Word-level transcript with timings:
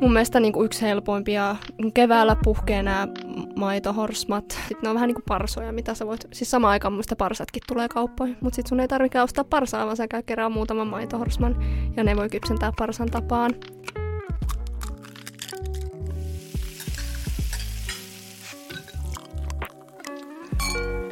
mun 0.00 0.12
mielestä 0.12 0.40
niin 0.40 0.52
kuin 0.52 0.66
yksi 0.66 0.82
helpoimpia. 0.82 1.56
Keväällä 1.94 2.36
puhkee 2.44 2.82
nämä 2.82 3.08
maitohorsmat. 3.56 4.50
Sitten 4.50 4.78
ne 4.82 4.88
on 4.88 4.94
vähän 4.94 5.06
niin 5.06 5.14
kuin 5.14 5.24
parsoja, 5.28 5.72
mitä 5.72 5.94
sä 5.94 6.06
voit... 6.06 6.26
Siis 6.32 6.50
samaan 6.50 6.72
aikaan 6.72 6.92
muista 6.92 7.16
parsatkin 7.16 7.62
tulee 7.68 7.88
kauppoihin. 7.88 8.36
Mutta 8.40 8.56
sitten 8.56 8.68
sun 8.68 8.80
ei 8.80 8.88
tarvitse 8.88 9.22
ostaa 9.22 9.44
parsaa, 9.44 9.86
vaan 9.86 9.96
sä 9.96 10.08
käy 10.08 10.22
kerää 10.22 10.48
muutaman 10.48 10.86
maitohorsman. 10.86 11.56
Ja 11.96 12.04
ne 12.04 12.16
voi 12.16 12.28
kypsentää 12.28 12.72
parsan 12.78 13.10
tapaan. 13.10 13.50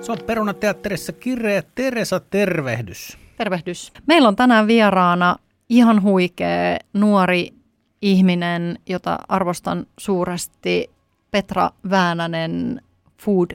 Se 0.01 0.13
on 0.13 0.19
Perunateatterissa 0.27 1.13
kireä 1.13 1.63
Teresa, 1.75 2.21
tervehdys. 2.21 3.19
Tervehdys. 3.37 3.93
Meillä 4.07 4.29
on 4.29 4.37
tänään 4.37 4.67
vieraana 4.67 5.37
ihan 5.69 6.03
huikea 6.03 6.77
nuori 6.93 7.58
ihminen, 8.03 8.79
jota 8.89 9.19
arvostan 9.29 9.87
suuresti, 9.99 10.91
Petra 11.31 11.71
Väänänen 11.91 12.83
Food 13.23 13.51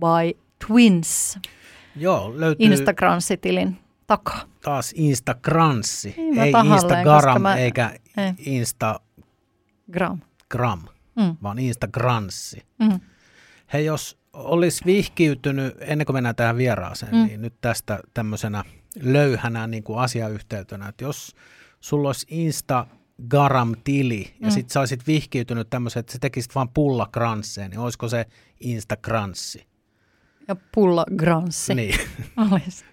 by 0.00 0.40
Twins. 0.66 1.38
Joo, 1.96 2.32
löytyy 2.40 2.66
Instagram-tilin 2.66 3.76
takaa. 4.06 4.40
taas 4.62 4.92
Instagranssi, 4.96 6.14
Niin, 6.16 6.38
ei 6.38 6.52
tahalleen, 6.52 6.98
Instagram 6.98 7.42
mä- 7.42 7.56
eikä 7.56 7.90
Ei. 8.16 8.32
Instagram, 8.38 10.18
Gram. 10.50 10.80
Mm. 11.16 11.36
vaan 11.42 11.58
Instagranssi. 11.58 12.62
Mm. 12.78 13.00
Hei, 13.72 13.84
jos 13.84 14.18
olisi 14.32 14.84
vihkiytynyt, 14.86 15.74
ennen 15.80 16.04
kuin 16.06 16.16
mennään 16.16 16.36
tähän 16.36 16.56
vieraaseen, 16.56 17.12
Mm. 17.12 17.18
mm. 17.18 17.26
niin 17.26 17.42
nyt 17.42 17.54
tästä 17.60 18.00
tämmöisenä 18.14 18.64
löyhänä 19.02 19.66
niin 19.66 19.82
kuin 19.82 19.98
asiayhteytenä, 19.98 20.88
että 20.88 21.04
jos 21.04 21.36
sulla 21.80 22.08
olisi 22.08 22.26
Instagram-tili 23.20 24.34
ja 24.40 24.46
Mm. 24.46 24.50
sit 24.50 24.70
sä 24.70 24.80
olisit 24.80 25.06
vihkiytynyt 25.06 25.70
tämmöisen, 25.70 26.00
että 26.00 26.12
sä 26.12 26.18
tekisit 26.20 26.54
vaan 26.54 26.68
pullakransseja, 26.68 27.68
niin 27.68 27.78
olisiko 27.78 28.08
se 28.08 28.26
Instagranssi? 28.60 29.66
Ja 30.48 30.56
pulla 30.74 31.04
granssi. 31.16 31.74
Niin, 31.74 31.94
Olis. 32.52 32.84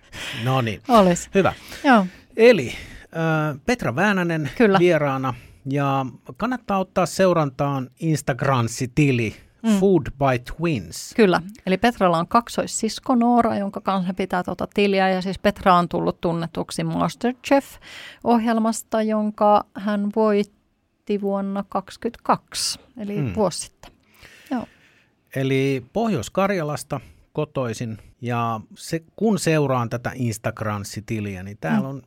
no 0.43 0.61
niin, 0.61 0.81
Olis. 0.87 1.29
hyvä. 1.35 1.53
Joo. 1.83 2.05
Eli 2.37 2.67
äh, 3.01 3.59
Petra 3.65 3.95
Väänänen 3.95 4.49
Kyllä. 4.57 4.79
vieraana 4.79 5.33
ja 5.69 6.05
kannattaa 6.37 6.79
ottaa 6.79 7.05
seurantaan 7.05 7.89
Instagramsi-tili 7.99 9.35
Mm. 9.63 9.79
Food 9.79 10.03
by 10.11 10.39
Twins. 10.57 11.13
Kyllä. 11.15 11.41
Eli 11.65 11.77
Petralla 11.77 12.17
on 12.17 12.27
kaksoissisko 12.27 13.15
Noora, 13.15 13.57
jonka 13.57 13.81
kanssa 13.81 14.13
pitää 14.13 14.43
tuota 14.43 14.67
tiliä. 14.73 15.09
Ja 15.09 15.21
siis 15.21 15.39
Petra 15.39 15.75
on 15.75 15.89
tullut 15.89 16.21
tunnetuksi 16.21 16.83
Masterchef-ohjelmasta, 16.83 19.01
jonka 19.01 19.65
hän 19.73 20.09
voitti 20.15 21.21
vuonna 21.21 21.63
2022, 21.69 22.79
eli 22.97 23.21
Mm. 23.21 23.35
vuosi 23.35 23.59
sitten. 23.59 23.91
Joo. 24.51 24.65
Eli 25.35 25.85
Pohjois-Karjalasta 25.93 26.99
kotoisin 27.37 27.97
ja 28.21 28.59
se, 28.75 29.03
kun 29.15 29.39
seuraan 29.39 29.89
tätä 29.89 30.11
Instagramsi-tiliä, 30.15 31.43
niin 31.43 31.57
täällä 31.61 31.79
Mm. 31.79 31.95
on 31.95 32.01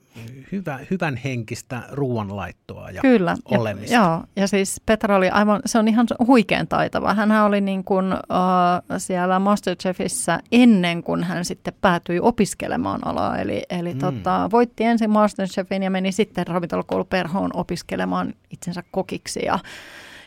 hyvä, 0.52 0.78
hyvän 0.90 1.16
henkistä 1.16 1.82
ruoanlaittoa 1.90 2.90
ja 2.90 3.00
Kyllä. 3.00 3.36
Ja, 3.50 3.58
olemista. 3.58 3.94
joo, 3.96 4.22
ja 4.36 4.48
siis 4.48 4.80
Petra 4.86 5.16
oli 5.16 5.28
aivan, 5.30 5.60
se 5.66 5.78
on 5.78 5.88
ihan 5.88 6.06
huikean 6.26 6.68
taitava. 6.68 7.14
Hän 7.14 7.32
oli 7.44 7.60
niin 7.60 7.84
kuin, 7.84 8.12
uh, 8.12 8.98
siellä 8.98 9.38
Masterchefissä 9.38 10.40
ennen 10.52 11.02
kuin 11.02 11.24
hän 11.24 11.44
sitten 11.44 11.74
päätyi 11.80 12.20
opiskelemaan 12.20 13.06
alaa. 13.06 13.38
Eli, 13.38 13.62
eli 13.70 13.94
Mm. 13.94 13.98
tota, 14.00 14.48
voitti 14.52 14.84
ensin 14.84 15.10
Masterchefin 15.10 15.82
ja 15.82 15.90
meni 15.90 16.12
sitten 16.12 16.46
ravintolakoulu 16.46 17.04
Perhoon 17.04 17.50
opiskelemaan 17.54 18.34
itsensä 18.50 18.82
kokiksi. 18.90 19.40
Ja, 19.44 19.58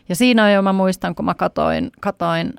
ja 0.10 0.16
siinä 0.16 0.52
jo 0.52 0.62
mä 0.62 0.74
muistan, 0.74 1.16
kun 1.16 1.26
mä 1.26 1.34
katoin, 1.34 1.92
katoin 2.00 2.54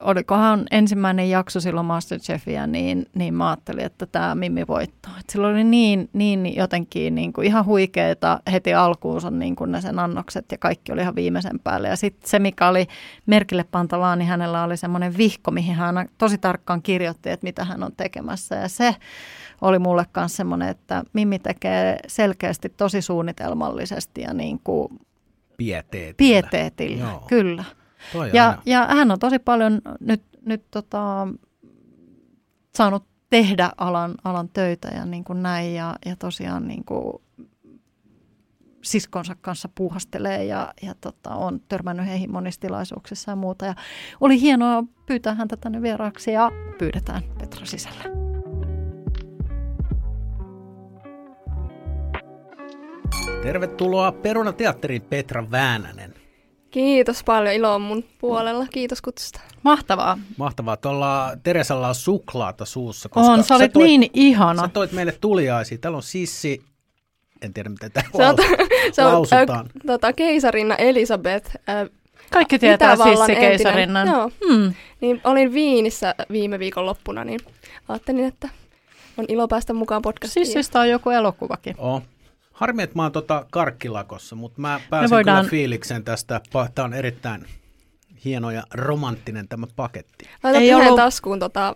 olikohan 0.00 0.66
ensimmäinen 0.70 1.30
jakso 1.30 1.60
silloin 1.60 1.86
Masterchefia, 1.86 2.66
niin, 2.66 3.06
niin 3.14 3.34
mä 3.34 3.48
ajattelin, 3.48 3.84
että 3.84 4.06
tämä 4.06 4.34
Mimmi 4.34 4.66
voittaa. 4.66 5.12
Et 5.20 5.30
sillä 5.30 5.48
oli 5.48 5.64
niin, 5.64 6.08
niin 6.12 6.56
jotenkin 6.56 7.14
niin 7.14 7.32
kuin 7.32 7.46
ihan 7.46 7.64
huikeita 7.64 8.40
heti 8.52 8.74
alkuunsa 8.74 9.30
niin 9.30 9.56
kuin 9.56 9.72
ne 9.72 9.80
sen 9.80 9.98
annokset 9.98 10.44
ja 10.52 10.58
kaikki 10.58 10.92
oli 10.92 11.00
ihan 11.00 11.14
viimeisen 11.14 11.60
päälle. 11.64 11.88
Ja 11.88 11.96
sitten 11.96 12.30
se, 12.30 12.38
mikä 12.38 12.68
oli 12.68 12.86
merkille 13.26 13.64
pantavaa, 13.70 14.16
niin 14.16 14.28
hänellä 14.28 14.64
oli 14.64 14.76
semmoinen 14.76 15.16
vihko, 15.16 15.50
mihin 15.50 15.74
hän 15.74 16.08
tosi 16.18 16.38
tarkkaan 16.38 16.82
kirjoitti, 16.82 17.30
että 17.30 17.46
mitä 17.46 17.64
hän 17.64 17.82
on 17.82 17.92
tekemässä. 17.96 18.54
Ja 18.54 18.68
se 18.68 18.96
oli 19.60 19.78
mulle 19.78 20.06
myös 20.16 20.36
semmoinen, 20.36 20.68
että 20.68 21.04
Mimmi 21.12 21.38
tekee 21.38 21.98
selkeästi 22.06 22.68
tosi 22.68 23.02
suunnitelmallisesti 23.02 24.20
ja 24.20 24.34
niin 24.34 24.60
kuin 24.64 24.88
Pieteetillä. 25.56 26.14
pieteetillä. 26.16 27.04
Joo. 27.04 27.24
Kyllä. 27.28 27.64
Toi 28.12 28.30
Ja, 28.32 28.48
aina. 28.48 28.62
ja 28.66 28.86
hän 28.86 29.10
on 29.10 29.18
tosi 29.18 29.38
paljon 29.38 29.80
nyt, 30.00 30.22
nyt 30.46 30.64
tota, 30.70 31.28
saanut 32.74 33.04
tehdä 33.30 33.70
alan, 33.76 34.14
alan 34.24 34.48
töitä 34.48 34.88
ja 34.88 35.06
niin 35.06 35.24
kuin 35.24 35.42
näin. 35.42 35.74
Ja, 35.74 35.96
ja 36.06 36.16
tosiaan 36.16 36.68
niin 36.68 36.84
kuin 36.84 37.22
siskonsa 38.82 39.36
kanssa 39.40 39.68
puuhastelee 39.74 40.44
ja, 40.44 40.74
ja 40.82 40.94
tota, 41.00 41.30
on 41.34 41.60
törmännyt 41.68 42.06
heihin 42.06 42.32
monissa 42.32 42.60
tilaisuuksissa 42.60 43.32
ja 43.32 43.36
muuta. 43.36 43.66
Ja 43.66 43.74
oli 44.20 44.40
hienoa 44.40 44.84
pyytää 45.06 45.34
häntä 45.34 45.56
tänne 45.56 45.82
vieraaksi 45.82 46.32
ja 46.32 46.50
pyydetään 46.78 47.22
Petra 47.38 47.66
sisälle. 47.66 48.04
Tervetuloa 53.42 54.12
Perunateatteriin 54.12 55.02
Petra 55.02 55.50
Väänänen. 55.50 56.19
Kiitos 56.70 57.24
paljon, 57.24 57.54
ilo 57.54 57.74
on 57.74 57.80
mun 57.82 58.04
puolella. 58.18 58.66
Kiitos 58.70 59.02
kutsusta. 59.02 59.40
Mahtavaa. 59.62 60.18
Mahtavaa. 60.36 60.76
Tuolla 60.76 61.32
Teresalla 61.42 61.88
on 61.88 61.94
suklaata 61.94 62.64
suussa. 62.64 63.08
Koska 63.08 63.32
On, 63.32 63.44
sä 63.44 63.56
olit 63.56 63.72
toit, 63.72 64.00
niin 64.00 64.10
ihana. 64.14 64.62
Sä 64.62 64.68
toit 64.68 64.92
meille 64.92 65.12
tuliaisia. 65.20 65.78
Täällä 65.78 65.96
on 65.96 66.02
sissi, 66.02 66.62
en 67.42 67.54
tiedä 67.54 67.68
miten 67.68 67.92
tämä 67.92 68.06
on, 68.14 68.36
se 68.92 69.04
on 69.04 69.12
lausutaan. 69.14 69.66
äh, 69.66 69.72
tota, 69.86 70.12
keisarinna 70.12 70.74
Elisabeth. 70.76 71.50
Äh, 71.68 71.88
Kaikki 72.32 72.58
tietää 72.58 72.96
Sissi 72.96 73.36
Keisarinnan. 73.36 74.08
Joo. 74.08 74.30
Hmm. 74.48 74.74
Niin 75.00 75.20
olin 75.24 75.52
Viinissä 75.52 76.14
viime 76.32 76.58
viikon 76.58 76.86
loppuna, 76.86 77.24
niin 77.24 77.40
ajattelin, 77.88 78.24
että 78.24 78.48
on 79.16 79.24
ilo 79.28 79.48
päästä 79.48 79.72
mukaan 79.72 80.02
podcastiin. 80.02 80.46
Sissistä 80.46 80.80
on 80.80 80.88
joku 80.88 81.10
elokuvakin. 81.10 81.74
Oh. 81.78 82.02
Harmi, 82.60 82.82
että 82.82 82.96
mä 82.96 83.02
oon 83.02 83.12
tota 83.12 83.46
karkkilakossa, 83.50 84.36
mutta 84.36 84.60
mä 84.60 84.80
pääsin 84.90 85.10
voidaan- 85.10 85.38
kyllä 85.44 85.50
fiilikseen 85.50 86.04
tästä. 86.04 86.40
Tämä 86.74 86.84
on 86.84 86.94
erittäin 86.94 87.46
hieno 88.24 88.50
ja 88.50 88.62
romanttinen 88.74 89.48
tämä 89.48 89.66
paketti. 89.76 90.24
Laitat 90.42 90.62
Ei 90.62 90.74
ollut- 90.74 90.96
taskuun 90.96 91.38
tota, 91.38 91.74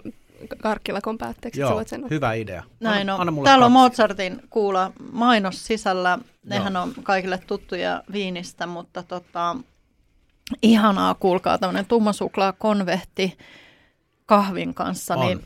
karkkilakon 0.63 1.19
päätteeksi, 1.19 1.61
Joo, 1.61 1.75
voit 1.75 1.89
sen 1.89 2.01
ottaa. 2.05 2.15
hyvä 2.17 2.33
idea. 2.33 2.63
Näin 2.81 3.01
anna, 3.01 3.15
on. 3.15 3.21
anna 3.21 3.31
mulle 3.33 3.47
Täällä 3.49 3.67
on 3.67 3.73
kaksi. 3.73 3.91
Mozartin 3.91 4.43
kuulla 4.51 4.93
mainos 5.13 5.67
sisällä. 5.67 6.19
Nehän 6.47 6.77
on 6.77 6.93
kaikille 7.03 7.39
tuttuja 7.47 8.03
viinistä, 8.13 8.67
mutta 8.67 9.03
tota, 9.03 9.57
ihanaa 10.63 11.15
kuulkaa 11.15 11.59
tämmöinen 11.59 11.87
tummasuklaa 11.87 12.53
konvehti 12.53 13.39
kahvin 14.27 14.75
kanssa, 14.75 15.15
On. 15.15 15.27
niin 15.27 15.41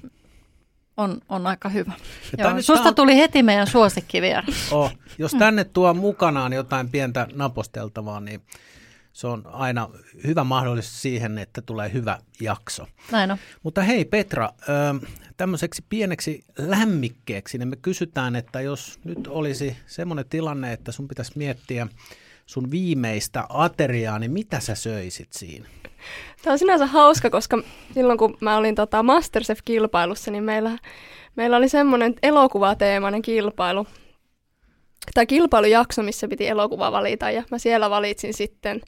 on, 0.98 1.20
on 1.28 1.47
aika 1.47 1.69
hyvä. 1.69 1.92
Ja 2.38 2.48
on 2.48 2.54
Joo, 2.54 2.62
susta 2.62 2.88
on- 2.88 2.94
tuli 2.94 3.16
heti 3.16 3.42
meidän 3.42 3.66
suosikkiviera. 3.66 4.42
Oh, 4.70 4.92
jos 5.19 5.32
tänne 5.38 5.64
tuo 5.64 5.94
mukanaan 5.94 6.53
jotain 6.53 6.88
pientä 6.88 7.26
naposteltavaa, 7.34 8.20
niin 8.20 8.41
se 9.12 9.26
on 9.26 9.42
aina 9.47 9.88
hyvä 10.26 10.44
mahdollisuus 10.44 11.03
siihen, 11.03 11.38
että 11.38 11.62
tulee 11.62 11.92
hyvä 11.92 12.19
jakso. 12.41 12.87
Näin 13.12 13.31
on. 13.31 13.38
Mutta 13.62 13.82
hei 13.82 14.04
Petra, 14.04 14.50
tämmöiseksi 15.37 15.84
pieneksi 15.88 16.44
lämmikkeeksi, 16.58 17.58
niin 17.58 17.69
me 17.69 17.76
kysytään, 17.76 18.37
että 18.37 18.60
jos 18.60 18.98
nyt 19.04 19.26
olisi 19.26 19.76
semmoinen 19.87 20.25
tilanne, 20.31 20.72
että 20.72 20.92
sun 20.92 21.08
pitäisi 21.08 21.32
miettiä 21.34 21.87
sun 22.48 22.70
viimeistä 22.70 23.44
ateriaa, 23.48 24.18
niin 24.18 24.30
mitä 24.30 24.60
sä 24.60 24.74
söisit 24.74 25.32
siinä? 25.32 25.66
Tämä 26.42 26.52
on 26.52 26.58
sinänsä 26.58 26.86
hauska, 26.86 27.30
koska 27.30 27.62
silloin 27.94 28.18
kun 28.18 28.36
mä 28.40 28.56
olin 28.56 28.74
tota 28.74 29.02
Masterchef-kilpailussa, 29.02 30.30
niin 30.30 30.44
meillä, 30.44 30.78
meillä 31.36 31.56
oli 31.56 31.68
semmoinen 31.68 32.14
elokuvateemainen 32.22 33.22
kilpailu, 33.22 33.86
tai 35.14 35.26
kilpailujakso, 35.26 36.02
missä 36.02 36.28
piti 36.28 36.48
elokuva 36.48 36.92
valita, 36.92 37.30
ja 37.30 37.42
mä 37.50 37.58
siellä 37.58 37.90
valitsin 37.90 38.34
sitten 38.34 38.80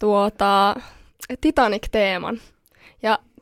tuota 0.00 0.76
Titanic-teeman. 1.40 2.40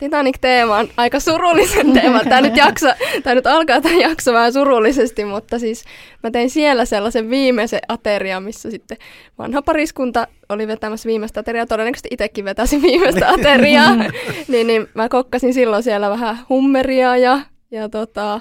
Ja 0.00 0.06
Titanic-teema 0.08 0.76
on 0.76 0.88
aika 0.96 1.20
surullisen 1.20 1.92
teema. 2.00 2.20
Tämä 2.24 2.40
nyt, 2.40 2.56
jakso, 2.56 2.86
tämä 3.22 3.34
nyt 3.34 3.46
alkaa 3.46 3.80
tämä 3.80 3.94
jakso 3.94 4.32
vähän 4.32 4.52
surullisesti, 4.52 5.24
mutta 5.24 5.58
siis 5.58 5.84
mä 6.22 6.30
tein 6.30 6.50
siellä 6.50 6.84
sellaisen 6.84 7.30
viimeisen 7.30 7.80
aterian, 7.88 8.42
missä 8.42 8.70
sitten 8.70 8.96
vanha 9.38 9.62
pariskunta 9.62 10.26
oli 10.48 10.66
vetämässä 10.66 11.06
viimeistä 11.06 11.40
ateriaa. 11.40 11.66
Todennäköisesti 11.66 12.08
itsekin 12.10 12.44
vetäisin 12.44 12.82
viimeistä 12.88 13.28
ateriaa. 13.28 13.96
niin, 14.48 14.66
niin 14.66 14.88
mä 14.94 15.08
kokkasin 15.08 15.54
silloin 15.54 15.82
siellä 15.82 16.10
vähän 16.10 16.38
hummeria 16.48 17.16
ja, 17.16 17.40
ja 17.70 17.88
tota, 17.88 18.40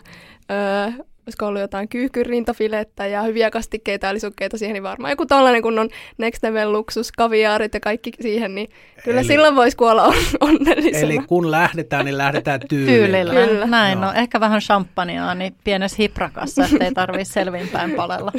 öö, 0.52 1.06
olisiko 1.30 1.46
ollut 1.48 1.62
jotain 1.62 1.90
kyyhkyrintafilettä 1.90 3.08
ja 3.08 3.22
hyviä 3.22 3.52
kastikkeita 3.52 4.08
ja 4.08 4.14
lisukkeita 4.14 4.58
siihen, 4.58 4.74
niin 4.74 4.84
varmaan 4.84 5.12
joku 5.12 5.26
tällainen 5.26 5.62
kun 5.62 5.80
on 5.80 5.90
next 6.18 6.44
level 6.44 6.72
luksus, 6.72 7.12
kaviaarit 7.12 7.74
ja 7.74 7.80
kaikki 7.80 8.12
siihen, 8.22 8.56
niin 8.56 8.70
kyllä 9.04 9.20
Eli- 9.20 9.28
silloin 9.28 9.56
voisi 9.56 9.78
kuolla 9.78 10.04
on, 10.04 10.16
onnellisena. 10.40 11.06
Eli 11.06 11.20
kun 11.28 11.52
lähdetään, 11.52 12.06
niin 12.06 12.18
lähdetään 12.18 12.60
tyylillä. 12.70 12.94
Tyylillä. 13.08 13.48
Kyllä. 13.48 13.66
Näin, 13.66 14.00
Joo. 14.00 14.06
no 14.06 14.14
ehkä 14.14 14.40
vähän 14.40 14.62
champagnea 14.62 15.36
niin 15.36 15.56
pienessä 15.64 15.98
hiprakassa, 16.00 16.66
ettei 16.74 16.94
tarvitse 16.94 17.34
selvinpäin 17.34 17.92
palella 17.92 18.32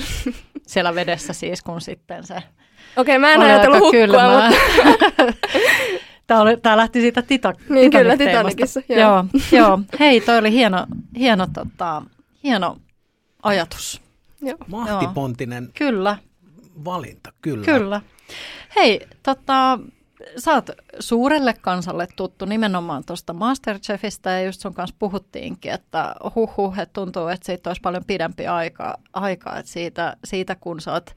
siellä 0.67 0.95
vedessä 0.95 1.33
siis, 1.33 1.63
kun 1.63 1.81
sitten 1.81 2.27
se 2.27 2.37
Okei, 2.97 3.19
mä 3.19 3.33
en 3.33 3.41
ajatellut 3.41 3.81
hukkua, 3.81 4.43
mutta 4.43 4.61
Tämä, 6.27 6.41
oli, 6.41 6.57
tämä 6.57 6.77
lähti 6.77 7.01
siitä 7.01 7.23
tita, 7.23 7.53
Niin, 7.69 7.91
kyllä. 7.91 8.17
Titanicissa, 8.17 8.81
joo. 8.89 8.99
joo. 9.01 9.25
joo. 9.53 9.79
Hei, 10.01 10.21
toi 10.21 10.39
oli 10.39 10.53
hieno, 10.53 10.87
hieno, 11.19 11.47
tota, 11.55 12.03
hieno 12.43 12.77
ajatus. 13.43 14.01
joo. 14.43 14.59
Mahtipontinen 14.67 15.71
Kyllä, 15.75 16.19
valinta, 16.85 17.33
kyllä. 17.43 17.65
kyllä. 17.65 18.01
Hei, 18.77 19.07
tota, 19.23 19.79
sä 20.39 20.53
oot 20.53 20.71
suurelle 21.01 21.55
kansalle 21.61 22.09
tuttu 22.17 22.45
nimenomaan 22.45 23.05
tuosta 23.05 23.33
Masterchefistä 23.33 24.31
ja 24.31 24.43
just 24.43 24.61
sun 24.61 24.75
kanssa 24.75 24.97
puhuttiinkin, 24.99 25.73
että 25.73 26.15
huh 26.35 26.57
huh, 26.57 26.79
että 26.79 26.93
tuntuu, 26.93 27.29
että 27.29 27.47
siitä 27.47 27.71
olisi 27.71 27.81
paljon 27.81 28.05
pidempi 28.07 28.47
aika, 28.47 28.99
aika 29.13 29.59
että 29.59 29.73
siitä, 29.73 30.17
siitä 30.25 30.55
kun 30.55 30.81
sä 30.81 30.93
oot 30.93 31.17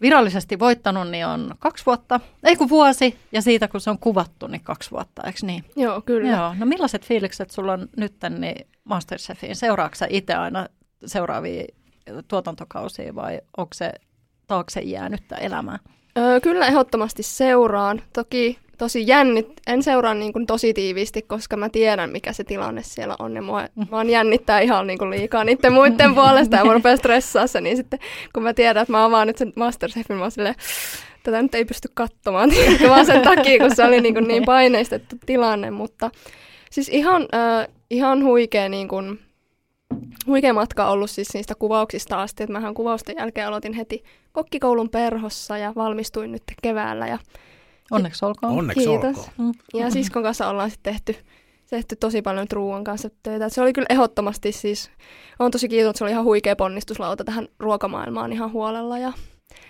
virallisesti 0.00 0.58
voittanut, 0.58 1.08
niin 1.08 1.26
on 1.26 1.54
kaksi 1.58 1.86
vuotta, 1.86 2.20
ei 2.44 2.56
kun 2.56 2.68
vuosi, 2.68 3.18
ja 3.32 3.42
siitä 3.42 3.68
kun 3.68 3.80
se 3.80 3.90
on 3.90 3.98
kuvattu, 3.98 4.46
niin 4.46 4.60
kaksi 4.60 4.90
vuotta, 4.90 5.22
eikö 5.26 5.38
niin? 5.42 5.64
Joo, 5.76 6.00
kyllä. 6.00 6.30
Joo, 6.30 6.54
no 6.58 6.66
millaiset 6.66 7.06
fiilikset 7.06 7.50
sulla 7.50 7.72
on 7.72 7.88
nyt 7.96 8.14
niin 8.38 8.66
Masterchefiin? 8.84 9.56
Seuraatko 9.56 9.94
sä 9.94 10.06
itse 10.10 10.34
aina 10.34 10.66
seuraavia 11.06 11.64
tuotantokausia 12.28 13.14
vai 13.14 13.40
onko 13.56 13.74
se 13.74 13.92
taakse 14.46 14.80
jäänyttä 14.80 15.36
elämää? 15.36 15.78
Öö, 16.18 16.40
kyllä 16.40 16.66
ehdottomasti 16.66 17.22
seuraan. 17.22 18.02
Toki 18.12 18.58
tosi 18.78 19.06
jännit, 19.06 19.48
en 19.66 19.82
seuraa 19.82 20.14
niin 20.14 20.32
kuin 20.32 20.46
tosi 20.46 20.74
tiiviisti, 20.74 21.22
koska 21.22 21.56
mä 21.56 21.68
tiedän, 21.68 22.10
mikä 22.10 22.32
se 22.32 22.44
tilanne 22.44 22.82
siellä 22.82 23.16
on. 23.18 23.36
Ja 23.36 23.42
mua 23.42 23.64
vaan 23.90 24.10
jännittää 24.10 24.60
ihan 24.60 24.86
niin 24.86 24.98
kuin 24.98 25.10
liikaa 25.10 25.44
niiden 25.44 25.72
muiden 25.72 26.14
puolesta 26.14 26.56
ja 26.56 26.64
mä 26.64 26.72
rupean 26.72 26.98
stressaa 26.98 27.46
se. 27.46 27.60
Niin 27.60 27.76
sitten 27.76 27.98
kun 28.32 28.42
mä 28.42 28.54
tiedän, 28.54 28.82
että 28.82 28.92
mä 28.92 29.04
avaan 29.04 29.26
nyt 29.26 29.38
sen 29.38 29.52
Masterchefin, 29.56 30.16
mä 30.16 30.22
oon 30.22 30.30
silleen, 30.30 30.54
tätä 31.22 31.42
nyt 31.42 31.54
ei 31.54 31.64
pysty 31.64 31.88
katsomaan, 31.94 32.50
vaan 32.88 33.06
sen 33.06 33.22
takia, 33.22 33.58
kun 33.58 33.76
se 33.76 33.84
oli 33.84 34.00
niin, 34.00 34.14
kuin 34.14 34.28
niin 34.28 34.44
paineistettu 34.54 35.16
tilanne. 35.26 35.70
Mutta 35.70 36.10
siis 36.70 36.88
ihan, 36.88 37.22
äh, 37.22 37.68
ihan 37.90 38.24
huikea, 38.24 38.68
niin 38.68 38.88
kuin, 38.88 39.20
huikea 40.26 40.52
matka 40.52 40.90
ollut 40.90 41.10
siis 41.10 41.34
niistä 41.34 41.54
kuvauksista 41.54 42.22
asti. 42.22 42.42
Että 42.42 42.52
mähän 42.52 42.74
kuvausten 42.74 43.16
jälkeen 43.18 43.46
aloitin 43.46 43.72
heti 43.72 44.04
kokkikoulun 44.32 44.90
perhossa 44.90 45.58
ja 45.58 45.72
valmistuin 45.76 46.32
nyt 46.32 46.42
keväällä. 46.62 47.06
Ja, 47.06 47.18
Onneksi 47.90 48.24
olkoon. 48.24 48.58
Onneksi 48.58 48.84
Kiitos. 48.84 49.16
olkoon. 49.16 49.30
Mm. 49.38 49.52
ja 49.80 49.90
siskon 49.90 50.22
kanssa 50.22 50.48
ollaan 50.48 50.70
sitten 50.70 50.92
tehty, 50.92 51.16
tehty 51.70 51.96
tosi 51.96 52.22
paljon 52.22 52.42
nyt 52.42 52.52
ruoan 52.52 52.84
kanssa 52.84 53.10
töitä. 53.22 53.46
Et 53.46 53.52
se 53.52 53.62
oli 53.62 53.72
kyllä 53.72 53.86
ehdottomasti 53.90 54.52
siis, 54.52 54.90
on 55.38 55.50
tosi 55.50 55.68
kiitos, 55.68 55.90
että 55.90 55.98
se 55.98 56.04
oli 56.04 56.10
ihan 56.10 56.24
huikea 56.24 56.56
ponnistuslauta 56.56 57.24
tähän 57.24 57.48
ruokamaailmaan 57.58 58.32
ihan 58.32 58.52
huolella. 58.52 58.98
Ja 58.98 59.12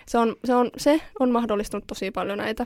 se 0.07 0.17
on, 0.17 0.35
se 0.45 0.55
on, 0.55 0.69
se 0.77 1.01
on 1.19 1.31
mahdollistunut 1.31 1.87
tosi 1.87 2.11
paljon 2.11 2.37
näitä, 2.37 2.65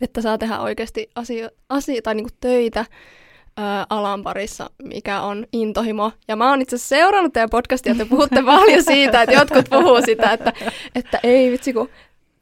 että 0.00 0.20
saa 0.20 0.38
tehdä 0.38 0.58
oikeasti 0.58 1.10
asio, 1.14 1.50
asio, 1.68 2.02
tai 2.02 2.14
niinku 2.14 2.34
töitä 2.40 2.84
ää, 3.56 3.86
alan 3.90 4.22
parissa, 4.22 4.70
mikä 4.82 5.20
on 5.20 5.46
intohimo. 5.52 6.12
Ja 6.28 6.36
mä 6.36 6.50
oon 6.50 6.62
itse 6.62 6.76
asiassa 6.76 6.96
seurannut 6.96 7.32
teidän 7.32 7.50
podcastia, 7.50 7.92
että 7.92 8.04
te 8.04 8.10
puhutte 8.10 8.42
paljon 8.56 8.82
siitä, 8.82 9.22
että 9.22 9.34
jotkut 9.34 9.70
puhuu 9.70 10.00
sitä, 10.04 10.32
että, 10.32 10.52
että 10.94 11.20
ei 11.22 11.50
vitsi, 11.50 11.72
kun, 11.72 11.88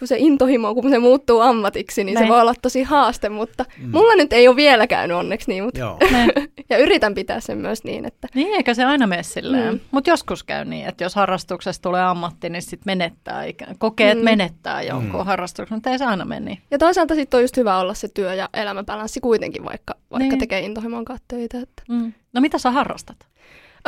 kun 0.02 0.08
se 0.08 0.16
intohimo, 0.19 0.75
kun 0.75 0.90
se 0.90 0.99
muuttuu 0.99 1.40
ammatiksi, 1.40 2.04
niin 2.04 2.14
Näin. 2.14 2.26
se 2.26 2.32
voi 2.32 2.40
olla 2.40 2.54
tosi 2.62 2.82
haaste, 2.82 3.28
mutta 3.28 3.64
Mm. 3.78 3.90
mulla 3.90 4.14
nyt 4.14 4.32
ei 4.32 4.49
ole 4.49 4.56
vielä 4.56 4.87
käynyt 4.87 5.16
onneksi 5.16 5.50
niin, 5.50 5.64
mutta, 5.64 5.81
ja 6.70 6.78
yritän 6.78 7.14
pitää 7.14 7.40
sen 7.40 7.58
myös 7.58 7.84
niin, 7.84 8.04
että 8.04 8.28
Niin, 8.34 8.54
eikä 8.56 8.75
se 8.75 8.84
aina 8.84 9.06
mene 9.06 9.22
silleen. 9.22 9.75
Mm. 9.75 9.81
Mutta 9.90 10.10
joskus 10.10 10.44
käy 10.44 10.64
niin, 10.64 10.87
että 10.88 11.04
jos 11.04 11.14
harrastuksesta 11.14 11.82
tulee 11.82 12.02
ammatti, 12.02 12.50
niin 12.50 12.62
sitten 12.62 12.82
menettää, 12.87 13.44
ikään- 13.44 13.78
kokee, 13.78 14.10
että 14.10 14.22
Mm. 14.22 14.25
menettää 14.25 14.82
jonkun 14.82 15.20
Mm. 15.20 15.26
harrastuksen, 15.26 15.76
mutta 15.76 15.90
ei 15.90 15.99
se 15.99 16.05
aina 16.05 16.25
mene 16.25 16.40
niin. 16.46 16.58
ja 16.70 16.78
toisaalta 16.78 17.14
sitten 17.14 17.38
on 17.38 17.43
just 17.44 17.56
hyvä 17.56 17.78
olla 17.78 17.94
se 17.94 18.08
työ- 18.08 18.34
ja 18.34 18.48
elämäbalanssi 18.55 19.20
kuitenkin, 19.20 19.64
vaikka, 19.64 19.94
vaikka 20.10 20.19
Niin. 20.19 20.28
niin. 20.31 20.38
tekee 20.38 20.60
intohimon 20.60 21.05
kanssa 21.05 21.25
töitä. 21.28 21.58
Että. 21.60 21.82
Mm. 21.88 22.12
No 22.32 22.40
mitä 22.40 22.58
sä 22.58 22.70
harrastat? 22.70 23.16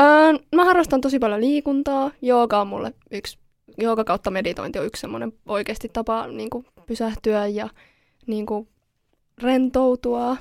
Öö, 0.00 0.32
mä 0.54 0.64
harrastan 0.64 1.00
tosi 1.00 1.18
paljon 1.18 1.40
liikuntaa. 1.40 2.10
Jooga 2.22 2.60
on 2.60 2.66
mulle 2.66 2.92
yksi, 3.10 3.38
jooga 3.78 4.04
kautta 4.04 4.30
meditointi 4.30 4.78
on 4.78 4.86
yksi 4.86 5.00
semmoinen 5.00 5.32
oikeasti 5.46 5.90
tapa 5.92 6.26
niin 6.26 6.50
kuin 6.50 6.66
pysähtyä 6.86 7.46
ja 7.46 7.68
niin 8.26 8.46
kuin 8.46 8.68
rentoutua. 9.42 10.36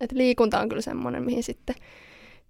Et 0.00 0.12
liikunta 0.12 0.60
on 0.60 0.68
kyllä 0.68 0.82
semmoinen, 0.82 1.24
mihin 1.24 1.42
sitten, 1.42 1.76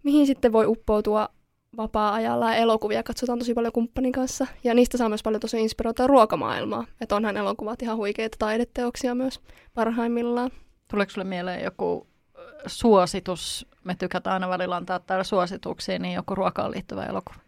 mihin 0.03 0.27
sitten 0.27 0.53
voi 0.53 0.67
uppoutua 0.67 1.29
vapaa-ajalla. 1.77 2.51
Ja 2.51 2.57
elokuvia 2.57 3.03
katsotaan 3.03 3.39
tosi 3.39 3.55
paljon 3.55 3.73
kumppanin 3.73 4.13
kanssa. 4.13 4.47
Ja 4.65 4.75
niistä 4.75 4.99
saa 4.99 5.09
myös 5.09 5.23
paljon 5.23 5.41
tosi 5.41 5.61
inspiroitua 5.61 6.07
ruokamaailmaa. 6.07 6.85
Että 7.01 7.17
onhan 7.17 7.37
elokuvat 7.37 7.83
ihan 7.83 7.97
huikeita 7.97 8.37
taideteoksia 8.39 9.15
myös 9.15 9.41
parhaimmillaan. 9.75 10.51
Tuleeko 10.89 11.11
sulle 11.13 11.25
mieleen 11.25 11.65
joku 11.65 12.07
suositus? 12.67 13.67
Me 13.85 13.95
tykätään 13.95 14.35
aina 14.35 14.49
välillä 14.49 14.77
antaa 14.77 14.99
täällä 14.99 15.25
suosituksia, 15.25 15.99
niin 15.99 16.15
joku 16.15 16.35
ruokaan 16.35 16.71
liittyvä 16.71 17.05
elokuva. 17.05 17.46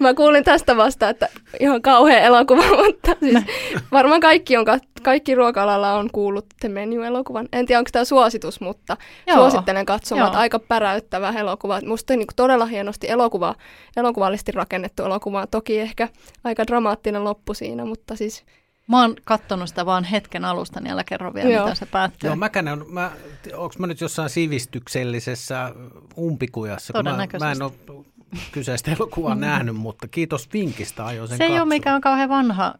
Mä 0.00 0.14
kuulin 0.14 0.44
tästä 0.44 0.76
vasta, 0.76 1.08
että 1.08 1.28
ihan 1.60 1.82
kauhea 1.82 2.20
elokuva, 2.20 2.62
mutta 2.84 3.16
siis 3.20 3.44
varmaan 3.92 4.20
kaikki, 4.20 4.56
on, 4.56 4.64
kaikki 5.02 5.34
ruoka-alalla 5.34 5.94
on 5.94 6.10
kuullut 6.12 6.46
The 6.60 6.68
Menu-elokuvan. 6.68 7.48
En 7.52 7.66
tiedä, 7.66 7.78
onko 7.78 7.90
tämä 7.92 8.04
suositus, 8.04 8.60
mutta 8.60 8.96
Joo. 9.26 9.36
Suosittelen 9.36 9.86
katsomaan. 9.86 10.32
Joo. 10.32 10.40
Aika 10.40 10.58
päräyttävä 10.58 11.30
elokuva. 11.30 11.80
Musta 11.86 12.16
niin 12.16 12.26
todella 12.36 12.66
hienosti 12.66 13.10
elokuva, 13.10 13.54
elokuvallisesti 13.96 14.52
rakennettu 14.52 15.02
elokuva. 15.02 15.46
Toki 15.46 15.78
ehkä 15.78 16.08
aika 16.44 16.66
dramaattinen 16.66 17.24
loppu 17.24 17.54
siinä, 17.54 17.84
mutta 17.84 18.16
siis 18.16 18.44
Mä 18.88 19.00
oon 19.00 19.16
kattonut 19.24 19.68
sitä 19.68 19.86
vaan 19.86 20.04
hetken 20.04 20.44
alusta, 20.44 20.80
niin 20.80 20.92
älä 20.92 21.04
kerro 21.04 21.34
vielä, 21.34 21.50
Joo. 21.50 21.62
miten 21.62 21.76
se 21.76 21.86
päättyy. 21.86 22.28
Joo, 22.28 22.36
mäkään 22.36 22.68
on, 22.68 22.84
mä, 22.88 23.10
onko 23.54 23.74
mä 23.78 23.86
nyt 23.86 24.00
jossain 24.00 24.30
sivistyksellisessä 24.30 25.74
umpikujassa, 26.18 26.92
kun 26.92 27.04
mä, 27.04 27.26
mä 27.40 27.52
en 27.52 27.62
ole 27.62 27.72
kyseistä 28.52 28.90
elokuvaa 28.90 29.34
nähnyt, 29.34 29.76
mutta 29.76 30.08
kiitos 30.08 30.48
vinkistä, 30.52 31.04
aion 31.04 31.28
sen 31.28 31.38
se 31.38 31.44
ei 31.44 31.50
ole 31.50 31.58
katsoa. 31.58 31.68
mikään 31.68 32.00
kauhean 32.00 32.28
vanha. 32.28 32.74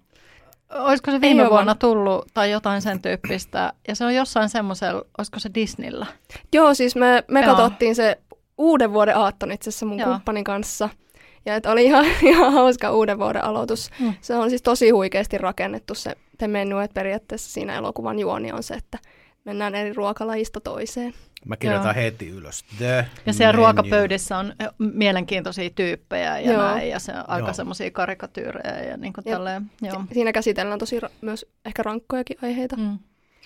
Olisiko 0.75 1.11
se 1.11 1.21
viime 1.21 1.43
ole 1.43 1.51
vuonna 1.51 1.75
tullut 1.75 2.25
tai 2.35 2.51
jotain 2.51 2.83
sen 2.83 3.03
tyyppistä. 3.03 3.73
Ja 3.89 3.95
se 3.95 4.05
on 4.05 4.15
jossain 4.15 4.49
semmoisella, 4.49 5.03
olisiko 5.19 5.39
se 5.39 5.51
Disneyllä? 5.55 6.07
Joo, 6.53 6.75
siis 6.75 6.97
me, 6.97 7.25
me 7.29 7.41
Joo. 7.41 7.55
katsottiin 7.55 7.95
se 7.95 8.19
uuden 8.59 8.93
vuoden 8.93 9.17
aattona 9.17 9.53
itse 9.53 9.71
asiassa 9.71 9.87
mun 9.87 9.99
Joo. 9.99 10.11
Kumppanin 10.11 10.45
kanssa. 10.45 10.89
Ja 11.47 11.57
että 11.57 11.71
oli 11.71 11.85
ihan, 11.85 12.05
ihan 12.23 12.53
hauska 12.53 12.93
uuden 12.93 13.19
vuoden 13.19 13.45
aloitus. 13.45 13.91
Mm. 14.01 14.15
Se 14.21 14.37
on 14.37 14.51
siis 14.51 14.63
tosi 14.63 14.91
huikeasti 14.91 15.39
rakennettu 15.39 15.95
se 15.95 16.17
te 16.39 16.49
menu, 16.49 16.79
että 16.79 16.95
periaatteessa 16.95 17.53
siinä 17.53 17.75
elokuvan 17.75 18.19
juoni 18.19 18.53
on 18.53 18.63
se, 18.63 18.75
että 18.75 18.99
mennään 19.45 19.75
eri 19.75 19.93
ruokalajista 19.93 20.61
toiseen. 20.61 21.15
Mä 21.47 21.57
kirjoitan 21.57 21.97
Joo. 21.97 22.05
heti 22.05 22.29
ylös. 22.29 22.65
The 22.79 23.07
Ja 23.27 23.33
siellä 23.33 23.53
menu. 23.53 23.63
ruokapöydissä 23.63 24.39
on 24.39 24.53
mielenkiintoisia 24.79 25.71
tyyppejä 25.71 26.39
ja 26.39 26.53
Joo. 26.53 26.63
näin, 26.63 26.89
ja 26.91 26.99
se 26.99 27.13
on 27.13 27.25
aika 27.27 27.53
semmoisia 27.53 27.91
karikatyyrejä 27.91 28.83
ja 28.91 28.97
niin 28.97 29.13
kuin 29.13 29.23
Jep. 29.27 29.35
tälleen. 29.35 29.71
Joo. 29.83 30.05
Siinä 30.13 30.33
käsitellään 30.33 30.79
tosi 30.79 31.01
ra- 31.01 31.11
myös 31.21 31.47
ehkä 31.65 31.83
rankkojakin 31.83 32.37
aiheita. 32.43 32.77
Mm, 32.77 32.99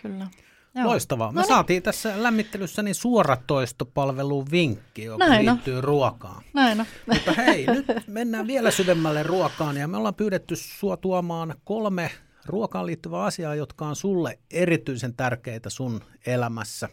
kyllä. 0.02 0.26
Joo. 0.74 0.86
Loistavaa. 0.86 1.32
Me 1.32 1.34
No 1.36 1.40
niin. 1.40 1.48
saatiin 1.48 1.82
tässä 1.82 2.22
lämmittelyssä 2.22 2.82
niin 2.82 2.94
suoratoistopalvelun 2.94 4.46
vinkki, 4.50 5.04
joka 5.04 5.26
Näin 5.28 5.48
on. 5.48 5.54
liittyy 5.54 5.80
ruokaan. 5.80 6.42
Näin 6.54 6.80
on. 6.80 6.86
Mutta 7.12 7.32
hei, 7.32 7.66
nyt 7.66 7.86
mennään 8.06 8.46
vielä 8.46 8.70
syvemmälle 8.70 9.22
ruokaan 9.22 9.76
ja 9.76 9.88
me 9.88 9.96
ollaan 9.96 10.14
pyydetty 10.14 10.56
sua 10.56 10.96
tuomaan 10.96 11.54
kolme 11.64 12.10
ruokaan 12.48 12.86
liittyvää 12.86 13.22
asiaa, 13.22 13.54
jotka 13.54 13.86
on 13.86 13.96
sulle 13.96 14.38
erityisen 14.50 15.14
tärkeitä 15.14 15.70
sun 15.70 16.00
elämässä. 16.26 16.88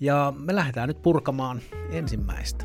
Ja 0.00 0.32
me 0.36 0.54
lähdetään 0.54 0.88
nyt 0.88 1.02
purkamaan 1.02 1.60
ensimmäistä. 1.90 2.64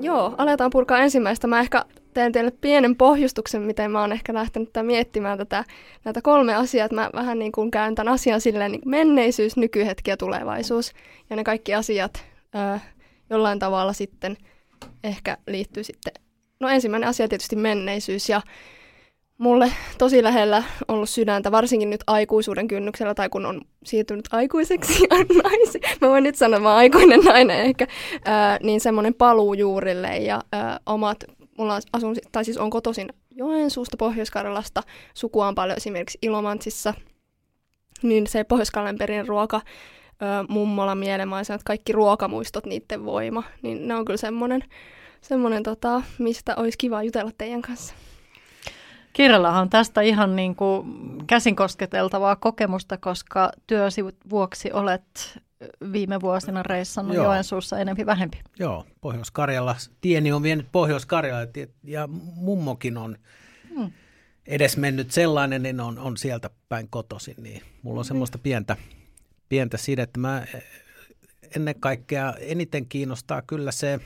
Joo, 0.00 0.34
aletaan 0.38 0.70
purkaa 0.70 0.98
ensimmäistä. 0.98 1.46
Mä 1.46 1.60
ehkä 1.60 1.84
teen 2.14 2.32
teille 2.32 2.50
pienen 2.50 2.96
pohjustuksen, 2.96 3.62
miten 3.62 3.90
mä 3.90 4.00
oon 4.00 4.12
ehkä 4.12 4.34
lähtenyt 4.34 4.72
tää 4.72 4.82
miettimään 4.82 5.38
tätä, 5.38 5.64
näitä 6.04 6.22
kolme 6.22 6.54
asiaa. 6.54 6.88
Mä 6.92 7.10
vähän 7.14 7.38
niin 7.38 7.52
kuin 7.52 7.70
käyn 7.70 7.94
tämän 7.94 8.14
asian 8.14 8.40
silleen 8.40 8.72
niin 8.72 8.82
menneisyys, 8.84 9.56
nykyhetki 9.56 10.10
ja 10.10 10.16
tulevaisuus. 10.16 10.92
Ja 11.30 11.36
ne 11.36 11.44
kaikki 11.44 11.74
asiat 11.74 12.24
ää, 12.54 12.80
jollain 13.30 13.58
tavalla 13.58 13.92
sitten 13.92 14.36
ehkä 15.04 15.38
liittyy 15.46 15.84
sitten... 15.84 16.12
No 16.60 16.68
ensimmäinen 16.68 17.08
asia 17.08 17.28
tietysti 17.28 17.56
menneisyys 17.56 18.28
ja 18.28 18.42
mulle 19.38 19.72
tosi 19.98 20.22
lähellä 20.22 20.62
ollut 20.88 21.08
sydäntä, 21.08 21.52
varsinkin 21.52 21.90
nyt 21.90 22.04
aikuisuuden 22.06 22.68
kynnyksellä 22.68 23.14
tai 23.14 23.28
kun 23.28 23.46
on 23.46 23.60
siirtynyt 23.84 24.28
aikuiseksi 24.32 25.02
ja 25.10 25.16
naisi. 25.42 25.80
Mä 26.00 26.08
voin 26.08 26.24
nyt 26.24 26.34
sanoa, 26.34 26.60
mä 26.60 26.74
aikuinen 26.74 27.20
nainen 27.20 27.60
ehkä. 27.60 27.86
Ää, 28.24 28.58
niin 28.62 28.80
semmoinen 28.80 29.14
paluu 29.14 29.54
juurille 29.54 30.16
ja 30.16 30.42
ää, 30.52 30.80
omat, 30.86 31.24
mulla 31.58 31.80
asun, 31.92 32.16
tai 32.32 32.44
siis 32.44 32.58
on 32.58 32.70
kotoisin 32.70 33.12
Joensuusta, 33.30 33.96
Pohjois-Karjalasta. 33.96 34.82
Sukua 35.14 35.48
on 35.48 35.54
paljon 35.54 35.76
esimerkiksi 35.76 36.18
Ilomantsissa. 36.22 36.94
Niin 38.02 38.26
se 38.26 38.44
pohjois 38.44 38.72
ruoka, 39.26 39.60
ö, 40.22 40.26
mummola 40.48 40.94
mielenmaisen, 40.94 41.54
että 41.54 41.64
kaikki 41.64 41.92
ruokamuistot, 41.92 42.66
niiden 42.66 43.04
voima, 43.04 43.42
niin 43.62 43.88
ne 43.88 43.94
on 43.94 44.04
kyllä 44.04 44.16
semmoinen, 44.16 44.64
semmoinen 45.20 45.62
tota, 45.62 46.02
mistä 46.18 46.56
olisi 46.56 46.78
kiva 46.78 47.02
jutella 47.02 47.30
teidän 47.38 47.62
kanssa. 47.62 47.94
Kirjallahan 49.12 49.62
on 49.62 49.70
tästä 49.70 50.00
ihan 50.00 50.36
niin 50.36 50.56
kuin 50.56 50.86
käsin 51.26 51.56
kosketeltavaa 51.56 52.36
kokemusta, 52.36 52.96
koska 52.96 53.52
työsi 53.66 54.04
vuoksi 54.30 54.72
olet 54.72 55.38
viime 55.92 56.20
vuosina 56.20 56.62
reissannut 56.62 57.16
Joo. 57.16 57.24
Joensuussa 57.24 57.78
enempi 57.78 58.06
vähempi. 58.06 58.40
Joo, 58.58 58.86
Pohjois-Karjalla. 59.00 59.76
Tieni 60.00 60.32
on 60.32 60.42
vienyt 60.42 60.66
Pohjois-Karjalla 60.72 61.46
ja 61.84 62.06
mummokin 62.34 62.96
on 62.96 63.16
hmm. 63.74 63.92
edes 64.46 64.76
mennyt 64.76 65.10
sellainen, 65.10 65.62
niin 65.62 65.80
on, 65.80 65.98
on 65.98 66.16
sieltä 66.16 66.50
päin 66.68 66.88
kotoisin. 66.90 67.34
Niin 67.38 67.62
mulla 67.82 68.00
on 68.00 68.04
hmm. 68.04 68.08
semmoista 68.08 68.38
pientä, 68.38 68.76
pientä 69.48 69.76
sidettä. 69.76 70.20
Mä 70.20 70.46
ennen 71.56 71.80
kaikkea 71.80 72.34
eniten 72.40 72.86
kiinnostaa 72.86 73.42
kyllä 73.42 73.72
se 73.72 74.00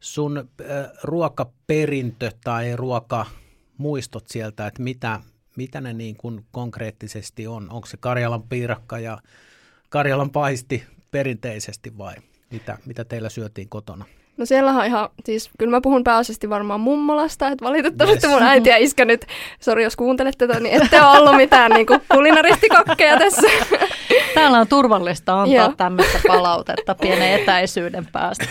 sun 0.00 0.38
äh, 0.38 0.90
ruokaperintö 1.02 2.30
tai 2.44 2.76
ruokamuistot 2.76 4.28
sieltä, 4.28 4.66
että 4.66 4.82
mitä, 4.82 5.20
mitä 5.56 5.80
ne 5.80 5.92
niin 5.92 6.16
kuin 6.16 6.46
konkreettisesti 6.50 7.46
on. 7.46 7.70
Onko 7.70 7.86
se 7.86 7.96
Karjalan 7.96 8.42
piirakka 8.42 8.98
ja 8.98 9.18
Karjalan 9.88 10.30
paisti 10.30 10.82
perinteisesti 11.10 11.98
vai 11.98 12.14
mitä, 12.50 12.78
mitä 12.86 13.04
teillä 13.04 13.28
syötiin 13.28 13.68
kotona? 13.68 14.04
No 14.36 14.46
siellä 14.46 14.70
on 14.70 14.84
ihan, 14.84 15.08
siis 15.24 15.50
kyllä 15.58 15.70
mä 15.70 15.80
puhun 15.80 16.04
pääasiassa 16.04 16.50
varmaan 16.50 16.80
mummolasta, 16.80 17.48
että 17.48 17.64
valitettavasti 17.64 18.26
yes. 18.26 18.34
mun 18.34 18.42
äiti 18.42 18.68
ja 18.70 18.76
iskä 18.76 19.04
nyt, 19.04 19.26
sori 19.60 19.84
jos 19.84 19.96
kuuntelet 19.96 20.34
tätä, 20.38 20.60
niin 20.60 20.82
ette 20.82 21.02
ole 21.02 21.18
ollut 21.18 21.36
mitään 21.36 21.70
niin 21.70 21.86
kuin 21.86 22.00
kulinaristikokkeja 22.12 23.18
tässä. 23.18 23.48
Täällä 24.34 24.58
on 24.58 24.68
turvallista 24.68 25.42
antaa 25.42 25.72
tämmöistä 25.76 26.18
palautetta 26.26 26.94
pienen 26.94 27.40
etäisyyden 27.40 28.06
päästä. 28.12 28.44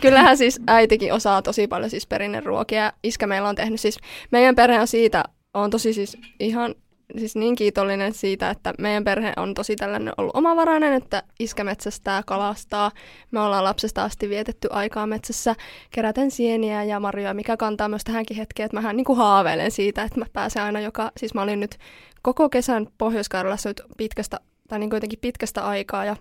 Kyllähän 0.00 0.36
siis 0.36 0.60
äitikin 0.66 1.12
osaa 1.12 1.42
tosi 1.42 1.66
paljon 1.66 1.90
siis 1.90 2.06
perinneruokia. 2.06 2.92
Iskä 3.02 3.26
meillä 3.26 3.48
on 3.48 3.56
tehnyt 3.56 3.80
siis, 3.80 3.98
meidän 4.30 4.54
perhe 4.54 4.80
on 4.80 4.88
siitä, 4.88 5.24
on 5.54 5.70
tosi 5.70 5.92
siis 5.92 6.18
ihan 6.40 6.74
siis 7.18 7.36
niin 7.36 7.56
kiitollinen 7.56 8.12
siitä, 8.12 8.50
että 8.50 8.74
meidän 8.78 9.04
perhe 9.04 9.32
on 9.36 9.54
tosi 9.54 9.76
tällainen 9.76 10.12
ollut 10.16 10.36
omavarainen, 10.36 10.92
että 10.92 11.22
iskä 11.38 11.64
metsästää, 11.64 12.22
kalastaa. 12.26 12.90
Me 13.30 13.40
ollaan 13.40 13.64
lapsesta 13.64 14.04
asti 14.04 14.28
vietetty 14.28 14.68
aikaa 14.70 15.06
metsässä 15.06 15.54
keräten 15.90 16.30
sieniä 16.30 16.84
ja 16.84 17.00
marjoja, 17.00 17.34
mikä 17.34 17.56
kantaa 17.56 17.88
myös 17.88 18.04
tähänkin 18.04 18.36
hetkeen, 18.36 18.64
että 18.64 18.76
mähän 18.76 18.96
niin 18.96 19.04
kuin 19.04 19.16
haaveilen 19.16 19.70
siitä, 19.70 20.02
että 20.02 20.18
mä 20.18 20.26
pääsen 20.32 20.62
aina 20.62 20.80
joka, 20.80 21.12
siis 21.16 21.34
mä 21.34 21.42
olin 21.42 21.60
nyt 21.60 21.78
koko 22.22 22.48
kesän 22.48 22.86
pohjois 22.98 23.28
nyt 23.64 23.82
pitkästä, 23.96 24.40
tai 24.68 24.78
niin 24.78 24.90
jotenkin 24.92 25.18
pitkästä 25.18 25.66
aikaa 25.66 26.04
ja 26.04 26.16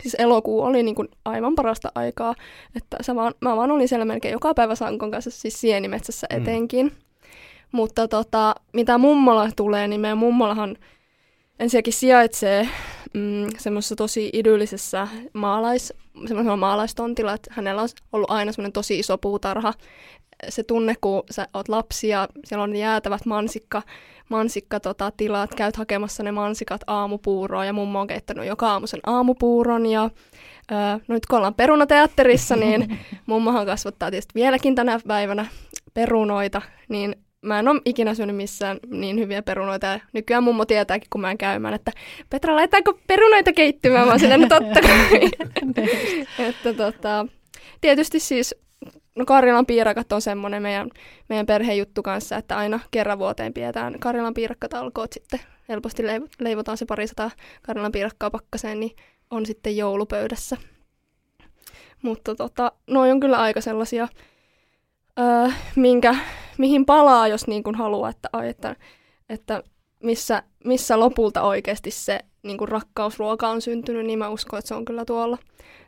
Siis 0.00 0.16
elokuu 0.18 0.62
oli 0.62 0.82
niin 0.82 0.94
kuin 0.94 1.08
aivan 1.24 1.54
parasta 1.54 1.92
aikaa, 1.94 2.34
että 2.76 2.96
sä 3.00 3.14
vaan, 3.14 3.34
mä 3.40 3.56
vaan 3.56 3.70
olin 3.70 3.88
siellä 3.88 4.04
melkein 4.04 4.32
joka 4.32 4.54
päivä 4.54 4.74
Sankon 4.74 5.10
kanssa, 5.10 5.30
siis 5.30 5.60
sienimetsässä 5.60 6.26
mm. 6.32 6.42
etenkin. 6.42 6.86
Mm. 6.86 7.11
Mutta 7.72 8.08
tota, 8.08 8.54
mitä 8.72 8.98
mummola 8.98 9.50
tulee, 9.56 9.88
niin 9.88 10.00
meidän 10.00 10.18
mummolahan 10.18 10.76
ensinnäkin 11.58 11.92
sijaitsee 11.92 12.68
mm, 13.14 13.46
semmoisessa 13.58 13.96
tosi 13.96 14.30
idyllisessä 14.32 15.08
maalais, 15.32 15.92
maalaistontilla, 16.56 17.32
että 17.32 17.54
hänellä 17.54 17.82
on 17.82 17.88
ollut 18.12 18.30
aina 18.30 18.52
semmoinen 18.52 18.72
tosi 18.72 18.98
iso 18.98 19.18
puutarha. 19.18 19.74
Se 20.48 20.62
tunne, 20.62 20.94
kun 21.00 21.22
sä 21.30 21.46
oot 21.54 21.68
lapsi 21.68 22.08
ja 22.08 22.28
siellä 22.44 22.62
on 22.62 22.76
jäätävät 22.76 23.26
mansikka, 23.26 23.82
mansikka 24.28 24.80
tota, 24.80 25.12
tilat, 25.16 25.54
käyt 25.54 25.76
hakemassa 25.76 26.22
ne 26.22 26.32
mansikat 26.32 26.80
aamupuuroa 26.86 27.64
ja 27.64 27.72
mummo 27.72 28.00
on 28.00 28.06
keittänyt 28.06 28.46
joka 28.46 28.68
aamu 28.68 28.86
sen 28.86 29.00
aamupuuron 29.06 29.86
ja 29.86 30.10
Öö, 30.72 30.78
no 31.08 31.14
nyt 31.14 31.26
kun 31.26 31.36
ollaan 31.36 31.54
perunateatterissa, 31.54 32.56
niin 32.56 32.98
mummohan 33.26 33.66
kasvattaa 33.66 34.10
tietysti 34.10 34.34
vieläkin 34.34 34.74
tänä 34.74 35.00
päivänä 35.08 35.46
perunoita, 35.94 36.62
niin 36.88 37.16
mä 37.42 37.58
en 37.58 37.68
ole 37.68 37.80
ikinä 37.84 38.14
syönyt 38.14 38.36
missään 38.36 38.78
niin 38.86 39.18
hyviä 39.18 39.42
perunoita. 39.42 39.86
Ja 39.86 40.00
nykyään 40.12 40.44
mummo 40.44 40.64
tietääkin, 40.64 41.08
kun 41.10 41.20
mä 41.20 41.30
en 41.30 41.38
käymään, 41.38 41.74
että 41.74 41.92
Petra, 42.30 42.56
laitaanko 42.56 42.98
perunoita 43.06 43.52
keittymään? 43.52 44.04
Mä 44.06 44.10
oon 44.12 44.20
sitä, 44.20 44.38
totta 44.48 44.80
kai. 44.80 45.30
että 46.48 46.74
tota, 46.74 47.26
tietysti 47.80 48.20
siis 48.20 48.54
No 49.14 49.24
Karjalan 49.24 49.66
piirakat 49.66 50.12
on 50.12 50.22
semmoinen 50.22 50.62
meidän, 50.62 50.90
meidän 51.28 51.46
perhejuttu 51.46 52.02
kanssa, 52.02 52.36
että 52.36 52.56
aina 52.56 52.80
kerran 52.90 53.18
vuoteen 53.18 53.52
pidetään 53.52 54.00
Karjalan 54.00 54.34
piirakkatalkoot 54.34 55.12
sitten. 55.12 55.40
Helposti 55.68 56.02
leivotaan 56.40 56.78
se 56.78 56.84
parisataa 56.86 57.30
Karjalan 57.62 57.92
piirakkaa 57.92 58.30
pakkaseen, 58.30 58.80
niin 58.80 58.96
on 59.30 59.46
sitten 59.46 59.76
joulupöydässä. 59.76 60.56
Mutta 62.02 62.34
tota, 62.34 62.72
noin 62.86 63.12
on 63.12 63.20
kyllä 63.20 63.38
aika 63.38 63.60
sellaisia 63.60 64.08
öö, 65.18 65.48
minkä, 65.76 66.16
mihin 66.58 66.86
palaa, 66.86 67.28
jos 67.28 67.46
niin 67.46 67.62
kuin 67.62 67.76
haluaa, 67.76 68.10
että, 68.10 68.28
ai, 68.32 68.48
että, 68.48 68.76
että 69.28 69.62
missä, 70.02 70.42
missä 70.64 71.00
lopulta 71.00 71.42
oikeasti 71.42 71.90
se 71.90 72.20
niin 72.42 72.58
kuin 72.58 72.68
rakkausruoka 72.68 73.48
on 73.48 73.62
syntynyt, 73.62 74.06
niin 74.06 74.18
mä 74.18 74.28
uskon, 74.28 74.58
että 74.58 74.68
se 74.68 74.74
on 74.74 74.84
kyllä 74.84 75.04
tuolla. 75.04 75.38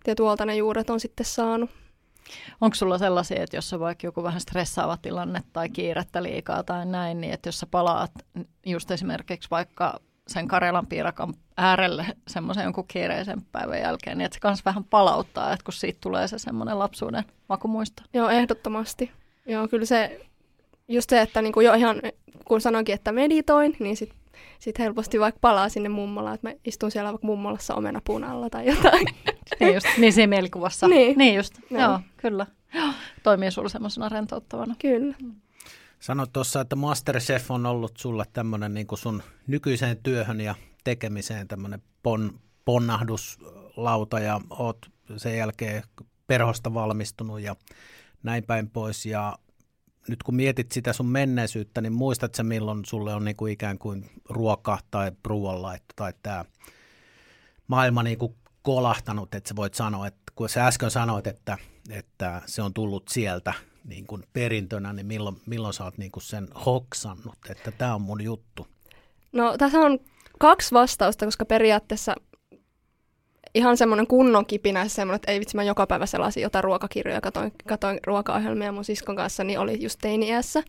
Ja 0.06 0.14
tuolta 0.14 0.47
ne 0.47 0.56
juuret 0.56 0.90
on 0.90 1.00
sitten 1.00 1.26
saanut. 1.26 1.71
Onko 2.61 2.75
sulla 2.75 2.99
sellaisia, 2.99 3.42
että 3.42 3.56
jos 3.56 3.73
on 3.73 3.80
vaikka 3.80 4.06
joku 4.06 4.23
vähän 4.23 4.40
stressaava 4.40 4.97
tilanne 4.97 5.42
tai 5.52 5.68
kiirettä 5.68 6.23
liikaa 6.23 6.62
tai 6.62 6.87
näin, 6.87 7.21
niin 7.21 7.33
että 7.33 7.49
jos 7.49 7.61
sä 7.61 7.66
palaat 7.71 8.12
just 8.66 8.90
esimerkiksi 8.90 9.50
vaikka 9.50 10.00
sen 10.28 10.49
Karelan 10.49 10.87
piirakan 10.87 11.35
äärelle 11.56 12.06
semmoisen 12.28 12.64
jonkun 12.64 12.87
kiireisen 12.88 13.42
päivän 13.42 13.80
jälkeen, 13.80 14.18
niin 14.18 14.26
että 14.26 14.35
se 14.37 14.40
kans 14.40 14.64
vähän 14.64 14.85
palauttaa, 14.85 15.52
että 15.52 15.64
kun 15.64 15.73
siitä 15.73 15.99
tulee 16.00 16.28
se 16.28 16.38
semmoinen 16.38 16.78
lapsuuden 16.78 17.25
makumuisto. 17.49 18.02
Joo, 18.14 18.28
ehdottomasti. 18.28 19.11
Joo, 19.47 19.68
kyllä 19.68 19.87
se, 19.87 20.21
just 20.88 21.10
se, 21.10 21.20
että 21.20 21.42
niinku 21.42 21.60
jo 21.60 21.74
ihan, 21.74 22.02
kun 22.44 22.60
sanoinkin, 22.60 22.94
että 22.94 23.12
meditoin, 23.12 23.76
niin 23.78 23.96
sitten 23.96 24.18
sit 24.58 24.78
helposti 24.78 25.20
vaikka 25.20 25.38
palaa 25.40 25.68
sinne 25.68 25.88
mummolaan, 25.88 26.34
että 26.34 26.48
mä 26.48 26.54
istun 26.64 26.90
siellä 26.90 27.12
vaikka 27.12 27.26
mummolassa 27.26 27.74
omenapuun 27.74 28.24
alla 28.24 28.50
tai 28.50 28.66
jotain. 28.66 29.06
niin 29.60 29.74
just, 29.74 29.86
niin 29.98 30.12
siinä 30.12 30.26
mielikuvassa. 30.26 30.88
Niin. 30.88 31.18
niin 31.18 31.34
just, 31.34 31.54
joo, 31.70 31.80
joo 31.80 32.00
kyllä. 32.16 32.46
Joo, 32.74 32.92
toimii 33.22 33.50
sulla 33.50 33.68
semmoisena 33.68 34.08
rentouttavana. 34.08 34.74
Kyllä. 34.78 35.14
Sanoit 36.00 36.32
tuossa, 36.32 36.60
että 36.60 36.76
Masterchef 36.76 37.50
on 37.50 37.66
ollut 37.66 37.96
sulle 37.96 38.24
tämmöinen 38.32 38.74
niin 38.74 38.86
sun 38.94 39.22
nykyiseen 39.46 39.96
työhön 40.02 40.40
ja 40.40 40.54
tekemiseen 40.84 41.48
tämmöinen 41.48 41.82
pon, 42.02 42.40
ponnahduslauta 42.64 44.20
ja 44.20 44.40
oot 44.50 44.90
sen 45.16 45.36
jälkeen 45.36 45.82
perhosta 46.26 46.74
valmistunut 46.74 47.40
ja 47.40 47.56
näin 48.22 48.44
päin 48.44 48.70
pois. 48.70 49.06
Ja 49.06 49.38
nyt 50.08 50.23
kun 50.23 50.34
mietit 50.34 50.73
sitä 50.73 50.92
sun 50.92 51.06
menneisyyttä, 51.06 51.80
niin 51.80 51.92
muistatko 51.92 52.42
milloin 52.42 52.84
sulle 52.84 53.14
on 53.14 53.25
niin 53.25 53.37
kuin 53.37 53.52
ikään 53.52 53.78
kuin 53.78 54.11
ruoka 54.28 54.78
tai 54.90 55.12
ruoanlaitto 55.25 55.92
tai 55.96 56.12
tämä 56.23 56.44
maailma 57.68 58.02
niin 58.02 58.18
kuin 58.18 58.34
kolahtanut, 58.62 59.34
että 59.34 59.49
sä 59.49 59.56
voit 59.56 59.75
sanoa, 59.75 60.06
että 60.06 60.32
kun 60.34 60.49
sä 60.49 60.66
äsken 60.66 60.90
sanoit, 60.90 61.26
että, 61.26 61.58
että 61.90 62.42
se 62.46 62.62
on 62.62 62.75
tullut 62.75 63.08
sieltä 63.08 63.52
niin 63.84 64.06
kuin 64.06 64.25
perintönä, 64.32 64.92
niin 64.92 65.06
milloin, 65.06 65.40
milloin 65.46 65.75
sä 65.75 65.84
oot 65.84 65.99
niin 65.99 66.12
kuin 66.12 66.23
sen 66.23 66.49
hoksannut, 66.66 67.38
että 67.49 67.70
tämä 67.70 67.94
on 67.94 68.02
mun 68.02 68.20
juttu? 68.20 68.66
No 69.32 69.58
tässä 69.58 69.78
on 69.78 69.99
kaksi 70.38 70.75
vastausta, 70.75 71.25
koska 71.25 71.44
periaatteessa 71.44 72.14
ihan 73.54 73.76
semmoinen 73.76 74.06
kunnon 74.06 74.46
kipinä, 74.46 74.88
semmoinen, 74.88 75.16
että 75.16 75.32
ei 75.32 75.40
vitsi, 75.40 75.56
mä 75.56 75.62
joka 75.62 75.87
päivä 75.87 76.06
sellaisin 76.06 76.42
jotain 76.42 76.64
ruokakirjoja, 76.64 77.20
katoin, 77.20 77.52
katoin 77.66 78.00
ruokaohjelmia 78.06 78.73
mun 78.73 78.84
siskon 78.84 79.16
kanssa, 79.16 79.44
niin 79.44 79.58
oli 79.58 79.82
just 79.82 79.99
teini-iässä. 80.02 80.62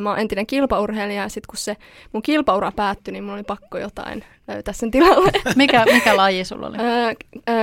Mä 0.00 0.10
oon 0.10 0.18
entinen 0.18 0.46
kilpaurheilija 0.46 1.22
ja 1.22 1.28
sitten 1.28 1.46
kun 1.50 1.56
se 1.56 1.76
mun 2.12 2.22
kilpaura 2.22 2.72
päättyi, 2.72 3.12
niin 3.12 3.24
mulla 3.24 3.34
oli 3.34 3.42
pakko 3.42 3.78
jotain 3.78 4.24
löytää 4.48 4.74
sen 4.74 4.90
tilalle. 4.90 5.30
Mikä, 5.56 5.84
mikä 5.92 6.16
laji 6.16 6.44
sulla 6.44 6.66
oli? 6.66 6.76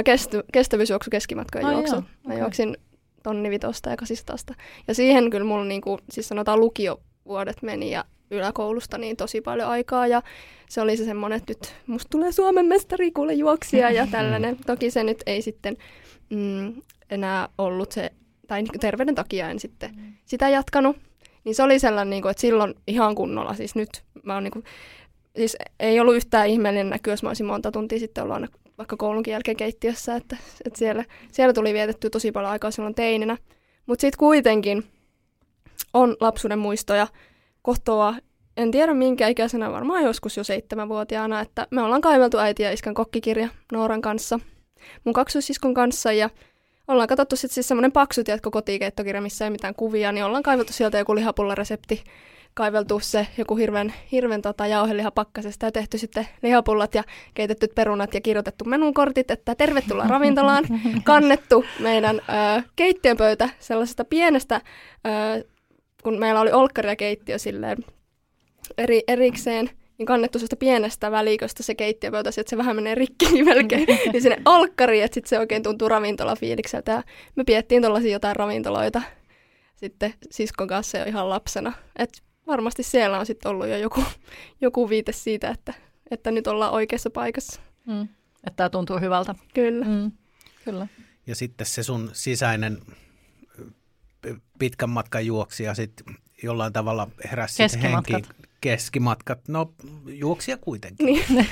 Kesty, 0.06 0.44
kestävyysjuoksu 0.54 1.10
keskimatkojen 1.10 1.68
oh, 1.68 1.72
juoksu. 1.72 1.96
Joo, 1.96 2.04
okay. 2.25 2.36
Mä 2.36 2.42
juoksin 2.44 2.78
tonni 3.24 3.50
vitosta 3.50 3.89
ja 3.89 3.98
kasistasta. 3.98 4.54
Ja 4.88 4.96
siihen 4.96 5.30
kyllä 5.30 5.46
mulla 5.46 5.66
niinku, 5.66 6.00
siis 6.10 6.28
sanotaan 6.28 6.60
lukiovuodet 6.60 7.62
meni 7.62 7.92
ja 7.92 8.06
yläkoulusta 8.31 8.98
niin 8.98 9.17
tosi 9.17 9.41
paljon 9.41 9.69
aikaa 9.69 10.07
ja 10.07 10.21
se 10.69 10.81
oli 10.81 10.98
se 10.98 11.05
semmoinen, 11.05 11.38
että 11.38 11.53
nyt 11.53 11.75
musta 11.88 12.09
tulee 12.09 12.31
Suomen 12.31 12.65
mestari 12.65 13.12
kuule 13.12 13.33
juoksia 13.33 13.91
ja 13.91 14.07
tällainen. 14.07 14.57
Toki 14.65 14.91
se 14.91 15.03
nyt 15.03 15.24
ei 15.25 15.41
sitten 15.41 15.77
mm, 16.29 16.81
enää 17.09 17.50
ollut 17.57 17.91
se, 17.91 18.12
tai 18.48 18.62
niin 18.62 18.79
terveyden 18.79 19.15
takia 19.15 19.50
en 19.50 19.59
sitten 19.59 20.15
sitä 20.25 20.50
jatkanut. 20.50 20.98
Niin 21.43 21.55
se 21.55 21.63
oli 21.63 21.79
sellainen, 21.79 22.09
niin 22.09 22.21
kuin, 22.21 22.29
että 22.29 22.41
silloin 22.41 22.74
ihan 22.88 23.15
kunnolla, 23.15 23.53
siis 23.53 23.75
nyt 23.75 24.03
mä 24.24 24.33
oon 24.33 24.43
niin 24.43 24.51
kuin, 24.51 24.65
siis 25.36 25.57
ei 25.79 26.00
ollut 26.00 26.15
yhtään 26.15 26.48
ihmeellinen 26.48 26.89
näkyä, 26.89 27.13
jos 27.13 27.24
mä 27.24 27.29
olisin 27.29 27.45
monta 27.45 27.71
tuntia 27.71 28.00
sitten 28.00 28.24
ollut 28.24 28.33
aina 28.33 28.48
vaikka 28.77 28.98
koulunkin 28.98 29.31
jälkeen 29.31 29.57
keittiössä, 29.57 30.15
että, 30.15 30.38
että 30.65 30.79
siellä, 30.79 31.05
siellä 31.31 31.53
tuli 31.53 31.74
vietetty 31.74 32.09
tosi 32.09 32.31
paljon 32.31 32.51
aikaa 32.51 32.71
silloin 32.71 32.95
teininä. 32.95 33.38
Mutta 33.86 34.01
sitten 34.01 34.19
kuitenkin 34.19 34.83
on 35.93 36.15
lapsuuden 36.19 36.59
muistoja 36.59 37.07
kotoa, 37.62 38.16
en 38.58 38.72
tiedä 38.72 38.94
minkä 38.94 39.28
ikäisenä, 39.28 39.72
varmaan 39.72 40.04
joskus 40.04 40.38
jo 40.38 40.44
seitsemänvuotiaana, 40.44 41.42
että 41.42 41.68
me 41.72 41.82
ollaan 41.82 42.01
kaiveltu 42.01 42.38
äiti 42.38 42.63
ja 42.63 42.72
iskän 42.72 42.94
kokkikirja 42.94 43.50
Nooran 43.72 44.01
kanssa, 44.01 44.39
mun 45.06 45.13
kaksoisiskon 45.13 45.74
kanssa 45.74 46.12
ja 46.12 46.30
ollaan 46.88 47.08
katsottu 47.08 47.36
sitten 47.36 47.54
siis 47.54 47.68
semmoinen 47.68 47.92
paksu, 47.92 48.24
tiedätkö, 48.24 48.50
kotikeittokirja, 48.51 49.22
missä 49.22 49.46
ei 49.46 49.51
mitään 49.51 49.75
kuvia, 49.75 50.12
niin 50.12 50.25
ollaan 50.25 50.44
kaiveltu 50.44 50.74
sieltä 50.74 50.98
joku 50.98 51.16
lihapullaresepti 51.16 52.04
kaiveltu 52.54 53.00
se 53.00 53.28
joku 53.38 53.56
hirveän, 53.56 53.94
hirveän 54.12 54.42
tota, 54.42 54.68
jauhelihapakkasesta 54.68 55.66
ja 55.66 55.72
tehty 55.72 55.98
sitten 55.98 56.28
lihapullat 56.42 56.96
ja 56.96 57.04
keitetty 57.34 57.68
perunat 57.75 58.13
ja 58.13 58.22
kirjoitettu 58.22 58.66
menukortit, 58.66 59.32
että 59.32 59.56
tervetuloa 59.56 60.08
ravintolaan, 60.08 60.63
kannettu 61.04 61.66
meidän 61.80 62.16
ö, 62.16 62.62
keittiönpöytä 62.75 63.50
sellaisesta 63.60 64.06
pienestä, 64.06 64.62
ö, 65.08 65.44
kun 66.03 66.20
meillä 66.20 66.41
oli 66.41 66.51
olkkari 66.51 66.89
ja 66.89 66.96
keittiö 66.96 67.38
silleen 67.38 67.77
eri, 68.77 69.01
erikseen, 69.08 69.70
niin 69.98 70.06
kannettu 70.06 70.39
sellaista 70.39 70.56
pienestä 70.56 71.12
väliköstä 71.12 71.63
se 71.63 71.75
keittiöpöytä, 71.75 72.29
että 72.29 72.50
se 72.50 72.58
vähän 72.58 72.75
menee 72.75 72.96
rikki 72.96 73.44
melkein, 73.44 73.88
niin 74.13 74.22
sinne 74.22 74.41
olkkariin, 74.46 75.03
että 75.03 75.15
sitten 75.15 75.29
se 75.29 75.39
oikein 75.39 75.63
tuntuu 75.63 75.89
ravintolafiilikseltä. 75.89 76.91
Ja 76.91 77.03
me 77.36 77.44
piettiin 77.44 77.82
tuollaisia 77.82 78.12
jotain 78.12 78.36
ravintoloita 78.36 79.01
sitten 79.79 80.13
siskon 80.32 80.68
kanssa 80.68 80.98
jo 80.98 81.06
ihan 81.06 81.29
lapsena. 81.29 81.74
Et 81.96 82.10
varmasti 82.48 82.84
siellä 82.84 83.20
on 83.20 83.25
sitten 83.25 83.51
ollut 83.51 83.68
jo 83.68 83.77
joku, 83.77 84.03
joku 84.62 84.89
viite 84.89 85.12
siitä, 85.12 85.50
että, 85.50 85.74
että 86.12 86.32
nyt 86.32 86.48
ollaan 86.48 86.74
oikeassa 86.74 87.10
paikassa. 87.10 87.62
Mm. 87.86 88.01
Että 88.48 88.56
tämä 88.56 88.70
tuntuu 88.70 89.00
hyvältä. 89.00 89.36
Kyllä. 89.53 89.86
Mm. 89.86 90.12
Kyllä. 90.65 90.88
Ja 91.27 91.36
sitten 91.36 91.68
se 91.68 91.84
sun 91.84 92.10
sisäinen 92.13 92.77
pitkän 94.60 94.90
matkan 94.90 95.26
juoksija 95.26 95.74
sitten 95.74 96.16
jollain 96.44 96.74
tavalla 96.74 97.08
heräsi 97.32 97.64
henki. 97.82 98.14
Keskimatkat. 98.62 99.48
No 99.48 99.74
juoksia 100.06 100.58
kuitenkin. 100.58 101.06
Niin. 101.06 101.26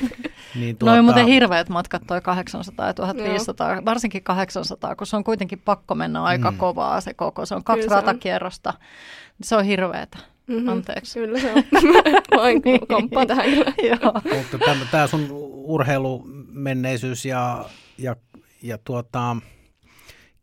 niin 0.56 0.78
tuota... 0.78 0.96
No 0.96 1.04
muuten 1.04 1.28
hirveät 1.28 1.70
matkat 1.70 2.04
toi 2.08 2.22
800 2.22 2.88
ja 2.88 2.94
1500, 2.94 3.74
Joo. 3.74 3.86
varsinkin 3.86 4.24
800, 4.24 4.96
kun 4.96 5.08
se 5.08 5.16
on 5.16 5.24
kuitenkin 5.24 5.62
pakko 5.66 5.96
mennä 5.96 6.24
aika 6.24 6.52
mm. 6.52 6.58
kovaa 6.58 7.02
se 7.02 7.14
koko. 7.14 7.46
Se 7.46 7.56
on 7.56 7.64
kaksi 7.64 7.84
Kyllä 7.84 7.96
ratakierrosta. 7.96 8.74
Se 9.44 9.56
on 9.56 9.66
hirveetä. 9.66 10.18
Mm-hmm. 10.48 10.70
Anteeksi. 10.70 11.20
Kyllä 11.20 11.40
se 11.40 11.54
on. 11.54 11.64
Voin 12.38 12.62
niin. 12.66 12.88
komppaan 12.88 13.28
tähän 13.28 13.46
tämä 14.92 15.08
sun 15.08 15.28
urheilumenneisyys 15.32 17.26
ja, 17.26 17.66
ja, 17.98 18.16
ja 18.62 18.78
tuota, 18.78 19.36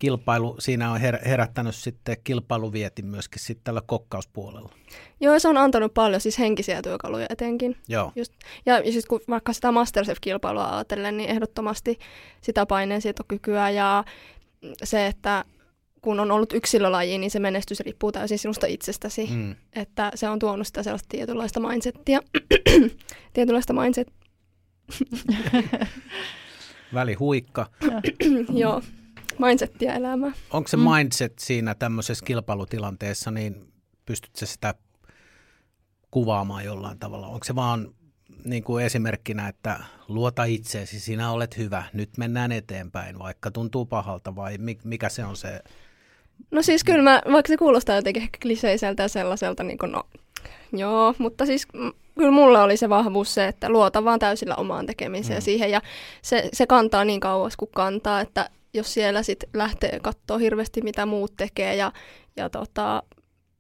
kilpailu, 0.05 0.57
siinä 0.59 0.91
on 0.91 1.01
herättänyt 1.01 1.75
sitten 1.75 2.17
kilpailuvieti 2.25 3.03
myöskin 3.03 3.43
sitten 3.43 3.65
tällä 3.65 3.83
kokkauspuolella. 3.87 4.73
Joo, 5.21 5.39
se 5.39 5.49
on 5.49 5.57
antanut 5.57 5.95
paljon 5.95 6.21
siis 6.21 6.39
henkisiä 6.39 6.83
työkaluja 6.83 7.27
etenkin. 7.31 7.77
Joo. 7.89 8.13
Just, 8.17 8.33
ja, 8.67 8.83
siis 8.83 9.07
kun 9.07 9.21
vaikka 9.29 9.53
sitä 9.53 9.71
Masterchef-kilpailua 9.71 10.75
ajatellen, 10.75 11.17
niin 11.17 11.31
ehdottomasti 11.31 11.99
sitä 12.41 12.67
paineensietokykyä 12.67 13.71
ja 13.71 14.05
se, 14.83 15.07
että 15.07 15.45
kun 16.03 16.21
on 16.21 16.31
ollut 16.31 16.53
yksilölaji, 16.53 17.19
niin 17.19 17.31
se 17.31 17.39
menestys 17.39 17.81
riippuu 17.81 18.13
täysin 18.13 18.39
sinusta 18.39 18.67
itsestäsi. 18.67 19.29
Mm. 19.31 19.55
Että 19.73 20.13
se 20.15 20.29
on 20.29 20.39
tuonut 20.39 20.67
sitä 20.67 20.83
sellaista 20.83 21.09
tietynlaista 21.09 21.61
mindsettiä. 21.61 22.21
tietynlaista 23.35 23.73
mindset. 23.73 24.13
Välihuikka. 26.95 27.67
Joo, 28.63 28.83
mindsettiä 29.39 29.95
elämää. 29.95 30.33
Onko 30.51 30.69
se 30.69 30.77
mm. 30.77 30.83
mindset 30.91 31.39
siinä 31.39 31.75
tämmöisessä 31.75 32.25
kilpailutilanteessa, 32.25 33.31
niin 33.31 33.73
pystytkö 34.07 34.47
sitä 34.47 34.75
kuvaamaan 36.11 36.65
jollain 36.65 36.99
tavalla? 36.99 37.27
Onko 37.27 37.45
se 37.45 37.55
vaan 37.55 37.95
niin 38.45 38.65
kuin 38.65 38.85
esimerkkinä, 38.85 39.49
että 39.49 39.81
luota 40.09 40.45
itseesi, 40.45 41.01
sinä 41.01 41.31
olet 41.31 41.59
hyvä, 41.59 41.83
nyt 41.93 42.11
mennään 42.19 42.53
eteenpäin, 42.53 43.19
vaikka 43.19 43.51
tuntuu 43.51 43.87
pahalta, 43.87 44.37
vai 44.37 44.59
mikä 44.85 45.09
se 45.09 45.25
on 45.25 45.37
se 45.37 45.63
No 46.51 46.63
siis 46.63 46.85
kyllä 46.85 47.03
mä, 47.03 47.23
vaikka 47.33 47.49
se 47.49 47.57
kuulostaa 47.57 47.97
jotenkin 47.97 48.23
ehkä 48.23 48.39
kliseiseltä 48.43 49.03
ja 49.03 49.09
sellaiselta, 49.09 49.63
niin 49.63 49.79
kuin 49.79 49.93
no 49.93 50.03
joo, 50.73 51.15
mutta 51.19 51.47
siis 51.47 51.67
kyllä 52.19 52.31
mulla 52.31 52.63
oli 52.63 52.77
se 52.77 52.89
vahvuus 52.89 53.35
se, 53.35 53.49
että 53.49 53.69
luota 53.71 54.05
vaan 54.05 54.19
täysillä 54.19 54.55
omaan 54.55 54.87
tekemiseen 54.87 55.39
mm. 55.39 55.45
siihen 55.45 55.71
ja 55.71 55.83
se, 56.23 56.49
se 56.53 56.67
kantaa 56.67 57.05
niin 57.05 57.21
kauas 57.21 57.57
kuin 57.57 57.71
kantaa, 57.75 58.21
että 58.21 58.51
jos 58.75 58.95
siellä 58.95 59.23
sitten 59.23 59.49
lähtee 59.55 60.01
katsoa 60.03 60.39
hirveästi 60.39 60.83
mitä 60.83 61.07
muut 61.07 61.33
tekee 61.37 61.77
ja, 61.77 61.93
ja 62.37 62.51
tota, 62.51 63.03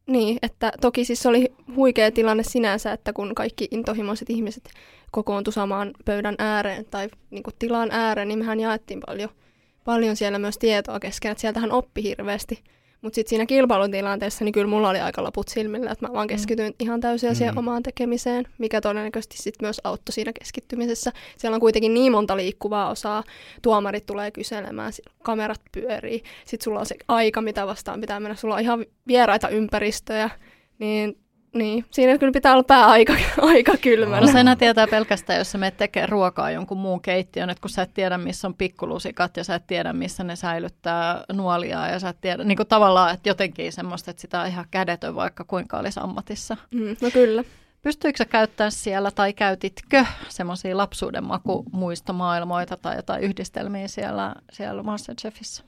niin, 0.06 0.38
että 0.42 0.72
toki 0.80 1.04
siis 1.04 1.26
oli 1.26 1.54
huikea 1.76 2.10
tilanne 2.10 2.42
sinänsä, 2.42 2.92
että 2.92 3.12
kun 3.12 3.34
kaikki 3.34 3.68
intohimoiset 3.70 4.30
ihmiset 4.30 4.70
kokoontu 5.10 5.52
samaan 5.52 5.90
pöydän 6.04 6.34
ääreen 6.38 6.84
tai 6.84 7.08
niin 7.30 7.42
tilan 7.58 7.88
ääreen, 7.92 8.28
niin 8.28 8.38
mehän 8.38 8.60
jaettiin 8.60 9.00
paljon– 9.06 9.30
paljon 9.84 10.16
siellä 10.16 10.38
myös 10.38 10.58
tietoa 10.58 11.00
kesken, 11.00 11.32
että 11.32 11.40
sieltähän 11.40 11.72
oppi 11.72 12.02
hirveästi. 12.02 12.64
Mutta 13.04 13.14
sitten 13.14 13.30
siinä 13.30 13.46
kilpailutilanteessa, 13.46 14.44
niin 14.44 14.52
kyllä 14.52 14.66
mulla 14.66 14.88
oli 14.88 15.00
aika 15.00 15.22
laput 15.22 15.48
silmillä, 15.48 15.90
että 15.90 16.06
mä 16.06 16.12
vaan 16.12 16.26
mm. 16.26 16.28
keskityin 16.28 16.68
mm. 16.68 16.74
ihan 16.78 17.00
täysin 17.00 17.30
mm. 17.30 17.34
siihen 17.34 17.58
omaan 17.58 17.82
tekemiseen, 17.82 18.44
mikä 18.58 18.80
todennäköisesti 18.80 19.36
sitten 19.36 19.66
myös 19.66 19.80
auttoi 19.84 20.12
siinä 20.12 20.32
keskittymisessä. 20.32 21.12
Siellä 21.38 21.54
on 21.54 21.60
kuitenkin 21.60 21.94
niin 21.94 22.12
monta 22.12 22.36
liikkuvaa 22.36 22.90
osaa, 22.90 23.24
tuomarit 23.62 24.06
tulee 24.06 24.30
kyselemään, 24.30 24.92
kamerat 25.22 25.60
pyörii, 25.72 26.22
sitten 26.44 26.64
sulla 26.64 26.80
on 26.80 26.86
se 26.86 26.94
aika, 27.08 27.40
mitä 27.40 27.66
vastaan 27.66 28.00
pitää 28.00 28.20
mennä, 28.20 28.36
sulla 28.36 28.54
on 28.54 28.60
ihan 28.60 28.86
vieraita 29.06 29.48
ympäristöjä, 29.48 30.30
niin 30.78 31.23
niin, 31.54 31.84
siinä 31.90 32.18
kyllä 32.18 32.32
pitää 32.32 32.52
olla 32.52 32.62
pää 32.62 32.86
aika, 32.86 33.12
aika 33.42 33.76
kylmänä. 33.76 34.26
No 34.26 34.32
sen 34.32 34.58
tietää 34.58 34.86
pelkästään, 34.86 35.38
jos 35.38 35.52
sä 35.52 35.58
menet 35.58 35.76
tekemään 35.76 36.08
ruokaa 36.08 36.50
jonkun 36.50 36.78
muun 36.78 37.00
keittiön, 37.00 37.50
että 37.50 37.60
kun 37.60 37.70
sä 37.70 37.82
et 37.82 37.94
tiedä, 37.94 38.18
missä 38.18 38.48
on 38.48 38.54
pikkulusikat 38.54 39.36
ja 39.36 39.44
sä 39.44 39.54
et 39.54 39.66
tiedä, 39.66 39.92
missä 39.92 40.24
ne 40.24 40.36
säilyttää 40.36 41.24
nuolia 41.32 41.88
ja 41.88 41.98
sä 41.98 42.08
et 42.08 42.20
tiedä, 42.20 42.44
niin 42.44 42.56
kuin 42.56 42.66
tavallaan, 42.66 43.14
että 43.14 43.28
jotenkin 43.28 43.72
semmoista, 43.72 44.10
että 44.10 44.20
sitä 44.20 44.40
on 44.40 44.46
ihan 44.46 44.64
kädetön 44.70 45.14
vaikka 45.14 45.44
kuinka 45.44 45.78
olisi 45.78 46.00
ammatissa. 46.02 46.56
Mm, 46.70 46.96
no 47.00 47.10
kyllä. 47.10 47.44
Pystyykö 47.82 48.18
sä 48.18 48.24
käyttämään 48.24 48.72
siellä 48.72 49.10
tai 49.10 49.32
käytitkö 49.32 50.04
semmoisia 50.28 50.76
lapsuuden 50.76 51.24
makumuistomaailmoita 51.24 52.76
tai 52.76 52.96
jotain 52.96 53.22
yhdistelmiä 53.22 53.88
siellä, 53.88 54.34
siellä 54.52 54.82
Masterchefissä? 54.82 55.64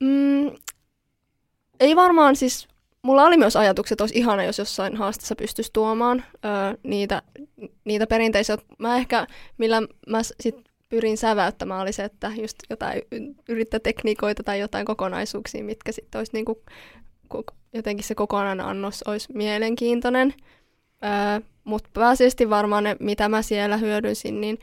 Mm, 0.00 0.50
ei 1.80 1.96
varmaan 1.96 2.36
siis 2.36 2.68
mulla 3.04 3.24
oli 3.24 3.36
myös 3.36 3.56
ajatukset, 3.56 3.92
että 3.92 4.02
olisi 4.04 4.18
ihana, 4.18 4.44
jos 4.44 4.58
jossain 4.58 4.96
haastassa 4.96 5.36
pystyisi 5.36 5.70
tuomaan 5.72 6.24
öö, 6.44 6.50
niitä, 6.82 7.22
niitä 7.84 8.06
perinteisiä. 8.06 8.58
Mä 8.78 8.96
ehkä, 8.96 9.26
millä 9.58 9.82
mä 10.08 10.20
sit 10.22 10.56
pyrin 10.88 11.16
säväyttämään, 11.16 11.80
oli 11.80 11.92
se, 11.92 12.04
että 12.04 12.32
just 12.40 12.56
jotain 12.70 13.02
yrittätekniikoita 13.48 14.42
tai 14.42 14.60
jotain 14.60 14.86
kokonaisuuksia, 14.86 15.64
mitkä 15.64 15.92
sitten 15.92 16.18
olisi 16.18 16.32
niinku, 16.32 16.62
jotenkin 17.74 18.06
se 18.06 18.14
kokonainen 18.14 18.66
annos 18.66 19.02
olisi 19.02 19.32
mielenkiintoinen. 19.32 20.34
Öö, 21.04 21.46
Mutta 21.64 21.90
pääasiallisesti 21.92 22.50
varmaan 22.50 22.84
ne, 22.84 22.96
mitä 23.00 23.28
mä 23.28 23.42
siellä 23.42 23.76
hyödynsin, 23.76 24.40
niin 24.40 24.58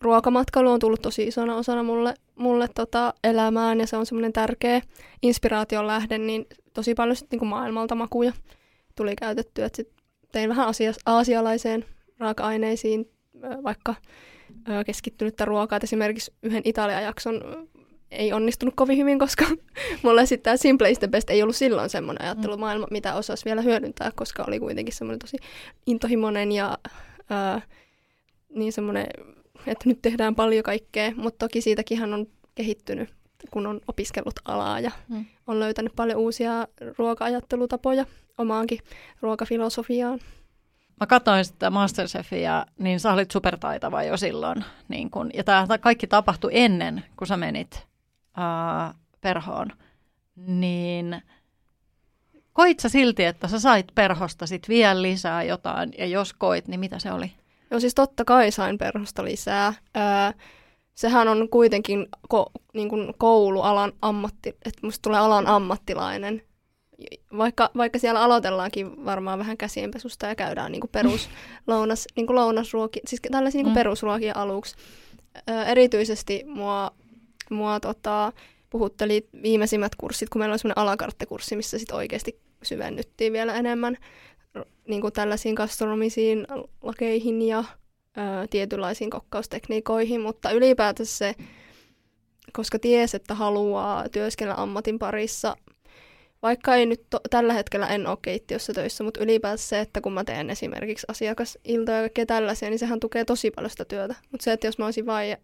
ruokamatkailu 0.00 0.70
on 0.70 0.80
tullut 0.80 1.02
tosi 1.02 1.22
isona 1.22 1.56
osana 1.56 1.82
mulle, 1.82 2.14
mulle 2.34 2.68
tota 2.74 3.14
elämään 3.24 3.80
ja 3.80 3.86
se 3.86 3.96
on 3.96 4.06
semmoinen 4.06 4.32
tärkeä 4.32 4.82
inspiraation 5.22 5.86
lähde, 5.86 6.18
niin 6.18 6.46
tosi 6.78 6.94
paljon 6.94 7.16
sit 7.16 7.30
niinku 7.30 7.44
maailmalta 7.44 7.94
makuja 7.94 8.32
tuli 8.96 9.16
käytettyä. 9.16 9.66
Et 9.66 9.74
sit 9.74 9.88
tein 10.32 10.48
vähän 10.48 10.66
asia, 10.66 10.92
aasialaiseen 11.06 11.84
raaka-aineisiin, 12.18 13.10
vaikka 13.64 13.94
keskittynyttä 14.86 15.44
ruokaa. 15.44 15.76
Et 15.76 15.84
esimerkiksi 15.84 16.32
yhden 16.42 16.62
Italian 16.64 17.02
jakson 17.02 17.68
ei 18.10 18.32
onnistunut 18.32 18.74
kovin 18.76 18.98
hyvin, 18.98 19.18
koska 19.18 19.44
mulle 20.02 20.26
sitten 20.26 20.42
tämä 20.44 20.56
Simple 20.56 20.90
is 20.90 20.98
the 20.98 21.08
best 21.08 21.30
ei 21.30 21.42
ollut 21.42 21.56
silloin 21.56 21.90
semmoinen 21.90 22.22
ajattelumaailma, 22.22 22.86
mm. 22.86 22.92
mitä 22.92 23.14
osasi 23.14 23.44
vielä 23.44 23.62
hyödyntää, 23.62 24.10
koska 24.14 24.44
oli 24.48 24.58
kuitenkin 24.58 24.94
semmoinen 24.94 25.18
tosi 25.18 25.36
intohimoinen 25.86 26.52
ja 26.52 26.78
ää, 27.30 27.62
niin 28.54 28.72
semmoinen, 28.72 29.06
että 29.66 29.88
nyt 29.88 30.02
tehdään 30.02 30.34
paljon 30.34 30.62
kaikkea, 30.62 31.12
mutta 31.16 31.46
toki 31.46 31.60
siitäkin 31.60 32.14
on 32.14 32.26
kehittynyt 32.54 33.17
kun 33.50 33.66
on 33.66 33.80
opiskellut 33.88 34.34
alaa 34.44 34.80
ja 34.80 34.90
mm. 35.08 35.24
on 35.46 35.60
löytänyt 35.60 35.92
paljon 35.96 36.18
uusia 36.18 36.66
ruoka-ajattelutapoja 36.98 38.06
omaankin 38.38 38.78
ruokafilosofiaan. 39.20 40.20
Mä 41.00 41.06
katsoin 41.06 41.44
sitä 41.44 41.70
Masterchefia, 41.70 42.66
niin 42.78 43.00
sä 43.00 43.12
olit 43.12 43.30
supertaitava 43.30 44.02
jo 44.02 44.16
silloin. 44.16 44.64
Niin 44.88 45.10
kun, 45.10 45.30
ja 45.34 45.44
tämä 45.44 45.78
kaikki 45.80 46.06
tapahtui 46.06 46.50
ennen, 46.54 47.04
kun 47.16 47.26
sä 47.26 47.36
menit 47.36 47.86
ää, 48.36 48.94
perhoon. 49.20 49.68
Niin 50.36 51.22
koit 52.52 52.80
sä 52.80 52.88
silti, 52.88 53.24
että 53.24 53.48
sä 53.48 53.60
sait 53.60 53.86
perhosta 53.94 54.46
sit 54.46 54.68
vielä 54.68 55.02
lisää 55.02 55.42
jotain, 55.42 55.92
ja 55.98 56.06
jos 56.06 56.32
koit, 56.32 56.68
niin 56.68 56.80
mitä 56.80 56.98
se 56.98 57.12
oli? 57.12 57.32
Joo, 57.70 57.80
siis 57.80 57.94
totta 57.94 58.24
kai 58.24 58.50
sain 58.50 58.78
perhosta 58.78 59.24
lisää. 59.24 59.74
Öö, 59.96 60.02
sehän 60.98 61.28
on 61.28 61.48
kuitenkin 61.48 62.06
ko, 62.28 62.50
niin 62.74 62.88
kuin 62.88 63.14
koulualan 63.18 63.92
ammatti, 64.02 64.48
että 64.48 64.80
musta 64.82 65.02
tulee 65.02 65.20
alan 65.20 65.46
ammattilainen. 65.46 66.42
Vaikka, 67.38 67.70
vaikka 67.76 67.98
siellä 67.98 68.22
aloitellaankin 68.22 69.04
varmaan 69.04 69.38
vähän 69.38 69.56
käsienpesusta 69.56 70.26
ja 70.26 70.34
käydään 70.34 70.72
niin 70.72 70.80
kuin 70.80 70.90
perus 70.90 71.28
lounas, 71.66 72.06
niin 72.16 72.26
kuin 72.26 72.34
lounasruoki, 72.36 73.00
siis 73.06 73.20
tällaisia 73.30 73.58
niin 73.58 73.64
kuin 73.64 73.72
mm. 73.72 73.78
perusruokia 73.78 74.32
aluksi. 74.36 74.76
Öö, 75.50 75.64
erityisesti 75.64 76.44
mua, 76.46 76.90
mua 77.50 77.80
tota, 77.80 78.32
puhutteli 78.70 79.28
viimeisimmät 79.42 79.94
kurssit, 79.94 80.28
kun 80.28 80.38
meillä 80.40 80.52
oli 80.52 80.58
semmoinen 80.58 80.82
alakarttekurssi, 80.82 81.56
missä 81.56 81.78
sit 81.78 81.90
oikeasti 81.90 82.40
syvennyttiin 82.62 83.32
vielä 83.32 83.54
enemmän 83.54 83.96
niin 84.88 85.00
kuin 85.00 85.12
tällaisiin 85.12 85.54
gastronomisiin 85.54 86.46
lakeihin 86.82 87.42
ja 87.42 87.64
ö, 88.18 88.46
tietynlaisiin 88.50 89.10
kokkaustekniikoihin, 89.10 90.20
mutta 90.20 90.50
ylipäätänsä 90.50 91.16
se, 91.16 91.34
koska 92.52 92.78
ties, 92.78 93.14
että 93.14 93.34
haluaa 93.34 94.08
työskennellä 94.08 94.62
ammatin 94.62 94.98
parissa, 94.98 95.56
vaikka 96.42 96.74
ei 96.74 96.86
nyt 96.86 97.02
to, 97.10 97.20
tällä 97.30 97.52
hetkellä 97.52 97.88
en 97.88 98.06
ole 98.06 98.18
keittiössä 98.22 98.72
töissä, 98.72 99.04
mutta 99.04 99.20
ylipäätänsä 99.20 99.68
se, 99.68 99.80
että 99.80 100.00
kun 100.00 100.12
mä 100.12 100.24
teen 100.24 100.50
esimerkiksi 100.50 101.06
asiakasiltoja 101.08 101.96
ja 101.96 102.02
kaikkea 102.02 102.26
tällaisia, 102.26 102.70
niin 102.70 102.78
sehän 102.78 103.00
tukee 103.00 103.24
tosi 103.24 103.50
paljon 103.50 103.70
sitä 103.70 103.84
työtä. 103.84 104.14
Mutta 104.30 104.44
se, 104.44 104.52
että 104.52 104.66
jos 104.66 104.78
mä 104.78 104.84
olisin 104.84 105.06
vain 105.06 105.36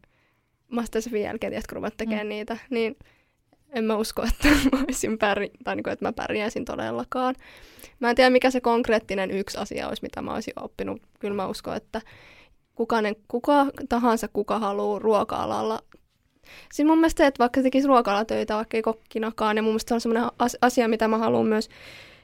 Masterchefin 0.68 1.22
jälkeen, 1.22 1.50
tiedätkö, 1.50 1.74
ruvet 1.74 1.96
tekemään 1.96 2.26
mm. 2.26 2.28
niitä, 2.28 2.56
niin 2.70 2.96
en 3.74 3.84
mä 3.84 3.96
usko, 3.96 4.22
että 4.28 4.48
mä, 4.48 4.82
olisin 4.84 5.12
pärj- 5.12 5.56
tai 5.64 5.76
niin 5.76 5.84
kuin, 5.84 5.92
että 5.92 6.04
mä 6.04 6.12
pärjäisin 6.12 6.64
todellakaan. 6.64 7.34
Mä 8.00 8.10
en 8.10 8.16
tiedä, 8.16 8.30
mikä 8.30 8.50
se 8.50 8.60
konkreettinen 8.60 9.30
yksi 9.30 9.58
asia 9.58 9.88
olisi, 9.88 10.02
mitä 10.02 10.22
mä 10.22 10.34
olisin 10.34 10.54
oppinut. 10.60 11.02
Kyllä 11.18 11.34
mä 11.34 11.46
uskon, 11.46 11.76
että 11.76 12.00
kukainen, 12.74 13.16
kuka 13.28 13.66
tahansa, 13.88 14.28
kuka 14.28 14.58
haluaa 14.58 14.98
ruoka-alalla. 14.98 15.80
Siis 16.72 16.86
mun 16.86 16.98
mielestä, 16.98 17.26
että 17.26 17.38
vaikka 17.38 17.62
tekisi 17.62 17.88
ruoka-alatöitä, 17.88 18.56
vaikka 18.56 18.76
ei 18.76 18.82
kokkinakaan, 18.82 19.56
ja 19.56 19.62
mun 19.62 19.72
mielestä 19.72 19.88
se 19.88 19.94
on 19.94 20.00
sellainen 20.00 20.30
asia, 20.60 20.88
mitä 20.88 21.08
mä 21.08 21.18
haluan 21.18 21.46
myös 21.46 21.68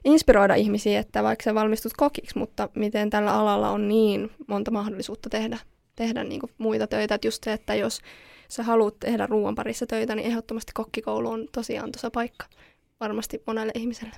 inspiroida 0.05 0.55
ihmisiä, 0.55 1.01
että 1.01 1.23
vaikka 1.23 1.43
sä 1.43 1.55
valmistut 1.55 1.93
kokiksi, 1.97 2.39
mutta 2.39 2.69
miten 2.77 3.11
tällä 3.11 3.35
alalla 3.35 3.71
on 3.71 3.89
niin 3.89 4.31
monta 4.47 4.71
mahdollisuutta 4.71 5.31
tehdä, 5.31 5.59
tehdä 5.97 6.25
niin 6.25 6.41
kuin 6.41 6.53
muita 6.59 6.87
töitä. 6.87 7.15
Että 7.15 7.27
just 7.27 7.45
se, 7.45 7.53
että 7.53 7.75
jos 7.75 8.01
sä 8.49 8.63
haluat 8.63 8.99
tehdä 9.01 9.27
ruoan 9.27 9.55
parissa 9.55 9.87
töitä, 9.87 10.15
niin 10.15 10.27
ehdottomasti 10.27 10.73
kokkikoulu 10.75 11.31
on 11.31 11.49
tosiaan 11.53 11.93
tuossa 11.93 12.11
paikka 12.11 12.47
varmasti 13.01 13.43
monelle 13.47 13.73
ihmiselle. 13.75 14.17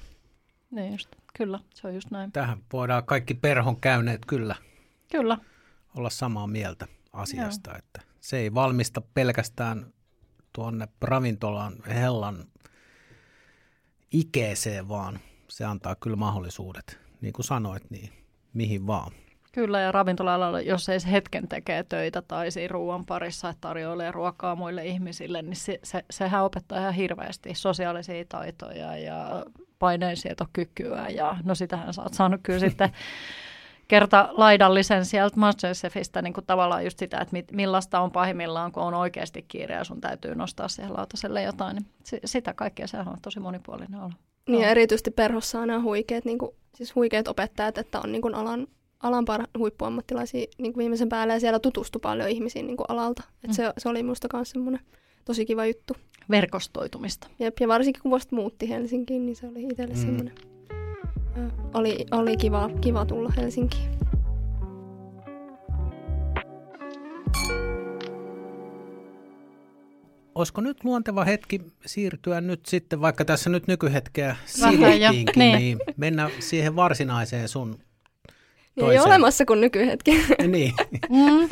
Niin 0.71 0.93
just, 0.93 1.09
kyllä, 1.37 1.59
se 1.75 1.87
on 1.87 1.95
just 1.95 2.11
näin. 2.11 2.33
Tähän 2.33 2.59
voidaan 2.73 3.05
kaikki 3.05 3.35
perhon 3.35 3.81
käyneet 3.81 4.21
kyllä, 4.27 4.55
kyllä. 5.13 5.39
Olla 5.97 6.11
samaa 6.11 6.47
mieltä 6.47 6.87
asiasta, 7.13 7.71
Joo. 7.71 7.79
että 7.79 8.01
se 8.21 8.39
ei 8.39 8.55
valmista 8.55 9.03
pelkästään 9.15 9.93
tuonne 10.53 10.89
ravintolaan 11.01 11.75
hellan 11.89 12.45
ikeeseen, 14.13 14.89
vaan 14.89 15.21
se 15.49 15.65
antaa 15.65 15.95
kyllä 15.95 16.17
mahdollisuudet, 16.17 17.01
niin 17.21 17.33
kuin 17.33 17.45
sanoit, 17.45 17.91
niin 17.91 18.11
mihin 18.55 18.87
vaan. 18.87 19.13
Kyllä, 19.53 19.81
ja 19.81 19.93
ravintola 19.93 20.61
jos 20.61 20.89
ei 20.89 21.01
se 21.01 21.11
hetken 21.11 21.49
tekee 21.49 21.83
töitä 21.83 22.23
tai 22.23 22.51
siinä 22.51 22.73
ruoan 22.73 23.07
parissa, 23.07 23.49
että 23.49 23.61
tarjoilee 23.61 24.13
ruokaa 24.13 24.57
muille 24.57 24.87
ihmisille, 24.87 25.43
niin 25.43 25.57
se, 25.57 25.79
se, 25.83 26.05
sehän 26.11 26.45
opettaa 26.45 26.79
ihan 26.79 26.95
hirveästi 26.95 27.55
sosiaalisia 27.55 28.25
taitoja 28.29 28.97
ja 28.97 29.47
paineensietokykyä. 29.79 31.09
Ja 31.09 31.37
no 31.45 31.55
sitähän 31.55 31.95
sä 31.95 32.03
oot 32.03 32.15
saanut 32.15 32.41
kyllä 32.43 32.59
sitten 32.59 32.91
kerta 33.89 34.29
laidallisen 34.33 35.05
sieltä 35.05 35.41
Masterchefistä 35.41 36.23
niin 36.23 36.33
kuin 36.33 36.47
tavallaan 36.47 36.85
just 36.85 36.99
sitä, 36.99 37.19
että 37.19 37.33
mit, 37.33 37.53
millaista 37.53 38.01
on 38.01 38.11
pahimmillaan, 38.11 38.73
kun 38.73 38.83
on 38.83 38.95
oikeasti 38.95 39.45
kiire 39.49 39.75
ja 39.75 39.85
sun 39.85 40.01
täytyy 40.01 40.35
nostaa 40.35 40.69
siihen 40.69 40.93
lautaselle 40.93 41.43
jotain. 41.43 41.77
Niin 41.77 41.87
sitä 42.25 42.55
kaikkea 42.55 42.87
sehän 42.87 43.09
on 43.09 43.19
tosi 43.23 43.41
monipuolinen 43.41 44.01
olla. 44.01 44.15
Niin 44.49 44.63
ja 44.63 44.69
erityisesti 44.69 45.11
perhossa 45.11 45.61
on 45.61 45.69
nämä 45.69 45.83
huikeat, 45.83 46.25
niin 46.25 46.39
kuin, 46.39 46.51
siis 46.75 46.95
huikeat 46.95 47.29
opettajat, 47.29 47.79
että 47.79 48.01
on 48.01 48.13
niin 48.13 48.23
kuin 48.23 48.35
alan 48.35 48.67
alan 49.03 49.25
par- 49.31 49.59
huippuammattilaisia 49.59 50.47
niin 50.59 50.73
kuin 50.73 50.79
viimeisen 50.79 51.09
päälle 51.09 51.33
ja 51.33 51.41
siellä 51.41 51.59
tutustui 51.59 52.01
paljon 52.01 52.29
ihmisiin 52.29 52.67
niin 52.67 52.77
kuin 52.77 52.87
alalta. 52.89 53.23
Et 53.45 53.51
mm. 53.51 53.53
se, 53.53 53.73
se 53.79 53.89
oli 53.89 54.03
minusta 54.03 54.29
myös 54.33 54.51
semmoinen 54.51 54.81
tosi 55.25 55.47
kiva 55.47 55.67
juttu. 55.67 55.95
Verkostoitumista. 56.31 57.29
Jep, 57.39 57.61
ja 57.61 57.69
varsinkin 57.69 58.03
kun 58.03 58.11
vasta 58.11 58.37
muutti 58.37 58.69
Helsinkiin, 58.69 59.27
niin 59.27 59.37
se 59.37 59.47
oli 59.47 59.63
itselle 59.63 59.95
mm. 59.95 60.01
semmoinen. 60.01 60.52
Oli, 61.75 62.07
oli 62.11 62.37
kiva, 62.37 62.71
kiva 62.81 63.05
tulla 63.05 63.33
Helsinkiin. 63.37 63.91
Olisiko 70.35 70.61
nyt 70.61 70.85
luonteva 70.85 71.25
hetki 71.25 71.61
siirtyä 71.87 72.41
nyt 72.41 72.67
sitten, 72.67 73.01
vaikka 73.01 73.25
tässä 73.25 73.51
nyt 73.51 73.67
nykyhetkeä 73.67 74.37
siirrettiinkin, 74.47 75.39
niin. 75.39 75.59
niin 75.59 75.79
mennä 75.97 76.31
siihen 76.39 76.77
varsinaiseen 76.77 77.49
sun 77.49 77.79
niin 78.77 78.91
ei 78.91 78.99
ole 78.99 79.07
olemassa 79.07 79.45
kuin 79.45 79.61
nykyhetki. 79.61 80.11
niin. 80.49 80.73
mm. 81.11 81.49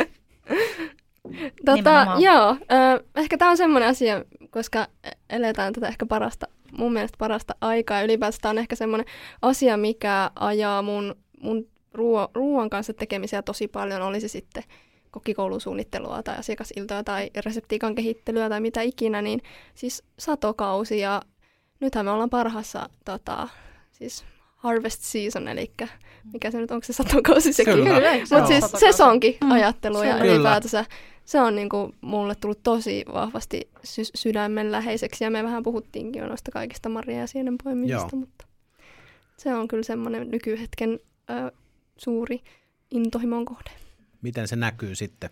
tota, 1.64 2.06
joo, 2.18 2.50
äh, 2.50 3.00
ehkä 3.16 3.38
tämä 3.38 3.50
on 3.50 3.56
semmoinen 3.56 3.88
asia, 3.88 4.24
koska 4.50 4.86
eletään 5.30 5.72
tätä 5.72 5.88
ehkä 5.88 6.06
parasta, 6.06 6.48
mun 6.78 6.92
mielestä 6.92 7.18
parasta 7.18 7.54
aikaa. 7.60 7.98
Ja 7.98 8.04
ylipäätään 8.04 8.40
tämä 8.42 8.50
on 8.50 8.58
ehkä 8.58 8.76
semmoinen 8.76 9.06
asia, 9.42 9.76
mikä 9.76 10.30
ajaa 10.34 10.82
mun, 10.82 11.14
mun 11.42 11.68
ruo- 11.94 12.30
ruoan 12.34 12.70
kanssa 12.70 12.92
tekemisiä 12.92 13.42
tosi 13.42 13.68
paljon, 13.68 14.02
olisi 14.02 14.28
sitten 14.28 14.62
kokikoulusuunnittelua 15.10 16.22
tai 16.22 16.36
asiakasiltoja 16.36 17.04
tai 17.04 17.30
reseptiikan 17.44 17.94
kehittelyä 17.94 18.48
tai 18.48 18.60
mitä 18.60 18.82
ikinä, 18.82 19.22
niin 19.22 19.42
siis 19.74 20.02
satokausi 20.18 20.98
ja 20.98 21.22
nythän 21.80 22.04
me 22.04 22.10
ollaan 22.10 22.30
parhaassa 22.30 22.88
tota, 23.04 23.48
siis 23.92 24.24
harvest 24.56 25.02
season, 25.02 25.48
eli 25.48 25.72
mikä 26.32 26.50
se 26.50 26.58
nyt, 26.58 26.70
onko 26.70 26.84
se 26.84 26.92
satokausi 26.92 27.52
sekin? 27.52 27.74
Kyllä, 27.74 28.12
Mutta 28.18 28.46
siis 28.46 28.64
sesonkin 28.76 29.36
mm. 29.44 29.50
ajattelu 29.50 30.02
ja 30.02 30.24
ylipäätänsä 30.24 30.84
se 31.30 31.40
on 31.40 31.54
niinku 31.56 31.94
mulle 32.00 32.34
tullut 32.34 32.62
tosi 32.62 33.04
vahvasti 33.12 33.70
sy- 33.84 34.10
sydämenläheiseksi 34.14 35.24
ja 35.24 35.30
me 35.30 35.44
vähän 35.44 35.62
puhuttiinkin 35.62 36.20
jo 36.20 36.28
noista 36.28 36.50
kaikista 36.50 36.88
Maria 36.88 37.18
ja 37.18 37.26
sienen 37.26 37.54
poimimisesta, 37.64 38.16
mutta 38.16 38.46
se 39.36 39.54
on 39.54 39.68
kyllä 39.68 39.82
semmoinen 39.82 40.30
nykyhetken 40.30 41.00
ö, 41.30 41.52
suuri 41.96 42.40
intohimon 42.90 43.44
kohde. 43.44 43.70
Miten 44.22 44.48
se 44.48 44.56
näkyy 44.56 44.94
sitten 44.94 45.30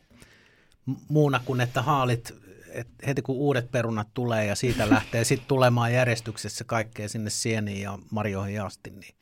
muuna 1.09 1.41
kuin, 1.45 1.61
että 1.61 1.83
haalit 1.83 2.35
että 2.69 3.07
heti 3.07 3.23
kun 3.23 3.37
uudet 3.37 3.71
perunat 3.71 4.09
tulee 4.15 4.47
ja 4.47 4.55
siitä 4.55 4.91
lähtee 4.91 5.25
sitten 5.25 5.49
tulemaan 5.49 5.93
järjestyksessä 5.93 6.65
kaikkea 6.65 7.09
sinne 7.09 7.31
sieniin 7.31 7.83
ja 7.83 7.99
marjoihin 8.11 8.63
asti, 8.63 8.91
niin 8.91 9.15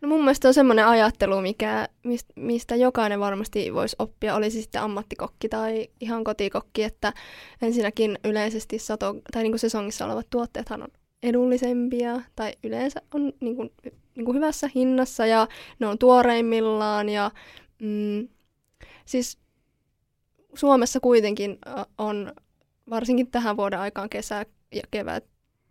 No 0.00 0.08
mun 0.08 0.20
mielestä 0.20 0.48
on 0.48 0.54
semmoinen 0.54 0.86
ajattelu, 0.86 1.40
mikä, 1.40 1.88
mistä 2.34 2.76
jokainen 2.76 3.20
varmasti 3.20 3.74
voisi 3.74 3.96
oppia, 3.98 4.34
olisi 4.34 4.62
sitten 4.62 4.82
ammattikokki 4.82 5.48
tai 5.48 5.88
ihan 6.00 6.24
kotikokki, 6.24 6.82
että 6.82 7.12
ensinnäkin 7.62 8.18
yleisesti 8.24 8.78
sato, 8.78 9.14
tai 9.32 9.42
niin 9.42 9.52
kuin 9.52 9.60
sesongissa 9.60 10.06
olevat 10.06 10.26
tuotteethan 10.30 10.82
on 10.82 10.88
edullisempia 11.22 12.20
tai 12.36 12.52
yleensä 12.64 13.02
on 13.14 13.32
niin 13.40 13.56
kuin, 13.56 13.70
niin 14.16 14.24
kuin 14.24 14.36
hyvässä 14.36 14.70
hinnassa 14.74 15.26
ja 15.26 15.48
ne 15.78 15.86
on 15.86 15.98
tuoreimmillaan 15.98 17.08
ja 17.08 17.30
mm, 17.82 18.28
siis 19.04 19.38
Suomessa 20.54 21.00
kuitenkin 21.00 21.58
on 21.98 22.32
varsinkin 22.90 23.30
tähän 23.30 23.56
vuoden 23.56 23.80
aikaan 23.80 24.08
kesä 24.08 24.46
ja 24.74 24.82
kevät, 24.90 25.24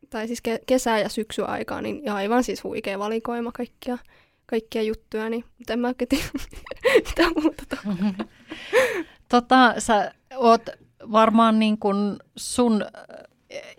tai 0.10 0.28
siis 0.28 0.41
ke- 0.48 0.63
kesä- 0.65 1.00
ja 1.00 1.10
syksyaikaan, 1.10 1.84
niin 1.84 2.12
aivan 2.12 2.44
siis 2.44 2.63
huikea 2.63 3.00
valikoima 3.00 3.52
kaikkia, 3.52 3.98
kaikkia 4.46 4.82
juttuja, 4.82 5.30
niin 5.30 5.44
mutta 5.58 5.74
en 5.74 5.80
mä 5.80 5.88
oikein 5.88 6.10
tiedä 6.10 6.26
mitä 7.10 7.41
muuta 7.41 7.63
tota, 9.30 9.74
sä 9.78 10.12
oot 10.36 10.70
varmaan 11.12 11.60
niin 11.60 11.78
kuin 11.78 12.18
sun 12.36 12.86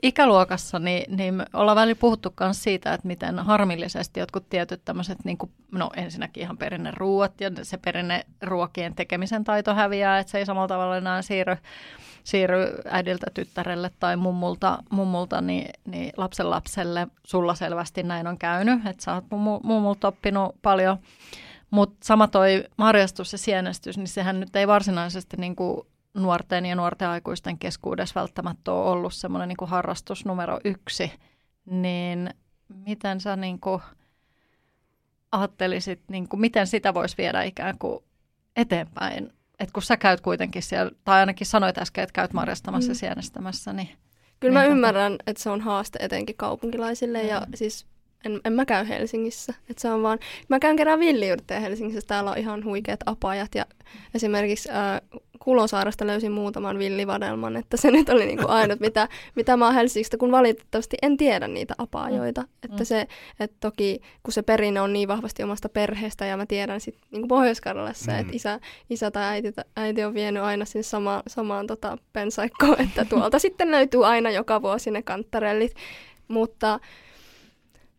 ikäluokassa, 0.03 0.79
niin, 0.79 1.17
niin 1.17 1.43
ollaan 1.53 1.77
välillä 1.77 1.99
puhuttu 2.01 2.35
myös 2.41 2.63
siitä, 2.63 2.95
että 2.95 3.07
miten 3.07 3.39
harmillisesti 3.39 4.21
jotkut 4.21 4.49
tietyt 4.49 4.85
tämmöiset, 4.85 5.19
niin 5.25 5.39
no 5.73 5.91
ensinnäkin 5.97 6.43
ihan 6.43 6.59
perinneruuat 6.59 7.41
ja 7.41 7.51
se 7.63 7.79
perinneruokien 7.79 8.95
tekemisen 8.95 9.45
taito 9.45 9.75
häviää, 9.75 10.19
että 10.19 10.31
se 10.31 10.39
ei 10.39 10.47
samalla 10.47 10.69
tavalla 10.69 10.97
enää 10.97 11.23
siirry 11.23 11.57
siirry 12.27 12.79
äidiltä 12.91 13.27
tyttärelle 13.35 13.91
tai 14.01 14.17
mummulta, 14.17 14.83
mummulta 14.91 15.41
niin, 15.41 15.71
niin 15.85 16.13
lapsen 16.17 16.51
lapselle. 16.51 17.09
Sulla 17.27 17.55
selvästi 17.55 18.03
näin 18.03 18.27
on 18.27 18.39
käynyt, 18.39 18.87
että 18.87 19.05
sä 19.05 19.15
oot 19.15 19.25
mummulta 19.63 20.09
oppinut 20.09 20.57
paljon. 20.63 20.99
Mutta 21.71 21.97
sama 22.03 22.29
toi 22.29 22.65
marjastus 22.77 23.33
ja 23.33 23.39
sienestys, 23.39 23.99
niin 23.99 24.09
sehän 24.09 24.41
nyt 24.41 24.57
ei 24.57 24.67
varsinaisesti 24.67 25.37
niin 25.37 25.57
kuin 25.57 25.87
nuorten 26.15 26.67
ja 26.67 26.75
nuorten 26.75 27.09
aikuisten 27.09 27.59
keskuudessa 27.59 28.21
välttämättä 28.21 28.73
ole 28.73 28.91
ollut 28.91 29.15
semmoinen 29.15 29.49
niin 29.49 29.69
harrastus 29.69 30.25
numero 30.25 30.59
yksi. 30.65 31.13
Niin 31.67 32.31
miten 32.69 33.21
sä 33.21 33.37
niin 33.37 33.61
ajattelisit, 35.33 36.01
niin 36.09 36.27
miten 36.37 36.67
sitä 36.67 36.95
voisi 36.95 37.17
viedä 37.19 37.43
ikään 37.43 37.79
kuin 37.79 38.05
eteenpäin? 38.57 39.36
Et 39.61 39.73
kun 39.73 39.83
sä 39.83 39.97
käyt 39.97 40.21
kuitenkin 40.21 40.63
siellä, 40.63 40.91
tai 41.05 41.21
ainakin 41.21 41.47
sanoit 41.47 41.79
äsken, 41.79 42.05
että 42.05 42.13
käyt 42.13 42.33
marjastamassa 42.33 42.89
mm. 42.89 42.91
ja 42.91 42.95
sienestämässä, 42.95 43.73
niin... 43.73 43.89
Kyllä 44.41 44.55
mä 44.55 44.63
niin, 44.63 44.73
ymmärrän, 44.73 45.17
että 45.27 45.43
se 45.43 45.51
on 45.51 45.61
haaste 45.61 45.99
etenkin 46.03 46.37
kaupunkilaisille 46.37 47.23
mm. 47.23 47.29
ja 47.29 47.47
siis 47.55 47.87
en, 48.25 48.41
en 48.45 48.53
mä 48.53 48.65
käy 48.65 48.89
Helsingissä. 48.89 49.55
Et 49.71 49.79
se 49.79 49.91
on 49.91 50.03
vaan, 50.03 50.19
mä 50.49 50.59
käyn 50.59 50.77
kerran 50.77 51.01
villiyrttejä 51.01 51.61
Helsingissä, 51.61 52.07
täällä 52.07 52.31
on 52.31 52.39
ihan 52.39 52.65
huikeat 52.65 53.01
apajat 53.07 53.55
ja 53.55 53.67
esimerkiksi 54.15 54.69
äh, 54.71 55.21
Kulosaaresta 55.47 56.07
löysin 56.07 56.33
muutaman 56.33 56.79
villivadelman, 56.79 57.57
että 57.57 57.77
se 57.77 57.91
nyt 57.91 58.09
oli 58.09 58.27
niinku 58.27 58.45
ainut, 58.59 58.81
mitä, 58.81 59.09
mitä 59.35 59.57
mä 59.57 59.65
oon 59.65 59.75
Helsingistä, 59.75 60.17
kun 60.17 60.33
valitettavasti 60.33 60.97
en 61.03 61.17
tiedä 61.17 61.49
niitä 61.49 61.75
apaajoita. 61.79 62.41
Mm. 62.41 62.49
Että 62.63 62.85
se, 62.85 63.07
että 63.41 63.57
toki 63.61 64.01
kun 64.23 64.33
se 64.33 64.43
perinne 64.43 64.81
on 64.81 64.93
niin 64.93 65.09
vahvasti 65.09 65.43
omasta 65.43 65.69
perheestä 65.69 66.27
ja 66.27 66.37
mä 66.37 66.47
tiedän 66.47 66.81
sitten 66.81 67.03
niinku 67.11 67.29
Pohjois-Karjalassa, 67.29 68.13
mm. 68.13 68.19
että 68.19 68.33
isä, 68.37 68.61
isä 68.91 69.11
tai 69.11 69.25
äiti, 69.25 69.53
äiti 69.77 70.05
on 70.05 70.15
vienyt 70.15 70.43
aina 70.43 70.65
sinne 70.65 70.83
sama, 70.83 71.23
samaan 71.27 71.67
tota, 71.67 71.99
pensaikkoon, 72.13 72.81
että 72.89 73.05
tuolta 73.05 73.39
sitten 73.39 73.71
löytyy 73.71 74.07
aina 74.07 74.31
joka 74.31 74.63
vuosi 74.63 74.91
ne 74.91 75.03
kanttarellit. 75.03 75.75
Mutta 76.29 76.81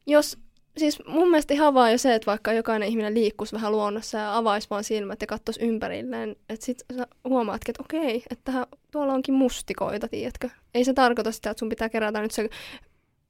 jos, 0.07 0.38
siis 0.78 1.06
mun 1.08 1.30
mielestä 1.30 1.54
ihan 1.54 1.74
vaan 1.74 1.92
jo 1.92 1.98
se, 1.98 2.16
että 2.16 2.26
vaikka 2.26 2.54
jokainen 2.54 2.90
ihminen 2.90 3.13
liikkuisi 3.13 3.56
vähän 3.56 3.72
luonnossa 3.72 4.18
ja 4.18 4.38
avaisi 4.38 4.70
vaan 4.70 4.84
silmät 4.84 5.22
ja 5.22 5.28
katsoisi 5.28 5.66
ympärilleen, 5.66 6.36
että 6.50 6.66
sit 6.66 6.86
sä 6.98 7.08
huomaatkin, 7.30 7.72
että 7.72 7.84
okei, 7.84 8.24
että 8.30 8.68
tuolla 8.92 9.13
onkin 9.13 9.34
mustikoita, 9.34 10.08
tiedätkö? 10.08 10.50
Ei 10.74 10.84
se 10.84 10.94
tarkoita 10.94 11.32
sitä, 11.32 11.50
että 11.50 11.60
sun 11.60 11.70
pitää 11.70 11.90
kerätä 11.90 12.22
nyt 12.22 12.32
se 12.32 12.50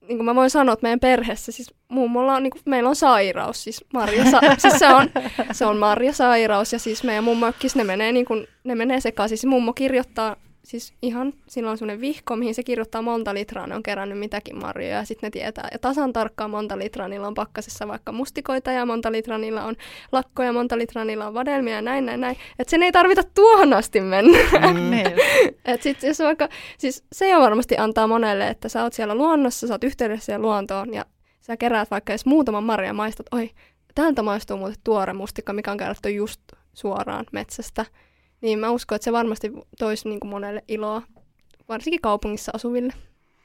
niin 0.07 0.17
kuin 0.17 0.25
mä 0.25 0.35
voin 0.35 0.49
sanoa, 0.49 0.73
että 0.73 0.83
meidän 0.83 0.99
perheessä, 0.99 1.51
siis 1.51 1.73
mummolla 1.87 2.35
on, 2.35 2.43
niin 2.43 2.51
kuin, 2.51 2.61
meillä 2.65 2.89
on 2.89 2.95
sairaus, 2.95 3.63
siis, 3.63 3.85
marja, 3.93 4.23
siis 4.57 4.79
se 4.79 4.87
on, 4.87 5.09
se 5.51 5.65
on 5.65 5.77
marjasairaus 5.77 6.73
ja 6.73 6.79
siis 6.79 7.03
meidän 7.03 7.23
mummokis, 7.23 7.75
ne 7.75 7.83
menee, 7.83 8.11
niin 8.11 8.25
kuin, 8.25 8.47
ne 8.63 8.75
menee 8.75 9.01
sekaisin. 9.01 9.37
Siis 9.37 9.49
mummo 9.49 9.73
kirjoittaa 9.73 10.35
siis 10.67 10.93
ihan, 11.01 11.33
sillä 11.47 11.71
on 11.71 11.77
semmoinen 11.77 12.01
vihko, 12.01 12.35
mihin 12.35 12.55
se 12.55 12.63
kirjoittaa 12.63 13.01
monta 13.01 13.33
litraa, 13.33 13.67
ne 13.67 13.75
on 13.75 13.83
kerännyt 13.83 14.19
mitäkin 14.19 14.57
marjoja 14.57 14.95
ja 14.95 15.05
sitten 15.05 15.27
ne 15.27 15.31
tietää. 15.31 15.67
Ja 15.71 15.79
tasan 15.79 16.13
tarkkaan 16.13 16.51
monta 16.51 16.77
litraa 16.77 17.07
niillä 17.07 17.27
on 17.27 17.33
pakkasessa 17.33 17.87
vaikka 17.87 18.11
mustikoita 18.11 18.71
ja 18.71 18.85
monta 18.85 19.11
litraa 19.11 19.37
niillä 19.37 19.65
on 19.65 19.75
lakkoja, 20.11 20.53
monta 20.53 20.77
litraa 20.77 21.05
niillä 21.05 21.27
on 21.27 21.33
vadelmia 21.33 21.75
ja 21.75 21.81
näin, 21.81 22.05
näin, 22.05 22.21
näin. 22.21 22.37
Että 22.59 22.71
sen 22.71 22.83
ei 22.83 22.91
tarvita 22.91 23.21
tuohon 23.23 23.73
asti 23.73 24.01
mennä. 24.01 24.37
Mm. 24.73 24.87
Niin. 24.97 25.13
Et 25.65 25.81
sit, 25.81 26.03
jos 26.03 26.19
vaikka, 26.19 26.49
siis 26.77 27.03
se 27.11 27.29
jo 27.29 27.39
varmasti 27.39 27.77
antaa 27.77 28.07
monelle, 28.07 28.47
että 28.47 28.69
sä 28.69 28.83
oot 28.83 28.93
siellä 28.93 29.15
luonnossa, 29.15 29.67
sä 29.67 29.73
oot 29.73 29.83
yhteydessä 29.83 30.25
siellä 30.25 30.41
luontoon 30.41 30.93
ja 30.93 31.05
sä 31.41 31.57
keräät 31.57 31.91
vaikka 31.91 32.13
edes 32.13 32.25
muutaman 32.25 32.63
marjan 32.63 32.95
maistat, 32.95 33.25
oi, 33.31 33.49
tältä 33.95 34.23
maistuu 34.23 34.57
muuten 34.57 34.77
tuore 34.83 35.13
mustikka, 35.13 35.53
mikä 35.53 35.71
on 35.71 35.77
kerätty 35.77 36.09
just 36.09 36.41
suoraan 36.73 37.25
metsästä 37.31 37.85
niin 38.41 38.59
mä 38.59 38.69
uskon, 38.69 38.95
että 38.95 39.03
se 39.03 39.11
varmasti 39.11 39.51
toisi 39.79 40.09
niin 40.09 40.19
kuin 40.19 40.29
monelle 40.29 40.63
iloa, 40.67 41.01
varsinkin 41.69 42.01
kaupungissa 42.01 42.51
asuville. 42.55 42.93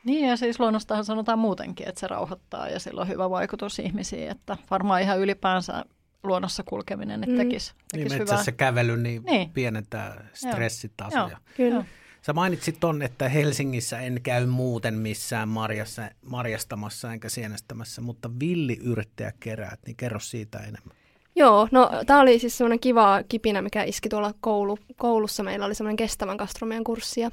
Niin 0.05 0.28
ja 0.28 0.37
siis 0.37 0.61
luonnostahan 0.61 1.05
sanotaan 1.05 1.38
muutenkin, 1.38 1.88
että 1.88 2.00
se 2.00 2.07
rauhoittaa 2.07 2.68
ja 2.68 2.81
sillä 2.81 3.00
on 3.00 3.09
hyvä 3.09 3.31
vaikutus 3.31 3.78
ihmisiin, 3.78 4.31
että 4.31 4.57
varmaan 4.70 5.02
ihan 5.02 5.18
ylipäänsä 5.18 5.85
luonnossa 6.22 6.62
kulkeminen 6.62 7.24
että 7.24 7.37
tekisi, 7.37 7.72
tekisi 7.92 8.09
niin, 8.09 8.20
hyvää. 8.20 8.35
metsässä 8.35 8.52
kävely 8.52 8.96
niin, 8.96 9.22
niin. 9.22 9.50
pienentää 9.50 10.28
stressitasoja. 10.35 11.28
Joo. 11.28 11.38
Kyllä. 11.57 11.85
Sä 12.22 12.33
mainitsit 12.33 12.81
ton, 12.81 13.02
että 13.02 13.28
Helsingissä 13.28 14.00
en 14.00 14.20
käy 14.22 14.46
muuten 14.46 14.94
missään 14.94 15.48
marjassa, 15.48 16.11
marjastamassa 16.26 17.12
enkä 17.12 17.28
sienestämässä, 17.28 18.00
mutta 18.00 18.31
villiyrttejä 18.40 19.33
keräät, 19.40 19.81
niin 19.87 19.96
kerro 19.96 20.20
siitä 20.20 20.59
enemmän. 20.59 20.96
Joo, 21.37 21.68
no 21.71 21.90
tämä 22.07 22.21
oli 22.21 22.38
siis 22.38 22.59
semmoinen 22.59 22.81
kiva 22.81 23.23
kipinä, 23.29 23.62
mikä 23.62 23.83
iski 23.83 24.09
tuolla 24.09 24.35
koulu, 24.40 24.79
koulussa. 24.97 25.42
Meillä 25.42 25.66
oli 25.66 25.75
semmoinen 25.75 25.97
kestävän 25.97 26.37
gastronomian 26.37 26.85
kurssi 26.85 27.21
ja 27.21 27.31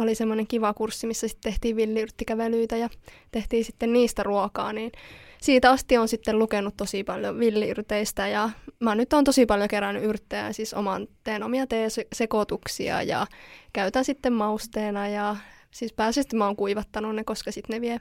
oli 0.00 0.14
semmoinen 0.14 0.46
kiva 0.46 0.74
kurssi, 0.74 1.06
missä 1.06 1.28
sitten 1.28 1.52
tehtiin 1.52 1.76
villiyrttikävelyitä 1.76 2.76
ja 2.76 2.88
tehtiin 3.32 3.64
sitten 3.64 3.92
niistä 3.92 4.22
ruokaa, 4.22 4.72
niin 4.72 4.92
siitä 5.40 5.70
asti 5.70 5.98
on 5.98 6.08
sitten 6.08 6.38
lukenut 6.38 6.76
tosi 6.76 7.04
paljon 7.04 7.38
villiyrteistä 7.38 8.28
ja 8.28 8.50
mä 8.80 8.94
nyt 8.94 9.12
on 9.12 9.24
tosi 9.24 9.46
paljon 9.46 9.68
kerännyt 9.68 10.04
yrttejä, 10.04 10.52
siis 10.52 10.74
oman, 10.74 11.08
teen 11.24 11.42
omia 11.42 11.66
teesekoituksia 11.66 13.02
ja 13.02 13.26
käytän 13.72 14.04
sitten 14.04 14.32
mausteena 14.32 15.08
ja 15.08 15.36
siis 15.70 15.92
pääsisesti 15.92 16.36
mä 16.36 16.46
oon 16.46 16.56
kuivattanut 16.56 17.14
ne, 17.14 17.24
koska 17.24 17.52
sitten 17.52 17.74
ne 17.74 17.80
vie, 17.80 17.98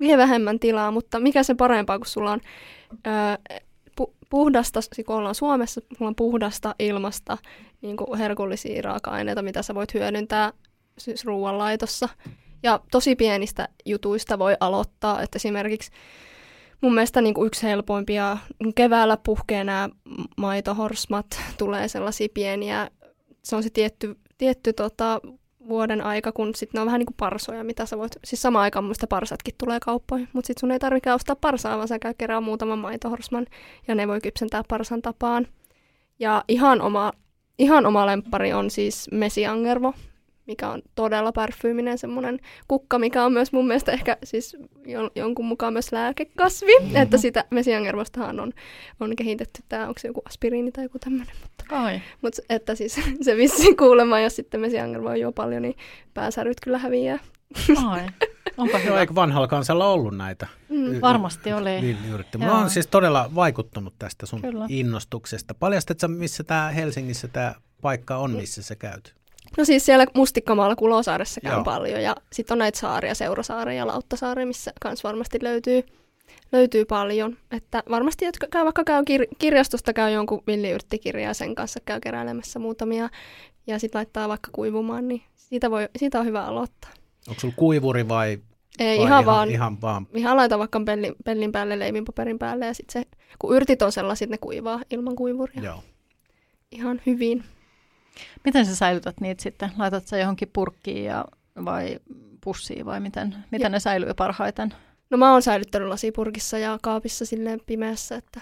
vie 0.00 0.18
vähemmän 0.18 0.58
tilaa, 0.58 0.90
mutta 0.90 1.20
mikä 1.20 1.42
se 1.42 1.54
parempaa, 1.54 1.98
kun 1.98 2.06
sulla 2.06 2.32
on 2.32 2.40
öö, 3.06 3.60
puhdasta, 4.32 4.80
kun 5.06 5.16
ollaan 5.16 5.34
Suomessa, 5.34 5.80
mulla 5.98 6.08
on 6.08 6.14
puhdasta 6.14 6.74
ilmasta 6.78 7.38
niin 7.82 7.96
kuin 7.96 8.18
herkullisia 8.18 8.82
raaka-aineita, 8.82 9.42
mitä 9.42 9.62
sä 9.62 9.74
voit 9.74 9.94
hyödyntää 9.94 10.52
siis 10.98 11.24
ruoanlaitossa. 11.24 12.08
Ja 12.62 12.80
tosi 12.90 13.16
pienistä 13.16 13.68
jutuista 13.86 14.38
voi 14.38 14.56
aloittaa, 14.60 15.22
että 15.22 15.36
esimerkiksi 15.36 15.90
mun 16.80 16.94
mielestä 16.94 17.20
niin 17.20 17.34
kuin 17.34 17.46
yksi 17.46 17.62
helpoimpia, 17.62 18.38
keväällä 18.74 19.16
puhkee 19.16 19.64
nämä 19.64 19.88
maitohorsmat, 20.36 21.26
tulee 21.58 21.88
sellaisia 21.88 22.28
pieniä, 22.34 22.90
se 23.44 23.56
on 23.56 23.62
se 23.62 23.70
tietty, 23.70 24.16
tietty 24.38 24.72
tota, 24.72 25.20
vuoden 25.68 26.04
aika, 26.04 26.32
kun 26.32 26.54
sitten 26.54 26.78
ne 26.78 26.80
on 26.80 26.86
vähän 26.86 26.98
niin 26.98 27.06
kuin 27.06 27.16
parsoja, 27.16 27.64
mitä 27.64 27.86
sä 27.86 27.98
voit, 27.98 28.12
siis 28.24 28.42
sama 28.42 28.60
aikaan 28.60 28.84
muista 28.84 29.06
parsatkin 29.06 29.54
tulee 29.58 29.80
kauppoihin, 29.80 30.28
mutta 30.32 30.46
sitten 30.46 30.60
sun 30.60 30.70
ei 30.70 30.78
tarvitse 30.78 31.12
ostaa 31.12 31.36
parsaa, 31.36 31.76
vaan 31.76 31.88
sä 31.88 31.98
käy 31.98 32.14
kerää 32.18 32.40
muutaman 32.40 32.78
maitohorsman 32.78 33.46
ja 33.88 33.94
ne 33.94 34.08
voi 34.08 34.20
kypsentää 34.20 34.62
parsan 34.68 35.02
tapaan. 35.02 35.46
Ja 36.18 36.44
ihan 36.48 36.80
oma, 36.80 37.12
ihan 37.58 37.86
oma 37.86 38.06
lemppari 38.06 38.52
on 38.52 38.70
siis 38.70 39.08
mesiangervo, 39.12 39.94
mikä 40.46 40.70
on 40.70 40.82
todella 40.94 41.32
parfyyminen 41.32 41.98
semmoinen 41.98 42.40
kukka, 42.68 42.98
mikä 42.98 43.24
on 43.24 43.32
myös 43.32 43.52
mun 43.52 43.66
mielestä 43.66 43.92
ehkä 43.92 44.16
siis 44.24 44.56
jonkun 45.14 45.46
mukaan 45.46 45.72
myös 45.72 45.92
lääkekasvi, 45.92 46.78
mm-hmm. 46.80 46.96
että 46.96 47.18
sitä 47.18 47.44
mesiangervostahan 47.50 48.40
on, 48.40 48.52
on 49.00 49.16
kehitetty 49.16 49.62
tämä, 49.68 49.88
onko 49.88 49.98
se 49.98 50.08
joku 50.08 50.22
aspiriini 50.24 50.72
tai 50.72 50.84
joku 50.84 50.98
tämmöinen. 50.98 51.34
Mutta, 51.42 51.64
Ai. 51.70 52.00
mutta 52.22 52.42
että 52.48 52.74
siis 52.74 53.00
se 53.22 53.36
vissi 53.36 53.74
kuulemma, 53.74 54.20
jos 54.20 54.36
sitten 54.36 54.60
mesiangervoa 54.60 55.16
juo 55.16 55.32
paljon, 55.32 55.62
niin 55.62 55.76
pääsäryt 56.14 56.60
kyllä 56.60 56.78
häviää. 56.78 57.18
Ai. 57.86 58.06
Onpa 58.56 58.78
hyvä. 58.78 59.00
eikö 59.00 59.14
vanhalla 59.14 59.48
kansalla 59.48 59.86
ollut 59.86 60.16
näitä? 60.16 60.46
Mm. 60.68 61.00
Varmasti 61.00 61.52
oli. 61.52 61.96
Mulla 62.38 62.58
on 62.58 62.70
siis 62.70 62.86
todella 62.86 63.30
vaikuttunut 63.34 63.94
tästä 63.98 64.26
sun 64.26 64.42
Kyllä. 64.42 64.66
innostuksesta. 64.68 65.54
Paljastatko 65.54 66.08
missä 66.08 66.44
tämä 66.44 66.70
Helsingissä 66.70 67.28
tämä 67.28 67.54
paikka 67.82 68.16
on, 68.16 68.30
missä 68.30 68.62
sä 68.62 68.76
käyt? 68.76 69.21
No 69.58 69.64
siis 69.64 69.86
siellä 69.86 70.06
Mustikkamaalla 70.14 70.76
Kulosaaressa 70.76 71.40
käy 71.40 71.52
Joo. 71.52 71.64
paljon 71.64 72.02
ja 72.02 72.16
sitten 72.32 72.54
on 72.54 72.58
näitä 72.58 72.78
saaria, 72.78 73.14
Seurasaari 73.14 73.76
ja 73.76 73.86
Lauttasaari, 73.86 74.46
missä 74.46 74.72
kans 74.80 75.04
varmasti 75.04 75.38
löytyy, 75.42 75.82
löytyy 76.52 76.84
paljon. 76.84 77.36
Että 77.50 77.82
varmasti 77.90 78.24
jotka 78.24 78.46
käy, 78.50 78.64
vaikka 78.64 78.84
käy 78.84 79.02
kir- 79.02 79.36
kirjastosta 79.38 79.92
käy 79.92 80.10
jonkun 80.10 80.42
villiyrttikirjaa 80.46 81.34
sen 81.34 81.54
kanssa 81.54 81.80
käy 81.84 82.00
keräilemässä 82.00 82.58
muutamia 82.58 83.08
ja 83.66 83.78
sitten 83.78 83.98
laittaa 83.98 84.28
vaikka 84.28 84.50
kuivumaan, 84.52 85.08
niin 85.08 85.22
siitä, 85.34 85.70
voi, 85.70 85.88
siitä 85.96 86.20
on 86.20 86.26
hyvä 86.26 86.44
aloittaa. 86.44 86.90
Onko 87.28 87.40
sulla 87.40 87.54
kuivuri 87.56 88.08
vai 88.08 88.38
ei, 88.78 88.98
Vai 88.98 89.06
ihan, 89.06 89.08
ihan, 89.08 89.26
vaan. 89.26 89.50
Ihan 89.50 89.80
vaan. 89.80 90.06
Ihan 90.14 90.36
laita 90.36 90.58
vaikka 90.58 90.80
pellin, 90.86 91.14
pellin 91.24 91.52
päälle, 91.52 91.78
leivinpaperin 91.78 92.38
päälle 92.38 92.66
ja 92.66 92.74
sitten 92.74 93.02
se, 93.02 93.08
kun 93.38 93.56
yrtit 93.56 93.82
on 93.82 93.92
sellaiset, 93.92 94.30
ne 94.30 94.38
kuivaa 94.38 94.80
ilman 94.90 95.16
kuivuria. 95.16 95.62
Joo. 95.62 95.82
Ihan 96.70 97.00
hyvin. 97.06 97.44
Miten 98.44 98.66
sä 98.66 98.76
säilytät 98.76 99.20
niitä 99.20 99.42
sitten? 99.42 99.70
Laitat 99.78 100.06
sä 100.06 100.18
johonkin 100.18 100.50
purkkiin 100.52 101.04
ja, 101.04 101.24
vai 101.64 101.98
pussiin 102.44 102.86
vai 102.86 103.00
miten, 103.00 103.34
miten 103.50 103.72
ne 103.72 103.80
säilyy 103.80 104.14
parhaiten? 104.14 104.74
No 105.10 105.18
mä 105.18 105.32
oon 105.32 105.42
säilyttänyt 105.42 105.88
lasipurkissa 105.88 106.58
ja 106.58 106.78
kaapissa 106.82 107.26
silleen 107.26 107.60
pimeässä, 107.66 108.16
että 108.16 108.40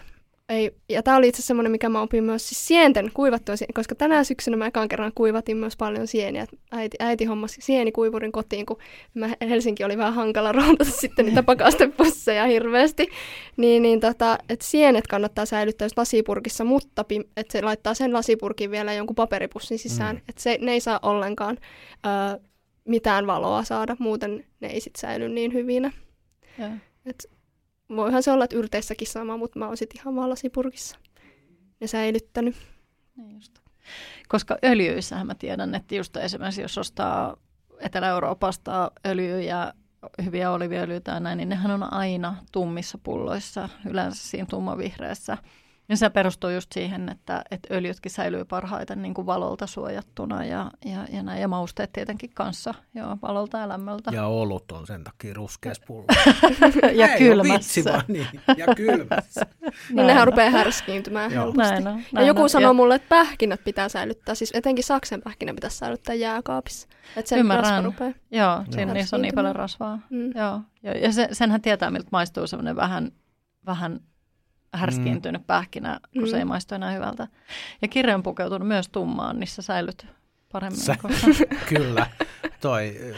ei, 0.51 0.71
ja 0.89 1.03
tämä 1.03 1.17
oli 1.17 1.29
itse 1.29 1.43
semmoinen, 1.43 1.73
mikä 1.73 1.89
mä 1.89 2.01
opin 2.01 2.25
myös 2.25 2.49
siis 2.49 2.67
sienten 2.67 3.11
kuivattua, 3.15 3.55
koska 3.75 3.95
tänä 3.95 4.25
syksynä 4.25 4.57
mä 4.57 4.67
ekan 4.67 4.89
kerran 4.89 5.13
kuivatin 5.15 5.57
myös 5.57 5.77
paljon 5.77 6.07
sieniä. 6.07 6.47
Äiti, 6.73 6.97
äiti 7.01 7.25
hommasi 7.25 7.61
sienikuivurin 7.61 8.33
kotiin, 8.33 8.67
kun 8.67 8.79
mä, 9.15 9.29
Helsinki 9.41 9.85
oli 9.85 9.99
vähän 9.99 10.15
hankala 10.15 10.53
roudata 10.63 10.91
sitten 10.91 11.27
niitä 11.27 11.43
pakastepusseja 11.43 12.47
hirveästi. 12.47 13.09
Niin, 13.57 13.83
niin 13.83 14.01
tota, 14.01 14.39
että 14.49 14.65
sienet 14.65 15.07
kannattaa 15.07 15.47
säilyttää 15.47 15.85
just 15.87 15.99
lasipurkissa, 15.99 16.65
mutta 16.65 17.05
että 17.37 17.53
se 17.53 17.63
laittaa 17.63 17.95
sen 17.95 18.13
lasipurkin 18.13 18.71
vielä 18.71 18.93
jonkun 18.93 19.17
paperipussin 19.17 19.79
sisään. 19.79 20.17
Mm. 20.17 20.23
Että 20.29 20.43
se, 20.43 20.59
ne 20.61 20.73
ei 20.73 20.81
saa 20.81 20.99
ollenkaan 21.03 21.59
ö, 22.07 22.41
mitään 22.85 23.27
valoa 23.27 23.65
saada, 23.65 23.97
muuten 23.99 24.45
ne 24.61 24.69
ei 24.69 24.81
sitten 24.81 25.01
säily 25.01 25.29
niin 25.29 25.53
hyvinä. 25.53 25.93
Et 27.07 27.40
voihan 27.97 28.23
se 28.23 28.33
olla, 28.33 28.45
että 28.45 28.57
yrteissäkin 28.57 29.09
sama, 29.09 29.37
mutta 29.37 29.59
mä 29.59 29.67
oon 29.67 29.77
sitten 29.77 30.01
ihan 30.01 30.17
vaan 30.17 30.31
lasipurkissa 30.31 30.99
ja 31.81 31.89
säilyttänyt. 31.89 32.57
Niin 33.17 33.35
just. 33.35 33.59
Koska 34.29 34.59
öljyissähän 34.65 35.27
mä 35.27 35.35
tiedän, 35.35 35.75
että 35.75 35.95
just 35.95 36.17
esimerkiksi 36.17 36.63
jos 36.63 36.79
ostaa 36.79 37.37
Etelä-Euroopasta 37.79 38.91
öljyä 39.07 39.41
ja 39.41 39.75
hyviä 40.25 40.51
oliviöljyitä 40.51 41.13
ja 41.13 41.21
näin, 41.21 41.37
niin 41.37 41.49
nehän 41.49 41.71
on 41.71 41.93
aina 41.93 42.37
tummissa 42.53 42.99
pulloissa, 43.03 43.69
yleensä 43.87 44.29
siinä 44.29 44.47
tummavihreässä. 44.51 45.39
Ja 45.91 45.97
se 45.97 46.11
perustuu 46.11 46.51
just 46.51 46.73
siihen, 46.73 47.09
että, 47.09 47.45
että 47.51 47.75
öljytkin 47.75 48.13
säilyy 48.13 48.45
parhaiten 48.45 49.03
niin 49.03 49.15
kuin 49.15 49.27
valolta 49.27 49.67
suojattuna 49.67 50.45
ja, 50.45 50.71
ja, 50.85 51.07
ja 51.13 51.23
näin. 51.23 51.41
Ja 51.41 51.49
mausteet 51.49 51.93
tietenkin 51.93 52.31
kanssa, 52.35 52.75
joo, 52.95 53.17
valolta 53.23 53.59
ja 53.59 53.69
lämmöltä. 53.69 54.11
Ja 54.15 54.27
olut 54.27 54.73
on 54.73 54.87
sen 54.87 55.05
takia 55.05 55.35
ruskeassa 55.35 55.83
pullo. 55.87 56.07
ja 56.95 57.09
Ei, 57.09 57.19
kylmässä. 57.19 57.53
Vitsi 57.55 57.85
vaan 57.85 58.03
niin. 58.09 58.27
Ja 58.57 58.75
kylmässä. 58.75 59.47
Niin 59.91 60.07
nehän 60.07 60.27
rupeaa 60.27 60.51
härskiintymään 60.51 61.33
Joo. 61.33 61.45
helposti. 61.45 61.73
Näin 61.73 61.87
on, 61.87 62.03
Ja 62.13 62.23
joku 62.23 62.43
on. 62.43 62.51
sanoo 62.51 62.73
mulle, 62.75 62.95
että 62.95 63.09
pähkinät 63.09 63.65
pitää 63.65 63.89
säilyttää, 63.89 64.35
siis 64.35 64.51
etenkin 64.55 64.85
saksen 64.85 65.23
pähkinä 65.23 65.55
pitäisi 65.55 65.77
säilyttää 65.79 66.15
jääkaapissa. 66.15 66.89
Että 67.17 67.29
sen 67.29 67.39
Ymmärrän. 67.39 67.65
rasva 67.65 67.83
rupeaa. 67.83 68.13
Joo, 68.31 68.65
siinä 68.71 68.93
niissä 68.95 69.17
on 69.17 69.23
niin 69.23 69.35
paljon 69.35 69.57
rasvaa. 69.57 69.99
Mm. 70.11 70.31
Joo, 70.35 70.61
ja, 70.83 70.99
ja 70.99 71.13
se, 71.13 71.29
senhän 71.33 71.61
tietää, 71.63 71.91
miltä 71.91 72.09
maistuu 72.13 72.47
semmoinen 72.47 72.77
vähän, 72.77 73.13
vähän 73.67 74.01
härskiintynyt 74.75 75.47
pähkinä, 75.47 76.01
kun 76.13 76.27
se 76.29 76.33
Mm. 76.37 76.39
ei 76.39 76.45
maistu 76.45 76.75
enää 76.75 76.91
hyvältä. 76.93 77.29
Ja 77.83 77.89
kirja 77.89 78.15
on 78.15 78.23
pukeutunut 78.23 78.69
myös 78.69 78.89
tummaan, 78.89 79.41
niin 79.41 79.49
sä 79.49 79.63
säilyt 79.63 80.07
paremmin. 80.53 80.81
Sä- 80.81 80.97
Kyllä. 81.69 82.07
Toi 82.61 82.97
ö, 83.01 83.15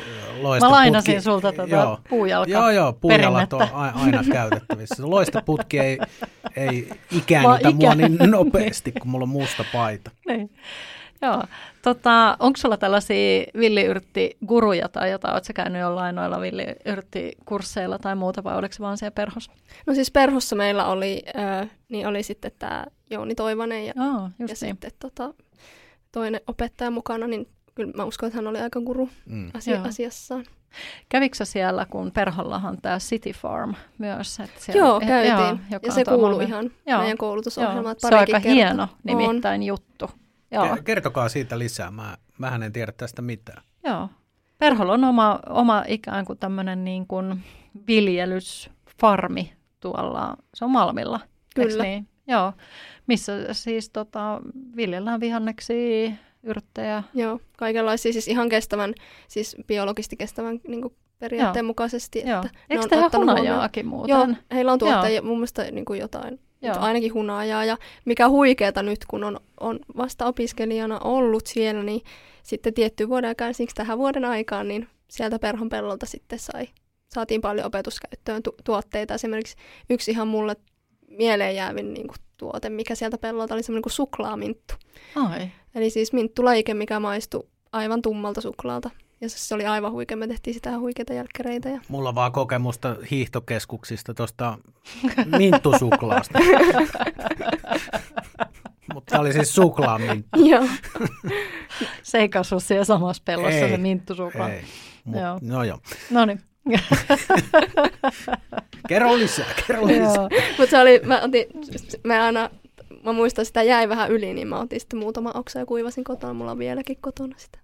Mä 0.60 0.70
lainasin 0.70 1.22
sulta 1.22 1.52
tätä 1.52 1.68
Joo. 1.76 2.00
puujalka. 2.08 2.50
Joo, 2.50 2.70
joo, 2.70 2.92
puujalat 2.92 3.52
on 3.52 3.68
aina 3.72 4.24
käytettävissä. 4.32 5.10
Loistoputki 5.10 5.78
ei, 5.78 5.98
ei 6.56 6.88
ikäännytä 7.10 7.68
ikä- 7.68 7.72
mua 7.74 7.94
niin 7.94 8.18
nopeasti, 8.30 8.92
kun 8.92 9.10
mulla 9.10 9.22
on 9.22 9.28
musta 9.28 9.64
paita. 9.72 10.10
Niin. 10.26 10.50
Joo. 11.22 11.42
Tota, 11.82 12.36
onko 12.40 12.56
sulla 12.56 12.76
tällaisia 12.76 13.44
villiyrttiguruja 13.58 14.88
tai 14.88 15.10
jotain? 15.10 15.32
Oletko 15.34 15.52
käynyt 15.54 15.80
jollain 15.80 16.14
noilla 16.14 16.40
villiyrttikursseilla 16.40 17.98
tai 17.98 18.14
muuta 18.16 18.44
vai 18.44 18.56
oliko 18.56 18.72
se 18.72 18.80
vaan 18.80 18.98
siellä 18.98 19.14
perhossa? 19.14 19.52
No 19.86 19.94
siis 19.94 20.10
perhossa 20.10 20.56
meillä 20.56 20.84
oli, 20.86 21.22
äh, 21.38 21.70
niin 21.88 22.06
oli 22.06 22.22
sitten 22.22 22.52
tämä 22.58 22.84
Jouni 23.10 23.34
Toivonen 23.34 23.86
ja, 23.86 23.92
Joo, 23.96 24.22
ja 24.38 24.46
niin. 24.46 24.56
sitten 24.56 24.90
tota, 24.98 25.34
toinen 26.12 26.40
opettaja 26.46 26.90
mukana, 26.90 27.26
niin 27.26 27.48
kyllä 27.74 27.92
mä 27.96 28.04
uskon, 28.04 28.26
että 28.26 28.38
hän 28.38 28.46
oli 28.46 28.60
aika 28.60 28.80
guru 28.80 29.08
Mm. 29.26 29.50
asia, 29.54 29.76
Joo. 29.76 29.84
asiassaan. 29.86 30.44
Kävikö 31.08 31.44
siellä, 31.44 31.86
kun 31.90 32.12
Perhollahan 32.12 32.78
tämä 32.82 32.98
City 32.98 33.30
Farm 33.32 33.74
myös? 33.98 34.40
Että 34.40 34.60
siellä, 34.60 34.78
Joo, 34.78 35.00
eh, 35.00 35.08
käytiin. 35.08 35.36
joo, 35.36 35.58
joka 35.70 35.86
ja 35.86 35.92
on 35.92 35.92
se 35.92 36.04
Malmin- 36.04 36.48
ihan 36.48 36.70
Joo. 36.86 36.98
meidän 37.00 37.18
koulutusohjelmaan. 37.18 37.96
Se 37.98 38.06
on 38.06 38.14
aika 38.14 38.32
kertaa. 38.40 38.52
hieno 38.52 38.88
nimittäin 39.04 39.62
juttu. 39.62 40.10
Joo, 40.52 40.76
Ke- 40.76 40.82
Kertokaa 40.82 41.28
siitä 41.28 41.58
lisää. 41.58 41.90
Mä, 41.90 42.16
mähän 42.38 42.62
en 42.62 42.72
tiedä 42.72 42.92
tästä 42.92 43.22
mitään. 43.22 43.62
joo. 43.84 44.08
Perholla 44.58 44.92
on 44.92 45.04
oma, 45.04 45.40
oma 45.48 45.84
ikään 45.88 46.24
kuin 46.24 46.38
tämmöinen 46.38 46.84
niin 46.84 47.06
kuin 47.06 47.42
viljelysfarmi 47.88 49.52
tuolla, 49.80 50.36
se 50.54 50.64
on 50.64 50.70
Malmilla. 50.70 51.20
Kyllä. 51.54 51.82
Niin? 51.82 52.08
Joo, 52.26 52.52
missä 53.06 53.32
siis 53.54 53.90
tota, 53.90 54.40
viljellään 54.76 55.20
vihanneksia, 55.20 56.12
yrttejä. 56.42 57.02
Joo, 57.14 57.40
kaikenlaisia 57.58 58.12
siis 58.12 58.28
ihan 58.28 58.48
kestävän, 58.48 58.94
siis 59.28 59.56
biologisesti 59.66 60.16
kestävän 60.16 60.60
niin 60.68 60.82
kuin 60.82 60.94
periaatteen 61.18 61.64
Joo. 61.64 61.66
mukaisesti. 61.66 62.22
Joo. 62.26 62.42
Että 62.44 62.58
ne 62.58 62.64
Eikö 62.70 62.82
on 62.82 62.90
tehdä 62.90 63.10
hunajaakin 63.16 63.86
muuten? 63.86 64.10
Joo, 64.10 64.28
heillä 64.52 64.72
on 64.72 64.78
tuottajia 64.78 65.22
mun 65.22 65.36
mielestä 65.36 65.70
niin 65.70 65.84
kuin 65.84 66.00
jotain, 66.00 66.40
Joo. 66.62 66.76
Ainakin 66.78 67.14
hunajaa. 67.14 67.64
Ja 67.64 67.76
mikä 68.04 68.28
huikeeta 68.28 68.82
nyt, 68.82 69.04
kun 69.08 69.24
on, 69.24 69.40
on 69.60 69.78
vasta 69.96 70.26
opiskelijana 70.26 70.98
ollut 71.04 71.46
siellä, 71.46 71.82
niin 71.82 72.00
sitten 72.42 72.74
tietty 72.74 73.08
vuoden 73.08 73.28
aikaan, 73.28 73.54
siksi 73.54 73.76
tähän 73.76 73.98
vuoden 73.98 74.24
aikaan, 74.24 74.68
niin 74.68 74.88
sieltä 75.08 75.38
Perhon 75.38 75.68
pellolta 75.68 76.06
sitten 76.06 76.38
sai, 76.38 76.68
saatiin 77.08 77.40
paljon 77.40 77.66
opetuskäyttöön 77.66 78.42
tu- 78.42 78.56
tuotteita. 78.64 79.14
Esimerkiksi 79.14 79.56
yksi 79.90 80.10
ihan 80.10 80.28
mulle 80.28 80.56
mieleen 81.08 81.56
jäävin 81.56 81.94
niin 81.94 82.06
kuin 82.06 82.18
tuote, 82.36 82.68
mikä 82.68 82.94
sieltä 82.94 83.18
pellolta 83.18 83.54
oli 83.54 83.62
semmoinen 83.62 83.82
kuin 83.82 83.92
suklaaminttu. 83.92 84.74
Ai, 85.14 85.48
Eli 85.74 85.90
siis 85.90 86.12
minttulaike, 86.12 86.74
mikä 86.74 87.00
maistui 87.00 87.48
aivan 87.72 88.02
tummalta 88.02 88.40
suklaalta. 88.40 88.90
Ja 89.22 89.28
se 89.28 89.38
se 89.38 89.54
oli 89.54 89.66
aivan 89.66 89.92
huikea. 89.92 90.16
Me 90.16 90.26
tehtiin 90.26 90.54
sitä 90.54 90.78
huikeita 90.78 91.12
jälkkäreitä. 91.12 91.68
Ja... 91.68 91.80
Mulla 91.88 92.08
on 92.08 92.14
vaan 92.14 92.32
kokemusta 92.32 92.96
hiihtokeskuksista 93.10 94.14
tuosta 94.14 94.58
minttusuklaasta. 95.38 96.38
Mutta 98.94 99.20
oli 99.20 99.32
siis 99.32 99.54
suklaaminttu. 99.54 100.46
Joo. 100.46 100.64
se 102.02 102.18
ei 102.18 102.28
kasva 102.28 102.60
siellä 102.60 102.84
samassa 102.84 103.22
pellossa 103.24 103.58
Ei, 103.58 103.70
se 103.70 103.76
minttusuklaa. 103.76 104.50
Ei. 104.50 104.62
Mut, 105.04 105.20
Joo. 105.20 105.38
no 105.42 105.64
joo. 105.64 105.78
No 106.10 106.24
niin. 106.24 106.40
Kerro 108.88 109.18
lisää, 109.18 109.46
kerro 109.66 109.86
lisää. 109.86 110.28
Mutta 110.58 110.70
se 110.70 110.78
oli, 110.78 111.00
mä 111.04 111.20
otin, 111.22 111.46
me 112.04 112.20
aina, 112.20 112.50
mä 113.04 113.12
muistan 113.12 113.44
sitä 113.44 113.62
jäi 113.62 113.88
vähän 113.88 114.10
yli, 114.10 114.34
niin 114.34 114.48
mä 114.48 114.60
otin 114.60 114.80
sitten 114.80 114.98
muutama 114.98 115.30
oksa 115.34 115.58
ja 115.58 115.66
kuivasin 115.66 116.04
kotona. 116.04 116.34
Mulla 116.34 116.50
on 116.50 116.58
vieläkin 116.58 116.98
kotona 117.00 117.34
sitä. 117.38 117.58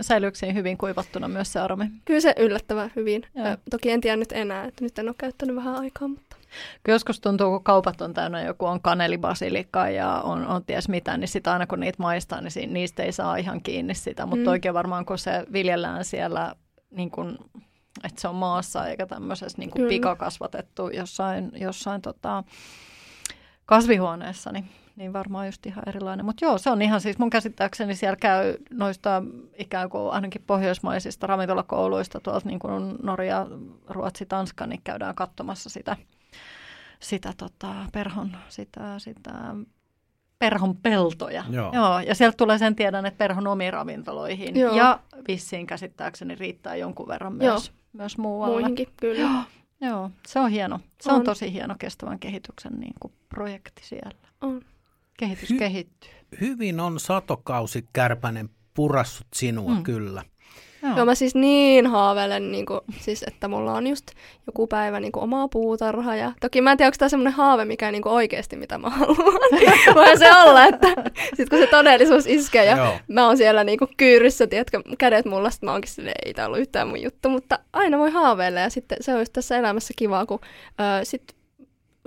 Säilyykö 0.00 0.38
siinä 0.38 0.54
hyvin 0.54 0.78
kuivattuna 0.78 1.28
myös 1.28 1.52
se 1.52 1.60
aromi? 1.60 1.90
Kyllä 2.04 2.20
se 2.20 2.34
yllättävän 2.38 2.90
hyvin. 2.96 3.22
Joo. 3.34 3.46
Ö, 3.46 3.56
toki 3.70 3.90
en 3.90 4.00
tiedä 4.00 4.16
nyt 4.16 4.32
enää, 4.32 4.64
että 4.64 4.84
nyt 4.84 4.98
en 4.98 5.08
ole 5.08 5.14
käyttänyt 5.18 5.56
vähän 5.56 5.74
aikaa, 5.76 6.08
mutta 6.08 6.36
Kyllä 6.82 6.94
joskus 6.94 7.20
tuntuu, 7.20 7.50
kun 7.50 7.64
kaupat 7.64 8.00
on 8.00 8.14
täynnä 8.14 8.42
joku 8.42 8.66
on 8.66 8.80
kanelibasilikka 8.80 9.88
ja 9.88 10.20
on, 10.20 10.46
on 10.46 10.64
ties 10.64 10.88
mitä, 10.88 11.16
niin 11.16 11.28
sitä 11.28 11.52
aina 11.52 11.66
kun 11.66 11.80
niitä 11.80 12.02
maistaa, 12.02 12.40
niin 12.40 12.50
si- 12.50 12.66
niistä 12.66 13.02
ei 13.02 13.12
saa 13.12 13.36
ihan 13.36 13.60
kiinni 13.62 13.94
sitä. 13.94 14.26
Mutta 14.26 14.44
Mm. 14.44 14.50
oikein 14.50 14.74
varmaan 14.74 15.04
kun 15.06 15.18
se 15.18 15.44
viljellään 15.52 16.04
siellä, 16.04 16.54
niin 16.90 17.10
kun, 17.10 17.38
että 18.04 18.20
se 18.20 18.28
on 18.28 18.34
maassa 18.34 18.86
eikä 18.86 19.06
tämmöisessä 19.06 19.58
niin 19.58 19.88
pikakasvatettu 19.88 20.88
jossain, 20.88 21.52
jossain 21.54 22.02
tota, 22.02 22.44
kasvihuoneessa, 23.66 24.52
niin, 24.52 24.64
niin 24.96 25.12
varmaan 25.12 25.46
just 25.46 25.66
ihan 25.66 25.88
erilainen. 25.88 26.26
Mutta 26.26 26.44
joo, 26.44 26.58
se 26.58 26.70
on 26.70 26.82
ihan 26.82 27.00
siis 27.00 27.18
mun 27.18 27.30
käsittääkseni 27.30 27.94
siellä 27.94 28.16
käy 28.16 28.56
noista 28.70 29.22
ikään 29.58 29.90
kuin 29.90 30.12
ainakin 30.12 30.42
pohjoismaisista 30.46 31.26
ravintolakouluista 31.26 32.20
tuolta 32.20 32.48
niin 32.48 32.58
kuin 32.58 32.96
Norja, 33.02 33.46
Ruotsi, 33.88 34.26
Tanska, 34.26 34.66
niin 34.66 34.80
käydään 34.84 35.14
katsomassa 35.14 35.70
sitä, 35.70 35.96
sitä 37.00 37.32
tota, 37.36 37.74
perhon, 37.92 38.36
sitä, 38.48 38.98
sitä 38.98 39.32
perhon 40.38 40.76
peltoja. 40.76 41.44
Joo. 41.50 41.72
Joo, 41.74 42.00
ja 42.00 42.14
sieltä 42.14 42.36
tulee 42.36 42.58
sen 42.58 42.76
tiedän, 42.76 43.06
että 43.06 43.18
perhon 43.18 43.46
omiin 43.46 43.72
ravintoloihin. 43.72 44.56
Joo. 44.56 44.76
Ja 44.76 45.00
vissiin 45.28 45.66
käsittääkseni 45.66 46.34
riittää 46.34 46.76
jonkun 46.76 47.08
verran 47.08 47.32
myös, 47.32 47.72
myös 47.92 48.18
muualle. 48.18 48.54
muihinkin 48.54 48.88
kyllä. 48.96 49.44
Joo, 49.80 50.10
se 50.26 50.40
on 50.40 50.50
hieno. 50.50 50.80
Se 51.00 51.10
on, 51.12 51.18
On. 51.18 51.24
tosi 51.24 51.52
hieno 51.52 51.74
kestävän 51.78 52.18
kehityksen 52.18 52.72
niin 52.72 52.94
kuin 53.00 53.12
projekti 53.28 53.82
siellä. 53.84 54.18
On. 54.40 54.62
Kehitys 55.18 55.50
Hy- 55.50 55.58
kehittyy. 55.58 56.10
Hyvin 56.40 56.80
on 56.80 57.00
satokausi 57.00 57.84
kärpänen 57.92 58.48
purassut 58.74 59.26
sinua 59.34 59.74
Mm. 59.74 59.82
kyllä. 59.82 60.22
Joo. 60.82 60.96
Joo, 60.96 61.06
mä 61.06 61.14
siis 61.14 61.34
niin 61.34 61.86
haaveilen, 61.86 62.52
niin 62.52 62.66
kuin, 62.66 62.80
siis, 63.00 63.24
että 63.26 63.48
mulla 63.48 63.72
on 63.74 63.86
just 63.86 64.06
joku 64.46 64.66
päivä 64.66 65.00
niin 65.00 65.12
kuin, 65.12 65.22
omaa 65.22 65.48
puutarha. 65.48 66.16
Ja 66.16 66.32
toki 66.40 66.60
mä 66.60 66.70
en 66.72 66.76
tiedä, 66.76 66.88
onko 66.88 66.96
tämä 66.98 67.08
semmoinen 67.08 67.32
haave, 67.32 67.64
mikä 67.64 67.90
niin 67.90 68.02
kuin, 68.02 68.12
oikeasti 68.12 68.56
mitä 68.56 68.78
mä 68.78 68.90
haluan. 68.90 69.40
Voi 69.94 70.18
se 70.18 70.30
olla, 70.36 70.64
että 70.66 70.88
sit 71.36 71.48
kun 71.48 71.58
se 71.58 71.66
todellisuus 71.66 72.26
iskee 72.26 72.64
ja 72.64 72.76
Joo. 72.76 72.94
mä 73.08 73.26
oon 73.26 73.36
siellä 73.36 73.64
niin 73.64 73.78
kuin, 73.78 73.90
kyyryssä, 73.96 74.46
tiedätkö, 74.46 74.82
kädet 74.98 75.24
mulla, 75.24 75.50
sit 75.50 75.62
mä 75.62 75.72
oonkin 75.72 75.90
silleen, 75.92 76.16
ei 76.26 76.34
tää 76.34 76.46
ollut 76.46 76.58
yhtään 76.60 76.88
mun 76.88 77.02
juttu. 77.02 77.28
Mutta 77.28 77.58
aina 77.72 77.98
voi 77.98 78.10
haaveilla 78.10 78.60
ja 78.60 78.70
sitten 78.70 78.98
se 79.00 79.14
olisi 79.14 79.32
tässä 79.32 79.56
elämässä 79.58 79.94
kivaa, 79.96 80.26
kun 80.26 80.40
ö, 81.00 81.04
sit 81.04 81.22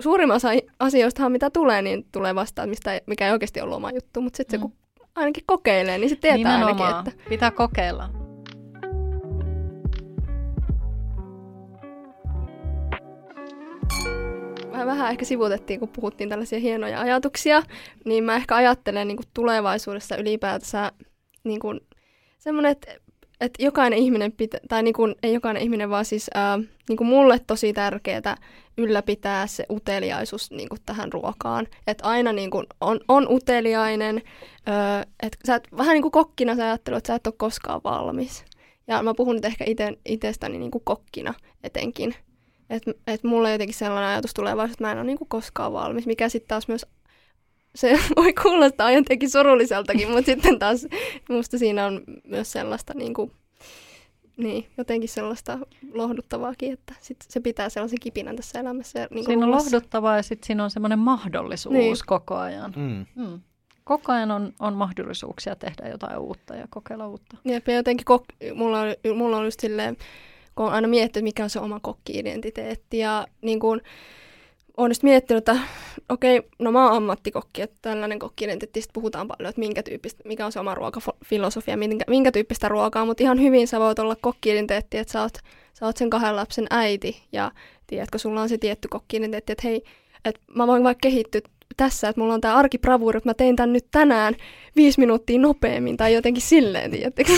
suurimman 0.00 0.36
osa 0.36 0.48
asioistahan 0.80 1.32
mitä 1.32 1.50
tulee, 1.50 1.82
niin 1.82 2.06
tulee 2.12 2.34
vastaan, 2.34 2.68
mistä 2.68 3.00
mikä 3.06 3.26
ei 3.26 3.32
oikeasti 3.32 3.60
ollut 3.60 3.76
oma 3.76 3.90
juttu. 3.90 4.20
Mutta 4.20 4.36
sitten 4.36 4.60
Mm. 4.60 4.62
se 4.62 4.68
kun 4.68 4.76
ainakin 5.14 5.44
kokeilee, 5.46 5.98
niin 5.98 6.08
sitten 6.08 6.34
tietää 6.34 6.52
ainakin, 6.54 6.76
Nimenomaan. 6.76 7.08
että 7.08 7.22
Pitää 7.28 7.50
kokeilla. 7.50 8.10
vähän, 14.72 14.86
vähän 14.86 15.10
ehkä 15.10 15.24
sivutettiin, 15.24 15.80
kun 15.80 15.88
puhuttiin 15.88 16.28
tällaisia 16.28 16.58
hienoja 16.58 17.00
ajatuksia, 17.00 17.62
niin 18.04 18.24
mä 18.24 18.36
ehkä 18.36 18.56
ajattelen 18.56 19.08
niin 19.08 19.16
kuin 19.16 19.26
tulevaisuudessa 19.34 20.16
ylipäätänsä 20.16 20.92
niin 21.44 21.60
kuin 21.60 21.80
semmoinen, 22.38 22.72
että, 22.72 22.94
että 23.40 23.62
jokainen 23.62 23.98
ihminen, 23.98 24.32
pitä, 24.32 24.58
tai 24.68 24.82
niin 24.82 24.94
kuin, 24.94 25.14
ei 25.22 25.34
jokainen 25.34 25.62
ihminen, 25.62 25.90
vaan 25.90 26.04
siis 26.04 26.30
ää, 26.34 26.58
niin 26.88 26.96
kuin 26.96 27.08
mulle 27.08 27.38
tosi 27.38 27.72
tärkeää 27.72 28.36
ylläpitää 28.78 29.46
se 29.46 29.64
uteliaisuus 29.70 30.50
niin 30.50 30.68
kuin 30.68 30.80
tähän 30.86 31.12
ruokaan. 31.12 31.66
Että 31.86 32.04
aina 32.04 32.32
niin 32.32 32.50
kuin 32.50 32.66
on, 32.80 33.00
on 33.08 33.26
uteliainen, 33.30 34.22
ää, 34.66 35.02
että 35.22 35.38
sä 35.46 35.54
et, 35.54 35.68
vähän 35.76 35.94
niin 35.94 36.02
kuin 36.02 36.12
kokkina 36.12 36.56
sä 36.56 36.64
ajattelet, 36.64 36.98
että 36.98 37.06
sä 37.06 37.14
et 37.14 37.26
ole 37.26 37.34
koskaan 37.36 37.80
valmis. 37.84 38.44
Ja 38.86 39.02
mä 39.02 39.14
puhun 39.14 39.34
nyt 39.34 39.44
ehkä 39.44 39.64
ite, 39.66 39.98
itsestäni 40.04 40.58
niin 40.58 40.70
kuin 40.70 40.84
kokkina 40.84 41.34
etenkin. 41.64 42.14
Että 42.70 42.92
et 43.06 43.24
mulla 43.24 43.50
jotenkin 43.50 43.76
sellainen 43.76 44.10
ajatus 44.10 44.34
tulevaisuudessa, 44.34 44.74
että 44.74 44.84
mä 44.84 44.92
en 44.92 44.98
ole 44.98 45.06
niinku 45.06 45.26
koskaan 45.28 45.72
valmis, 45.72 46.06
mikä 46.06 46.28
sitten 46.28 46.48
taas 46.48 46.68
myös, 46.68 46.86
se 47.74 47.98
voi 48.16 48.32
kuulostaa 48.32 48.90
jotenkin 48.90 49.30
surulliseltakin, 49.30 50.10
mutta 50.10 50.26
sitten 50.26 50.58
taas 50.58 50.86
musta 51.28 51.58
siinä 51.58 51.86
on 51.86 52.00
myös 52.24 52.52
sellaista 52.52 52.94
niinku, 52.94 53.30
niin, 54.36 54.66
jotenkin 54.78 55.08
sellaista 55.08 55.58
lohduttavaakin, 55.94 56.72
että 56.72 56.94
sit 57.00 57.16
se 57.28 57.40
pitää 57.40 57.68
sellaisen 57.68 58.00
kipinän 58.00 58.36
tässä 58.36 58.60
elämässä. 58.60 58.98
Ja 59.00 59.08
niin 59.10 59.24
Siinä 59.24 59.44
on 59.46 59.50
lohduttavaa 59.50 60.16
ja 60.16 60.22
sitten 60.22 60.46
siinä 60.46 60.64
on 60.64 60.70
semmoinen 60.70 60.98
mahdollisuus 60.98 61.72
Niin. 61.72 61.96
koko 62.06 62.36
ajan. 62.36 62.72
Mm. 62.76 63.06
Mm. 63.24 63.40
Koko 63.84 64.12
ajan 64.12 64.30
on, 64.30 64.52
on 64.60 64.74
mahdollisuuksia 64.74 65.56
tehdä 65.56 65.88
jotain 65.88 66.18
uutta 66.18 66.54
ja 66.54 66.66
kokeilla 66.70 67.08
uutta. 67.08 67.36
Jep, 67.44 67.68
ja 67.68 67.74
jotenkin 67.74 68.06
kok- 68.10 68.54
mulla, 68.54 68.80
on, 68.80 69.16
mulla 69.16 69.36
on 69.36 69.44
just 69.44 69.60
silleen, 69.60 69.96
kun 70.54 70.66
on 70.66 70.72
aina 70.72 70.88
miettinyt, 70.88 71.24
mikä 71.24 71.44
on 71.44 71.50
se 71.50 71.60
oma 71.60 71.80
kokki-identiteetti. 71.80 72.98
Ja 72.98 73.26
niin 73.42 73.60
kuin, 73.60 73.80
olen 74.78 74.90
just 74.90 75.02
miettinyt, 75.02 75.48
että 75.48 75.62
okei, 76.08 76.42
no 76.58 76.72
mä 76.72 76.84
oon 76.84 76.96
ammattikokki, 76.96 77.62
että 77.62 77.76
tällainen 77.82 78.18
kokki-identiteetti, 78.18 78.80
sit 78.80 78.92
puhutaan 78.92 79.28
paljon, 79.28 79.48
että 79.48 79.60
minkä 79.60 79.82
tyyppistä, 79.82 80.22
mikä 80.24 80.46
on 80.46 80.52
se 80.52 80.60
oma 80.60 80.74
ruokafilosofia, 80.74 81.76
minkä, 81.76 82.04
minkä 82.08 82.32
tyyppistä 82.32 82.68
ruokaa, 82.68 83.04
mutta 83.04 83.22
ihan 83.22 83.40
hyvin 83.40 83.68
sä 83.68 83.80
voit 83.80 83.98
olla 83.98 84.16
kokki-identiteetti, 84.20 84.98
että 84.98 85.12
sä 85.12 85.22
oot, 85.22 85.38
sä 85.74 85.86
oot 85.86 85.96
sen 85.96 86.10
kahden 86.10 86.36
lapsen 86.36 86.66
äiti 86.70 87.22
ja 87.32 87.50
tiedätkö, 87.86 88.18
sulla 88.18 88.42
on 88.42 88.48
se 88.48 88.58
tietty 88.58 88.88
kokki-identiteetti, 88.88 89.52
että 89.52 89.68
hei, 89.68 89.82
että 90.24 90.40
mä 90.54 90.66
voin 90.66 90.84
vaikka 90.84 91.08
kehittyä 91.08 91.40
tässä, 91.76 92.08
että 92.08 92.20
mulla 92.20 92.34
on 92.34 92.40
tämä 92.40 92.56
arkibravuuri, 92.56 93.16
että 93.16 93.28
mä 93.28 93.34
tein 93.34 93.56
tämän 93.56 93.72
nyt 93.72 93.86
tänään 93.90 94.34
viisi 94.76 95.00
minuuttia 95.00 95.38
nopeammin 95.38 95.96
tai 95.96 96.14
jotenkin 96.14 96.42
silleen, 96.42 96.90
tiedättekö? 96.90 97.32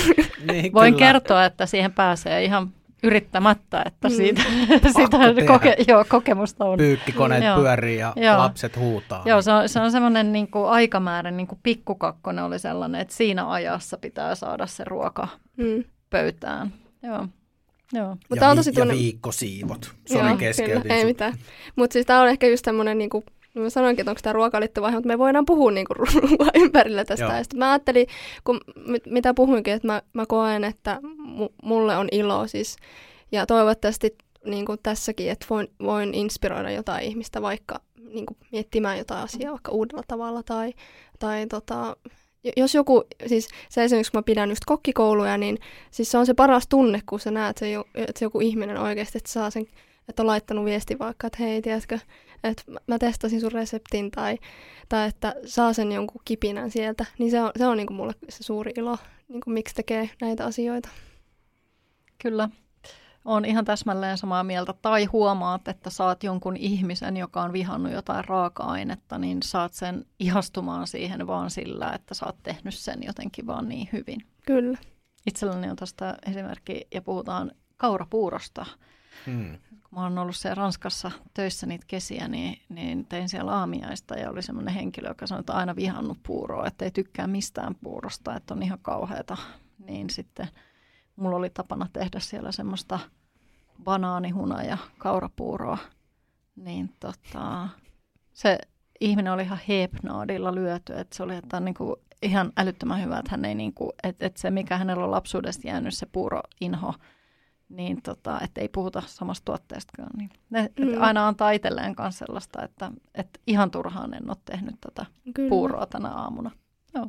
Niin, 0.53 0.73
Voin 0.73 0.95
kertoa, 0.95 1.45
että 1.45 1.67
siihen 1.67 1.93
pääsee 1.93 2.45
ihan 2.45 2.73
yrittämättä, 3.03 3.83
että 3.87 4.09
Mm. 4.09 4.15
siitä, 4.15 4.43
siitä 4.97 5.19
tehdä. 5.19 5.47
koke, 5.47 5.77
joo, 5.89 6.05
kokemusta 6.09 6.65
on. 6.65 6.79
Pyykkikoneet 6.79 7.45
Joo. 7.45 7.57
pyörii 7.61 7.99
ja 7.99 8.13
Joo. 8.17 8.39
lapset 8.39 8.77
huutaa. 8.77 9.23
Joo, 9.27 9.43
se 9.43 9.53
on, 9.53 9.69
se 9.69 9.81
on 9.81 9.93
semmoinen 9.93 10.33
niin 10.33 10.49
kuin 10.51 10.69
aikamäärä, 10.71 11.31
niin 11.31 11.47
kuin 11.47 11.59
pikkukakkonen 11.63 12.45
oli 12.45 12.59
sellainen, 12.59 13.01
että 13.01 13.15
siinä 13.15 13.51
ajassa 13.51 13.99
pitää 13.99 14.35
saada 14.35 14.67
se 14.67 14.85
ruoka 14.85 15.29
Mm. 15.57 15.85
pöytään. 16.11 16.73
Joo, 17.03 17.27
joo. 17.93 18.17
Mutta 18.29 18.45
ja, 18.45 18.51
on 18.51 18.57
tosi 18.57 18.71
ja 18.71 18.75
tuonne- 18.75 18.95
viikkosiivot. 18.95 19.91
Sori 20.13 20.37
keskeytin 20.39 20.93
ei 20.93 21.05
mitään. 21.05 21.33
Mutta 21.77 21.93
siis 21.93 22.07
tämä 22.07 22.21
on 22.23 22.29
ehkä 22.29 22.47
just 22.47 22.63
tämmöinen, 22.65 22.99
niinku, 22.99 23.25
mä 23.55 23.71
sanoinkin, 23.71 24.03
että 24.03 24.11
onko 24.11 24.21
tämä 24.23 24.33
ruokaan 24.33 24.61
liittyvä 24.61 24.87
aihe, 24.87 24.97
mutta 24.97 25.09
me 25.09 25.19
voidaan 25.19 25.45
puhua 25.45 25.71
niinku 25.71 25.95
ruoan 25.99 26.51
ympärillä 26.55 27.05
tästä. 27.05 27.25
Joo. 27.25 27.33
Ja 27.37 27.43
sitten 27.43 27.59
mä 27.59 27.71
ajattelin, 27.71 28.07
kun, 28.45 28.61
mit, 28.87 29.07
mitä 29.07 29.35
puhuinkin, 29.35 29.75
että 29.75 29.87
mä, 29.89 30.03
mä 30.13 30.27
koen, 30.27 30.65
että 30.65 31.01
mu, 31.17 31.49
mulle 31.63 31.97
on 31.97 32.09
ilo 32.13 32.47
siis, 32.47 32.77
ja 33.33 33.47
toivottavasti 33.47 34.17
niin 34.45 34.67
kuin 34.67 34.79
tässäkin, 34.83 35.31
että 35.31 35.47
voin, 35.51 35.69
voin 35.83 36.15
inspiroida 36.15 36.71
jotain 36.71 37.05
ihmistä 37.05 37.43
vaikka 37.43 37.81
niin 38.15 38.27
kuin 38.27 38.37
miettimään 38.53 38.99
jotain 38.99 39.25
asiaa 39.25 39.53
vaikka 39.53 39.73
uudella 39.73 40.03
tavalla 40.09 40.43
tai, 40.43 40.73
tai 41.19 41.47
tota, 41.47 41.97
jos 42.57 42.75
joku, 42.75 43.03
siis 43.27 43.49
se 43.69 43.85
esimerkiksi 43.85 44.13
kun 44.13 44.19
mä 44.19 44.23
pidän 44.23 44.49
just 44.49 44.65
kokkikouluja, 44.67 45.39
niin 45.39 45.59
siis 45.91 46.11
se 46.11 46.19
on 46.19 46.27
se 46.27 46.35
paras 46.35 46.69
tunne, 46.69 47.01
kun 47.07 47.21
sä 47.21 47.31
näet, 47.31 47.59
se, 47.59 47.67
että 47.95 48.19
se 48.19 48.25
joku 48.25 48.41
ihminen 48.41 48.79
oikeasti, 48.79 49.19
että 49.19 49.31
saa 49.31 49.51
sen, 49.51 49.67
että 50.09 50.23
on 50.23 50.27
laittanut 50.27 50.65
viesti 50.65 50.99
vaikka, 50.99 51.27
että 51.27 51.43
hei, 51.43 51.63
tiedätkö, 51.63 51.99
että 52.45 52.63
mä- 52.87 52.99
testasin 52.99 53.41
sun 53.41 53.53
reseptin 53.53 54.11
tai, 54.11 54.39
tai 54.89 55.09
että 55.09 55.35
saa 55.47 55.73
sen 55.73 55.93
jonkun 55.93 56.21
kipinän 56.25 56.71
sieltä, 56.71 57.07
niin 57.19 57.31
se 57.31 57.43
on, 57.43 57.51
se 57.59 57.67
on 57.67 57.77
niin 57.77 57.87
kuin 57.87 57.97
mulle 57.97 58.15
se 58.29 58.43
suuri 58.43 58.73
ilo, 58.77 58.99
niin 59.29 59.41
kuin 59.41 59.55
miksi 59.55 59.75
tekee 59.75 60.11
näitä 60.21 60.45
asioita. 60.45 60.89
Kyllä. 62.23 62.49
on 63.25 63.45
ihan 63.45 63.65
täsmälleen 63.65 64.19
samaa 64.19 64.45
mieltä. 64.45 64.73
Tai 64.83 65.05
huomaat, 65.05 65.69
että 65.69 65.91
saat 65.91 66.25
jonkun 66.25 66.57
ihmisen, 66.57 67.17
joka 67.17 67.43
on 67.43 67.53
vihannut 67.53 67.93
jotain 67.93 68.25
raaka-ainetta, 68.25 69.19
niin 69.19 69.43
saat 69.43 69.73
sen 69.73 70.05
ihastumaan 70.19 70.87
siihen 70.87 71.27
vaan 71.27 71.51
sillä, 71.51 71.93
että 71.95 72.15
sä 72.15 72.27
oot 72.27 72.37
tehnyt 72.43 72.75
sen 72.75 73.03
jotenkin 73.03 73.47
vaan 73.47 73.69
niin 73.69 73.89
hyvin. 73.93 74.21
Kyllä. 74.47 74.79
Itselläni 75.27 75.71
on 75.71 75.77
tästä 75.77 76.17
esimerkki, 76.27 76.87
ja 76.95 77.03
puhutaan 77.03 77.53
kaurapuurosta. 77.77 78.67
Hmm. 79.27 79.59
Kun 79.71 79.99
mä 79.99 80.03
oon 80.03 80.19
ollut 80.19 80.37
siellä 80.37 80.55
Ranskassa 80.55 81.11
töissä 81.35 81.67
niitä 81.67 81.85
kesiä, 81.89 82.29
niin, 82.29 82.63
niin 82.69 83.07
tein 83.07 83.29
siellä 83.29 83.53
aamiaista 83.53 84.15
ja 84.15 84.31
oli 84.31 84.43
semmoinen 84.43 84.75
henkilö, 84.75 85.09
joka 85.09 85.27
sanoi, 85.27 85.41
että 85.41 85.53
on 85.53 85.59
aina 85.59 85.77
vihannut 85.77 86.19
puuroa, 86.27 86.67
että 86.67 86.85
ei 86.85 86.91
tykkää 86.91 87.27
mistään 87.27 87.75
puurosta, 87.75 88.37
että 88.37 88.55
on 88.55 88.63
ihan 88.63 88.79
kauheata. 88.83 89.37
Niin 89.79 90.11
sitten 90.11 90.49
mulla 91.17 91.37
oli 91.37 91.51
tapana 91.51 91.87
tehdä 91.93 92.21
siellä 92.21 92.53
semmoista 92.53 92.99
banaanihuna 93.85 94.63
ja 94.63 94.79
kaurapuuroa. 94.99 95.79
Niin 96.57 96.95
tota, 97.01 97.69
se 98.33 98.59
ihminen 99.01 99.33
oli 99.33 99.43
ihan 99.43 99.61
hepnaadilla 99.69 100.55
lyöty, 100.55 100.93
että 100.99 101.17
se 101.17 101.23
oli 101.23 101.35
että 101.35 101.61
niinku 101.61 101.97
ihan 102.23 102.53
älyttömän 102.57 103.03
hyvä, 103.03 103.19
että 103.19 103.31
hän 103.31 103.45
ei 103.45 103.55
niinku, 103.55 103.93
että 104.03 104.27
et 104.27 104.37
se 104.37 104.51
mikä 104.51 104.79
hänellä 104.79 105.05
on 105.05 105.11
lapsuudesta 105.11 105.69
jäänyt 105.69 105.95
se 105.95 106.07
puuroinho, 106.07 106.95
niin 107.71 108.03
tota, 108.03 108.41
että 108.41 108.61
ei 108.61 108.69
puhuta 108.69 109.03
samasta 109.07 109.45
tuotteestakaan. 109.45 110.11
Niin 110.19 110.31
ne 110.51 110.71
mm. 110.79 110.87
Mm. 110.87 111.03
aina 111.03 111.29
antaa 111.29 111.51
itselleen 111.51 111.95
kanssa 111.95 112.27
sellaista, 112.27 112.63
että, 112.63 112.91
että 113.15 113.41
ihan 113.47 113.71
turhaan 113.71 114.15
en 114.15 114.31
ole 114.31 114.37
tehnyt 114.45 114.75
tätä 114.81 115.07
Kyllä. 115.35 115.49
puuroa 115.49 115.87
tänä 115.87 116.09
aamuna. 116.09 116.51
Joo. 116.95 117.07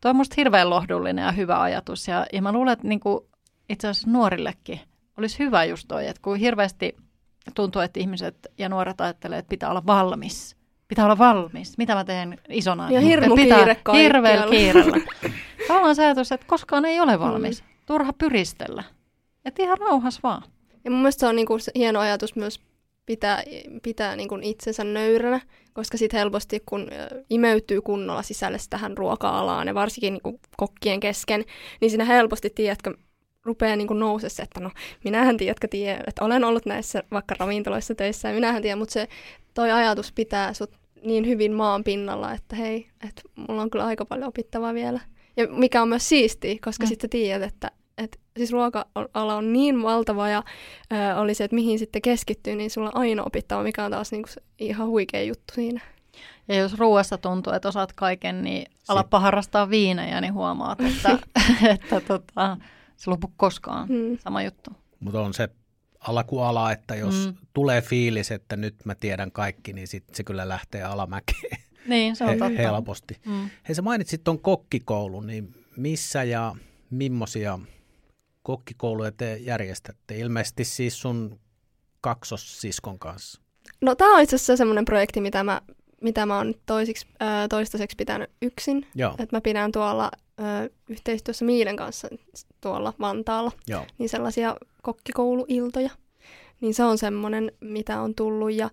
Tuo 0.00 0.10
on 0.10 0.16
musta 0.16 0.34
hirveän 0.36 0.70
lohdullinen 0.70 1.24
ja 1.24 1.32
hyvä 1.32 1.60
ajatus. 1.60 2.08
Ja, 2.08 2.26
ja 2.32 2.42
mä 2.42 2.52
luulen, 2.52 2.72
että 2.72 2.88
niinku, 2.88 3.28
itse 3.68 3.88
asiassa 3.88 4.10
nuorillekin 4.10 4.80
olisi 5.16 5.38
hyvä 5.38 5.64
just 5.64 5.88
toi, 5.88 6.06
että 6.06 6.22
kun 6.22 6.36
hirveästi 6.36 6.96
tuntuu, 7.54 7.82
että 7.82 8.00
ihmiset 8.00 8.36
ja 8.58 8.68
nuoret 8.68 9.00
ajattelee, 9.00 9.38
että 9.38 9.48
pitää 9.48 9.70
olla 9.70 9.86
valmis. 9.86 10.56
Pitää 10.88 11.04
olla 11.04 11.18
valmis. 11.18 11.78
Mitä 11.78 11.94
mä 11.94 12.04
teen 12.04 12.38
isona? 12.48 12.90
Ja 12.90 13.00
hirmu 13.00 13.36
pitää 13.36 13.58
kiire 13.58 13.74
kaikkialla. 13.74 14.50
kiirellä. 14.50 14.96
Tavallaan 15.68 15.94
se 15.94 16.04
ajatus, 16.04 16.32
että 16.32 16.46
koskaan 16.46 16.84
ei 16.84 17.00
ole 17.00 17.20
valmis. 17.20 17.64
Turha 17.86 18.12
pyristellä. 18.12 18.84
Että 19.44 19.62
ihan 19.62 19.78
rauhas 19.78 20.22
vaan. 20.22 20.42
Ja 20.84 20.90
mun 20.90 21.00
mielestä 21.00 21.20
se 21.20 21.26
on 21.26 21.36
niinku 21.36 21.58
hieno 21.74 22.00
ajatus 22.00 22.36
myös 22.36 22.60
pitää, 23.06 23.42
pitää 23.82 24.16
niinku 24.16 24.38
itsensä 24.42 24.84
nöyränä, 24.84 25.40
koska 25.72 25.98
sitten 25.98 26.18
helposti 26.18 26.62
kun 26.66 26.88
imeytyy 27.30 27.80
kunnolla 27.80 28.22
sisälle 28.22 28.58
tähän 28.70 28.98
ruoka-alaan 28.98 29.66
ja 29.68 29.74
varsinkin 29.74 30.12
niinku 30.12 30.40
kokkien 30.56 31.00
kesken, 31.00 31.44
niin 31.80 31.90
siinä 31.90 32.04
helposti, 32.04 32.50
tiedätkö, 32.50 32.94
rupeaa 33.44 33.76
niinku 33.76 33.94
nousee 33.94 34.30
se, 34.30 34.42
että 34.42 34.60
no 34.60 34.70
minähän 35.04 35.36
tiedätkö, 35.36 35.68
tiedä, 35.68 36.04
että 36.06 36.24
olen 36.24 36.44
ollut 36.44 36.66
näissä 36.66 37.02
vaikka 37.10 37.34
ravintoloissa 37.38 37.94
töissä 37.94 38.28
ja 38.28 38.34
minähän 38.34 38.62
tiedän, 38.62 38.78
mutta 38.78 38.92
se 38.92 39.08
toi 39.54 39.70
ajatus 39.70 40.12
pitää 40.12 40.52
sut 40.52 40.70
niin 41.04 41.26
hyvin 41.26 41.52
maan 41.52 41.84
pinnalla, 41.84 42.32
että 42.32 42.56
hei, 42.56 42.88
että 43.08 43.22
mulla 43.34 43.62
on 43.62 43.70
kyllä 43.70 43.84
aika 43.84 44.04
paljon 44.04 44.28
opittavaa 44.28 44.74
vielä. 44.74 45.00
Ja 45.36 45.48
mikä 45.48 45.82
on 45.82 45.88
myös 45.88 46.08
siistiä, 46.08 46.56
koska 46.64 46.84
Mm. 46.84 46.88
sitten 46.88 47.10
tiedät, 47.10 47.52
että 47.52 47.70
siis 48.36 48.52
ruoka-ala 48.52 49.34
on 49.36 49.52
niin 49.52 49.82
valtava 49.82 50.28
ja 50.28 50.42
ö, 50.92 51.16
oli 51.16 51.34
se, 51.34 51.44
että 51.44 51.54
mihin 51.54 51.78
sitten 51.78 52.02
keskittyy, 52.02 52.56
niin 52.56 52.70
sulla 52.70 52.88
on 52.94 52.96
aina 52.96 53.22
opittava, 53.22 53.62
mikä 53.62 53.84
on 53.84 53.90
taas 53.90 54.12
niinku 54.12 54.28
ihan 54.58 54.88
huikea 54.88 55.22
juttu 55.22 55.54
siinä. 55.54 55.80
Ja 56.48 56.54
jos 56.54 56.78
ruoassa 56.78 57.18
tuntuu, 57.18 57.52
että 57.52 57.68
osaat 57.68 57.92
kaiken, 57.92 58.42
niin 58.44 58.66
alappa 58.88 59.20
harrastaa 59.20 59.70
viinejä, 59.70 60.20
niin 60.20 60.34
huomaat, 60.34 60.78
että, 60.96 61.18
että 61.70 62.00
tota, 62.00 62.56
se 62.96 63.10
lopu 63.10 63.32
koskaan. 63.36 63.88
Mm. 63.88 64.18
Sama 64.18 64.42
juttu. 64.42 64.70
Mutta 65.00 65.20
on 65.20 65.34
se 65.34 65.48
alakuala, 66.00 66.72
että 66.72 66.94
jos 66.96 67.14
Mm. 67.14 67.32
mm. 67.32 67.36
tulee 67.52 67.82
fiilis, 67.82 68.30
että 68.30 68.56
nyt 68.56 68.74
mä 68.84 68.94
tiedän 68.94 69.32
kaikki, 69.32 69.72
niin 69.72 69.88
sit 69.88 70.04
se 70.12 70.24
kyllä 70.24 70.48
lähtee 70.48 70.82
alamäkeen 70.82 71.58
Niin, 71.88 72.16
se 72.16 72.24
on 72.24 72.30
he, 72.30 72.36
totta. 72.36 72.54
helposti. 72.62 73.16
Mm. 73.26 73.50
Hei, 73.68 73.74
sä 73.74 73.82
mainitsit 73.82 74.24
tuon 74.24 74.38
kokkikoulun, 74.38 75.26
niin 75.26 75.54
missä 75.76 76.24
ja 76.24 76.54
millaisia 76.90 77.58
kokkikouluja 78.42 79.12
te 79.12 79.36
järjestätte? 79.36 80.18
Ilmeisesti 80.18 80.64
siis 80.64 81.00
sun 81.00 81.40
kaksossiskon 82.00 82.98
kanssa. 82.98 83.40
No 83.80 83.94
tämä 83.94 84.16
on 84.16 84.22
itse 84.22 84.36
asiassa 84.36 84.56
semmoinen 84.56 84.84
projekti, 84.84 85.20
mitä 85.20 85.44
mä, 85.44 85.60
mitä 86.00 86.26
mä 86.26 86.36
oon 86.36 86.54
toisiksi, 86.66 87.06
ö, 87.22 87.24
toistaiseksi 87.48 87.96
pitänyt 87.96 88.30
yksin. 88.42 88.86
Joo, 88.94 89.14
Että 89.18 89.36
mä 89.36 89.40
pidän 89.40 89.72
tuolla 89.72 90.10
ö, 90.40 90.70
yhteistyössä 90.88 91.44
Miilen 91.44 91.76
kanssa 91.76 92.08
tuolla 92.60 92.94
Vantaalla. 93.00 93.52
joo. 93.66 93.86
niin 93.98 94.08
sellaisia 94.08 94.56
kokkikouluiltoja. 94.82 95.90
Niin 96.60 96.74
se 96.74 96.84
on 96.84 96.98
semmoinen, 96.98 97.52
mitä 97.60 98.00
on 98.00 98.14
tullut 98.14 98.52
ja 98.52 98.70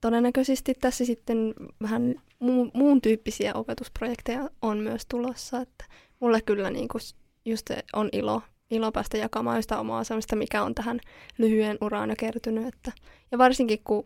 todennäköisesti 0.00 0.74
tässä 0.74 1.04
sitten 1.04 1.54
vähän 1.82 2.14
muu, 2.38 2.70
muun 2.74 3.00
tyyppisiä 3.00 3.54
opetusprojekteja 3.54 4.50
on 4.62 4.78
myös 4.78 5.06
tulossa, 5.06 5.60
että 5.60 5.84
mulle 6.20 6.40
kyllä 6.40 6.70
niin 6.70 6.88
kuin 6.88 7.00
just 7.44 7.68
se 7.68 7.82
on 7.92 8.08
ilo, 8.12 8.42
ilo 8.70 8.92
päästä 8.92 9.16
jakamaan 9.16 9.62
sitä 9.62 9.78
omaa 9.78 10.04
semmoista, 10.04 10.36
mikä 10.36 10.62
on 10.62 10.74
tähän 10.74 11.00
lyhyen 11.38 11.78
uraan 11.80 12.10
jo 12.10 12.16
kertynyt. 12.18 12.66
Että, 12.66 12.92
ja 13.32 13.38
varsinkin 13.38 13.78
kun 13.84 14.04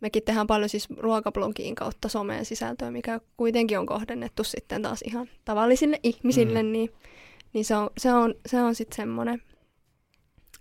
mekin 0.00 0.22
tehdään 0.22 0.46
paljon 0.46 0.68
siis 0.68 0.88
ruokablogiin 0.96 1.74
kautta 1.74 2.08
someen 2.08 2.44
sisältöä, 2.44 2.90
mikä 2.90 3.20
kuitenkin 3.36 3.78
on 3.78 3.86
kohdennettu 3.86 4.44
sitten 4.44 4.82
taas 4.82 5.02
ihan 5.02 5.28
tavallisille 5.44 6.00
ihmisille, 6.02 6.62
Mm. 6.62 6.72
niin, 6.72 6.90
niin 7.52 7.64
se 7.64 7.76
on, 7.76 7.90
se 7.98 8.12
on, 8.12 8.34
se 8.46 8.62
on 8.62 8.74
sitten 8.74 8.96
semmoinen, 8.96 9.42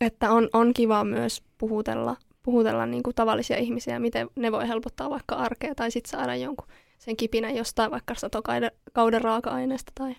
että 0.02 0.32
on, 0.32 0.50
on 0.54 0.74
kiva 0.74 1.04
myös 1.04 1.44
puhutella, 1.58 2.16
puhutella 2.44 2.86
niin 2.86 3.04
kuin 3.04 3.16
tavallisia 3.16 3.58
ihmisiä, 3.58 4.00
miten 4.00 4.30
ne 4.36 4.52
voi 4.52 4.68
helpottaa 4.68 5.10
vaikka 5.10 5.36
arkea 5.36 5.76
tai 5.76 5.92
sitten 5.92 6.12
saada 6.12 6.36
jonkun 6.36 6.68
sen 6.98 7.18
kipinän 7.18 7.56
jostain 7.56 7.92
vaikka 7.92 8.16
satokauden 8.16 8.72
kauden 8.94 9.22
raaka-aineesta 9.22 9.92
tai 9.96 10.16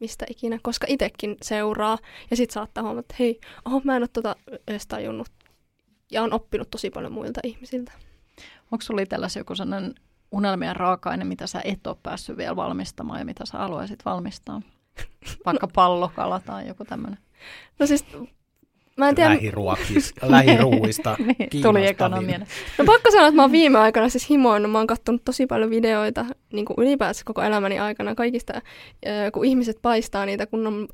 mistä 0.00 0.26
ikinä, 0.30 0.58
koska 0.62 0.86
itsekin 0.90 1.36
seuraa. 1.42 1.98
Ja 2.30 2.36
sitten 2.36 2.54
saattaa 2.54 2.82
huomata, 2.82 3.00
että 3.00 3.14
hei, 3.18 3.40
oho, 3.64 3.80
mä 3.84 3.96
en 3.96 4.02
ole 4.02 4.08
tota 4.12 4.36
edes 4.68 4.86
tajunnut. 4.86 5.28
Ja 6.10 6.22
on 6.22 6.32
oppinut 6.32 6.70
tosi 6.70 6.90
paljon 6.90 7.12
muilta 7.12 7.40
ihmisiltä. 7.44 7.92
Onko 8.72 8.82
sulla 8.82 9.02
itsellesi 9.02 9.38
joku 9.38 9.54
sellainen 9.54 9.94
unelmien 10.32 10.76
raaka-aine, 10.76 11.24
mitä 11.24 11.46
sä 11.46 11.60
et 11.64 11.86
ole 11.86 11.96
päässyt 12.02 12.36
vielä 12.36 12.56
valmistamaan 12.56 13.18
ja 13.18 13.24
mitä 13.24 13.46
sä 13.46 13.58
haluaisit 13.58 14.04
valmistaa? 14.04 14.62
Vaikka 15.46 15.68
pallokala 15.74 16.40
tai 16.40 16.68
joku 16.68 16.84
tämmöinen. 16.84 17.18
No 17.78 17.86
siis 17.86 18.06
Mä 18.98 19.08
en 19.08 19.14
tiedä... 19.14 19.30
Lähiruokis, 19.30 20.14
lähiruuista 20.22 21.16
niin, 21.38 21.62
Tuli 21.62 21.86
ekana 21.86 22.20
mieleen. 22.20 22.46
No 22.78 22.84
pakko 22.84 23.10
sanoa, 23.10 23.26
että 23.26 23.36
mä 23.36 23.42
oon 23.42 23.52
viime 23.52 23.78
aikoina 23.78 24.08
siis 24.08 24.30
himoinut. 24.30 24.72
Mä 24.72 24.78
oon 24.78 24.86
kattonut 24.86 25.24
tosi 25.24 25.46
paljon 25.46 25.70
videoita 25.70 26.24
niin 26.52 26.64
kuin 26.64 26.76
ylipäänsä 26.78 27.22
koko 27.24 27.42
elämäni 27.42 27.78
aikana 27.78 28.14
kaikista, 28.14 28.52
kun 29.32 29.44
ihmiset 29.44 29.78
paistaa 29.82 30.26
niitä 30.26 30.46
kunnon 30.46 30.88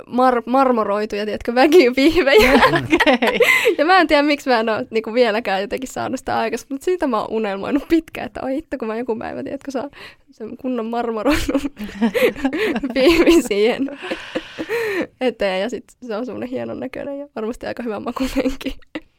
mar- 0.00 0.42
marmoroituja, 0.46 1.24
tiedätkö, 1.24 1.54
väkipihvejä. 1.54 2.52
Okay. 2.52 3.38
ja 3.78 3.84
mä 3.84 4.00
en 4.00 4.06
tiedä, 4.06 4.22
miksi 4.22 4.50
mä 4.50 4.60
en 4.60 4.68
ole 4.68 4.86
niin 4.90 5.02
kuin 5.02 5.14
vieläkään 5.14 5.60
jotenkin 5.60 5.88
saanut 5.88 6.18
sitä 6.18 6.38
aikaisemmin, 6.38 6.74
mutta 6.74 6.84
siitä 6.84 7.06
mä 7.06 7.20
oon 7.20 7.30
unelmoinut 7.30 7.88
pitkään, 7.88 8.26
että 8.26 8.40
oi 8.42 8.54
hitto, 8.54 8.78
kun 8.78 8.88
mä 8.88 8.96
joku 8.96 9.16
päivä, 9.16 9.42
tiedätkö, 9.42 9.70
saan 9.70 9.90
sen 10.30 10.56
kunnon 10.56 10.86
marmoroidun 10.86 11.60
pihvi 12.94 13.42
siihen 13.48 13.98
eteen 15.20 15.60
ja 15.60 15.70
sitten 15.70 16.08
se 16.08 16.16
on 16.16 16.26
semmoinen 16.26 16.48
hienon 16.48 16.80
näköinen 16.80 17.18
ja 17.18 17.28
varmasti 17.36 17.66
aika 17.66 17.82
hyvä 17.82 18.00
makuinenkin. 18.00 18.72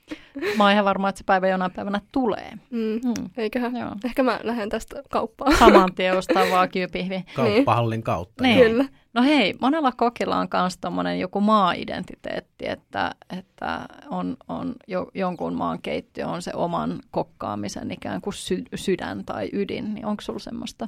Mä 0.58 0.64
oon 0.64 0.74
ihan 0.74 0.86
varma, 0.86 1.10
että 1.10 1.20
se 1.20 1.24
päivä 1.24 1.48
jonain 1.48 1.72
päivänä 1.72 2.02
tulee. 2.12 2.52
Mm. 2.70 2.80
Mm. 2.80 3.30
Eiköhän. 3.38 3.76
Joo. 3.76 3.92
Ehkä 4.06 4.24
mä 4.24 4.40
lähden 4.44 4.70
tästä 4.70 5.04
kauppaan. 5.10 5.58
Saman 5.58 5.96
tien 5.96 6.18
ostaa 6.18 6.50
vaakiypihvi. 6.52 7.26
Kauppahallin 7.36 8.04
kautta. 8.04 8.44
Niin. 8.44 8.60
Kyllä. 8.60 8.86
No 9.14 9.24
hei, 9.24 9.54
monella 9.62 9.92
kokilla 9.92 10.38
on 10.38 10.48
myös 10.54 10.78
tommonen 10.78 11.20
joku 11.20 11.42
maa-identiteetti, 11.42 12.68
että, 12.68 13.12
että 13.38 13.86
on, 14.10 14.38
on 14.48 14.76
jo, 14.88 15.08
jonkun 15.14 15.54
maan 15.54 15.82
keittiö 15.82 16.28
on 16.28 16.42
se 16.42 16.52
oman 16.56 17.00
kokkaamisen 17.12 17.92
ikään 17.92 18.22
kuin 18.22 18.34
sy, 18.34 18.64
sydän 18.76 19.26
tai 19.26 19.50
ydin. 19.54 19.94
Niin 19.94 20.06
onko 20.06 20.22
sulla 20.22 20.40
semmoista? 20.40 20.88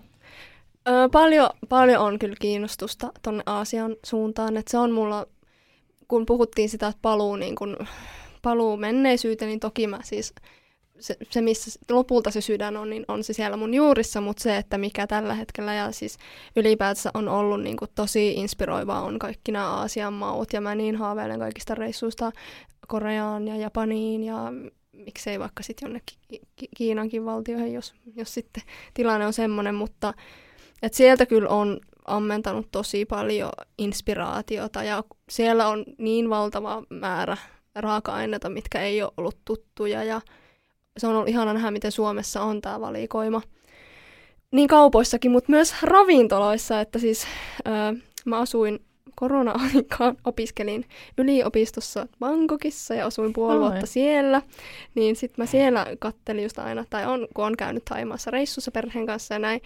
Öö, 0.88 1.10
paljon, 1.10 1.50
paljon 1.70 2.02
on 2.02 2.20
kyllä 2.20 2.36
kiinnostusta 2.42 3.12
tuonne 3.24 3.44
Aasian 3.46 3.96
suuntaan, 4.06 4.58
että 4.58 4.72
se 4.72 4.78
on 4.78 4.92
mulla, 4.92 5.26
kun 6.08 6.26
puhuttiin 6.26 6.70
sitä, 6.70 6.88
että 6.88 7.00
paluu, 7.02 7.36
niin 7.36 7.56
kun, 7.56 7.78
paluu 8.42 8.78
menneisyyteen, 8.78 9.50
niin 9.50 9.60
toki 9.60 9.88
mä 9.88 10.00
siis, 10.04 10.34
se, 11.00 11.18
se 11.30 11.42
missä 11.42 11.80
lopulta 11.92 12.32
se 12.32 12.42
sydän 12.42 12.78
on, 12.78 12.90
niin 12.90 13.06
on 13.08 13.24
se 13.24 13.34
siellä 13.34 13.58
mun 13.58 13.74
juurissa, 13.74 14.22
mutta 14.22 14.44
se, 14.44 14.58
että 14.58 14.78
mikä 14.78 15.08
tällä 15.08 15.34
hetkellä 15.34 15.74
ja 15.74 15.92
siis 15.92 16.18
ylipäätänsä 16.56 17.12
on 17.14 17.28
ollut 17.30 17.62
niin 17.62 17.78
kuin 17.78 17.92
tosi 17.96 18.34
inspiroivaa 18.34 19.02
on 19.02 19.20
kaikki 19.20 19.52
nämä 19.52 19.70
Aasian 19.70 20.14
maut 20.14 20.54
ja 20.54 20.62
mä 20.62 20.76
niin 20.76 20.96
haaveilen 20.96 21.40
kaikista 21.40 21.76
reissuista 21.76 22.32
Koreaan 22.88 23.48
ja 23.48 23.56
Japaniin 23.56 24.24
ja 24.24 24.54
miksei 24.92 25.40
vaikka 25.40 25.64
sitten 25.64 25.88
jonnekin 25.88 26.20
Kiinankin 26.78 27.26
valtioihin, 27.26 27.74
jos, 27.74 27.94
jos 28.16 28.34
sitten 28.34 28.64
tilanne 28.94 29.26
on 29.26 29.34
semmoinen, 29.34 29.76
mutta 29.76 30.14
et 30.82 30.94
sieltä 30.94 31.26
kyllä 31.26 31.50
on 31.50 31.80
ammentanut 32.06 32.68
tosi 32.72 33.06
paljon 33.06 33.52
inspiraatiota 33.78 34.84
ja 34.84 35.04
siellä 35.30 35.68
on 35.68 35.86
niin 35.98 36.30
valtava 36.30 36.84
määrä 36.90 37.38
raaka-aineita, 37.76 38.50
mitkä 38.50 38.82
ei 38.82 39.04
ole 39.04 39.12
ollut 39.18 39.38
tuttuja 39.46 40.04
ja 40.04 40.22
se 40.98 41.08
on 41.08 41.16
ollut 41.16 41.30
ihana 41.30 41.54
nähdä, 41.54 41.72
miten 41.72 41.92
Suomessa 41.92 42.42
on 42.42 42.62
tämä 42.62 42.82
valikoima. 42.82 43.42
Niin 44.52 44.68
kaupoissakin, 44.68 45.32
mutta 45.32 45.52
myös 45.52 45.74
ravintoloissa, 45.82 46.82
että 46.82 47.00
siis 47.00 47.28
öö, 47.68 47.94
mä 48.26 48.40
asuin 48.40 48.80
korona-aikaan 49.16 50.18
opiskelin 50.26 50.86
yliopistossa 51.18 52.08
Bangkokissa 52.20 52.94
ja 52.94 53.06
asuin 53.06 53.34
puoli 53.34 53.60
vuotta 53.60 53.86
siellä. 53.86 54.42
Niin 54.96 55.16
sitten 55.16 55.44
mä 55.44 55.46
siellä 55.46 55.86
kattelin 56.00 56.44
just 56.44 56.60
aina, 56.60 56.86
tai 56.90 57.06
on, 57.06 57.28
kun 57.34 57.46
on 57.46 57.58
käynyt 57.58 57.86
Taimaassa 57.86 58.32
reissussa 58.32 58.72
perheen 58.72 59.06
kanssa 59.06 59.34
ja 59.34 59.40
näin, 59.40 59.62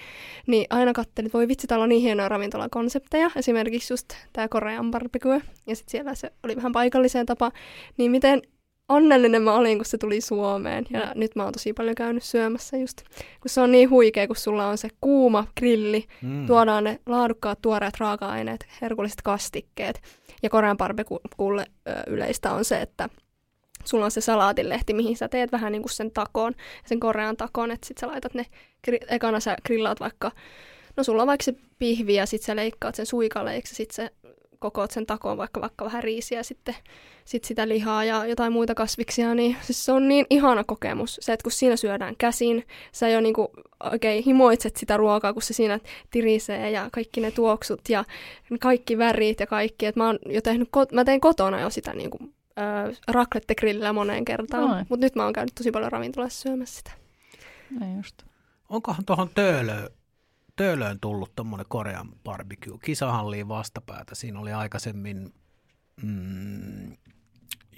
niin 0.47 0.68
aina 0.70 0.93
kattelin, 0.93 1.28
että 1.28 1.38
voi 1.38 1.47
vitsi, 1.47 1.68
täällä 1.68 1.84
on 1.84 1.89
niin 1.89 2.02
hienoja 2.02 2.30
ravintolakonsepteja. 2.30 3.32
Esimerkiksi 3.36 3.93
just 3.93 4.06
tämä 4.34 4.47
Korean 4.47 4.91
barbecue, 4.91 5.41
ja 5.68 5.76
sitten 5.76 5.91
siellä 5.91 6.16
se 6.16 6.32
oli 6.43 6.56
vähän 6.56 6.72
paikalliseen 6.72 7.26
tapa. 7.26 7.52
Niin 7.97 8.12
miten 8.12 8.41
onnellinen 8.90 9.42
mä 9.42 9.54
olin, 9.54 9.78
kun 9.78 9.86
se 9.86 9.98
tuli 9.98 10.22
Suomeen. 10.22 10.86
Ja 10.90 11.00
mm. 11.00 11.20
nyt 11.20 11.36
mä 11.36 11.44
oon 11.44 11.54
tosi 11.54 11.74
paljon 11.74 11.96
käynyt 11.96 12.24
syömässä 12.24 12.78
just. 12.78 13.02
Kun 13.42 13.50
se 13.50 13.62
on 13.62 13.72
niin 13.72 13.90
huikea, 13.90 14.28
kun 14.28 14.36
sulla 14.36 14.68
on 14.68 14.78
se 14.78 14.90
kuuma 15.02 15.48
grilli, 15.58 16.06
mm. 16.22 16.48
tuodaan 16.48 16.84
ne 16.84 17.00
laadukkaat 17.06 17.62
tuoreet 17.62 17.98
raaka-aineet, 17.98 18.68
herkulliset 18.82 19.22
kastikkeet. 19.22 20.02
Ja 20.44 20.50
Korean 20.50 20.78
barbecue 20.78 21.66
yleistä 22.08 22.52
on 22.52 22.66
se, 22.66 22.82
että 22.82 23.10
sulla 23.86 24.06
on 24.06 24.12
se 24.12 24.22
salaatilehti, 24.22 24.94
mihin 24.94 25.18
sä 25.18 25.28
teet 25.28 25.52
vähän 25.52 25.72
niin 25.72 25.82
kuin 25.82 25.92
sen 25.92 26.12
takoon, 26.12 26.54
sen 26.86 27.00
korean 27.00 27.38
takoon, 27.38 27.72
että 27.72 27.88
sit 27.88 27.98
sä 27.98 28.08
laitat 28.08 28.34
ne, 28.34 28.46
ekana 29.10 29.40
sä 29.40 29.56
grillaat 29.66 30.00
vaikka, 30.00 30.32
no 30.98 31.04
sulla 31.04 31.22
on 31.22 31.28
vaikka 31.28 31.44
se 31.44 31.54
pihvi 31.80 32.14
ja 32.14 32.26
sit 32.26 32.42
sä 32.42 32.56
leikkaat 32.56 32.96
sen 32.96 33.06
suikaleiksi, 33.06 33.76
sit 33.76 33.92
sä 33.92 34.12
kokoat 34.60 34.91
sen 34.91 35.05
takoon 35.05 35.38
vaikka, 35.38 35.62
vaikka 35.62 35.86
vähän 35.86 36.03
riisiä 36.03 36.43
sitten 36.43 36.76
sit 37.26 37.43
sitä 37.43 37.68
lihaa 37.68 38.03
ja 38.03 38.26
jotain 38.26 38.53
muita 38.53 38.76
kasviksia, 38.76 39.36
niin 39.36 39.57
siis 39.62 39.86
se 39.86 39.91
on 39.91 40.07
niin 40.07 40.26
ihana 40.30 40.64
kokemus. 40.64 41.18
Se, 41.22 41.34
että 41.34 41.43
kun 41.43 41.51
siinä 41.51 41.76
syödään 41.76 42.16
käsin, 42.18 42.68
sä 42.91 43.10
jo 43.10 43.22
niinku 43.22 43.51
oikein 43.84 44.24
himoitset 44.24 44.78
sitä 44.78 44.97
ruokaa, 44.97 45.34
kun 45.34 45.41
se 45.41 45.53
siinä 45.53 45.80
tirisee 46.12 46.72
ja 46.72 46.89
kaikki 46.91 47.22
ne 47.22 47.32
tuoksut 47.32 47.89
ja 47.89 48.03
kaikki 48.60 48.97
värit 48.97 49.39
ja 49.39 49.47
kaikki. 49.47 49.86
Et 49.86 49.95
mä, 49.95 50.05
oon 50.05 50.20
jo 50.26 50.41
tehnyt, 50.41 50.70
mä 50.93 51.05
tein 51.05 51.22
kotona 51.22 51.60
jo 51.60 51.70
sitä 51.70 51.93
niinku, 51.93 52.18
äh, 52.60 52.97
raclette-grillillä 53.07 53.93
moneen 53.93 54.26
kertaan, 54.26 54.86
mutta 54.89 55.05
nyt 55.05 55.16
mä 55.16 55.24
oon 55.24 55.34
käynyt 55.34 55.55
tosi 55.55 55.72
paljon 55.72 55.91
ravintolassa 55.91 56.41
syömässä 56.41 56.78
sitä. 56.78 56.91
Ei 57.86 57.95
just. 57.97 58.16
Onkohan 58.70 59.05
tuohon 59.05 59.30
Töölöön, 59.36 59.89
Töölöön 60.60 60.99
tullut 60.99 61.36
tuommoinen 61.36 61.66
Korean 61.70 62.10
barbecue 62.24 62.78
kisahalliin 62.84 63.47
vastapäätä? 63.47 64.16
Siinä 64.16 64.39
oli 64.39 64.53
aikaisemmin 64.53 65.34
mm, 66.03 66.97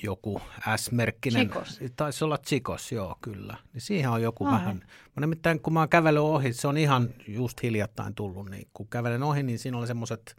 joku 0.03 0.41
S-merkkinen. 0.75 1.47
Chikos. 1.47 1.79
Taisi 1.95 2.23
olla 2.23 2.37
Chikos, 2.37 2.91
joo, 2.91 3.17
kyllä. 3.21 3.57
Niin 3.73 3.81
siihen 3.81 4.09
on 4.09 4.21
joku 4.21 4.45
Ai. 4.45 4.51
vähän. 4.51 4.77
Mä 5.15 5.21
nimittäin, 5.21 5.59
kun 5.59 5.73
mä 5.73 5.79
oon 5.79 5.89
kävellyt 5.89 6.21
ohi, 6.21 6.53
se 6.53 6.67
on 6.67 6.77
ihan 6.77 7.09
just 7.27 7.63
hiljattain 7.63 8.15
tullut, 8.15 8.49
niin 8.49 8.67
kun 8.73 8.87
kävelen 8.87 9.23
ohi, 9.23 9.43
niin 9.43 9.59
siinä 9.59 9.77
oli 9.77 9.87
semmoiset 9.87 10.35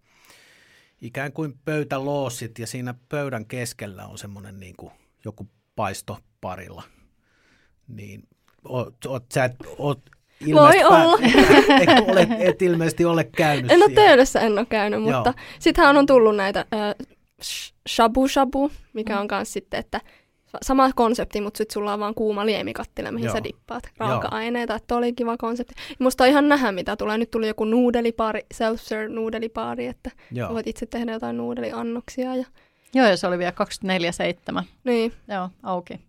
ikään 1.01 1.33
kuin 1.33 1.59
pöytäloosit 1.65 2.59
ja 2.59 2.67
siinä 2.67 2.95
pöydän 3.09 3.47
keskellä 3.47 4.07
on 4.07 4.19
semmoinen 4.19 4.61
niin 4.61 4.75
kuin 4.77 4.93
joku 5.25 5.49
paisto 5.77 6.19
parilla. 6.41 6.83
Niin 7.89 8.29
oot, 8.65 9.07
oot, 9.07 9.25
sä 9.35 9.45
et, 9.45 9.57
oot 9.79 10.11
Voi 10.53 10.85
olla. 10.85 11.19
Et, 11.83 12.09
ole, 12.09 12.29
et 12.39 12.63
ilmeisesti 12.63 13.05
ole 13.05 13.25
käynyt 13.25 13.71
En 13.71 13.83
ole 13.83 13.91
töydessä, 13.95 14.41
en 14.41 14.59
ole 14.59 14.67
käynyt, 14.67 15.03
mutta 15.03 15.35
sittenhän 15.59 15.97
on 15.97 16.07
tullut 16.07 16.37
näitä 16.37 16.65
äh, 16.75 17.07
shabu 17.89 18.29
shabu, 18.29 18.71
mikä 18.93 19.15
mm. 19.15 19.21
on 19.21 19.29
myös 19.31 19.53
sitten, 19.53 19.81
että 19.81 20.01
sama 20.63 20.91
konsepti, 20.95 21.41
mutta 21.41 21.59
sitten 21.59 21.75
sulla 21.75 21.93
on 21.93 22.01
vaan 22.01 22.15
kuuma 22.15 22.47
liemikattila, 22.47 23.13
mihin 23.13 23.27
Joo. 23.27 23.35
sä 23.35 23.45
dippaat 23.45 23.85
raaka-aineita, 23.99 24.75
että 24.75 24.97
oli 24.97 25.13
kiva 25.13 25.37
konsepti. 25.37 25.75
Ja 25.91 25.97
musta 25.99 26.25
on 26.25 26.31
ihan 26.31 26.49
nähdä, 26.49 26.73
mitä 26.73 26.97
tulee. 26.97 27.19
Nyt 27.19 27.31
tuli 27.31 27.49
joku 27.49 27.65
nuudelipaari, 27.65 28.41
self-serve 28.55 29.09
nuudelipaari, 29.09 29.87
että 29.87 30.11
Joo. 30.33 30.55
voit 30.55 30.67
itse 30.67 30.87
tehdä 30.87 31.13
jotain 31.13 31.37
nuudeliannoksia. 31.37 32.37
Ja... 32.37 32.45
Joo, 32.95 33.07
ja 33.07 33.17
se 33.17 33.27
oli 33.27 33.39
vielä 33.39 33.53
24-7. 34.61 34.65
Niin. 34.85 35.13
Joo, 35.29 35.49
auki. 35.63 36.01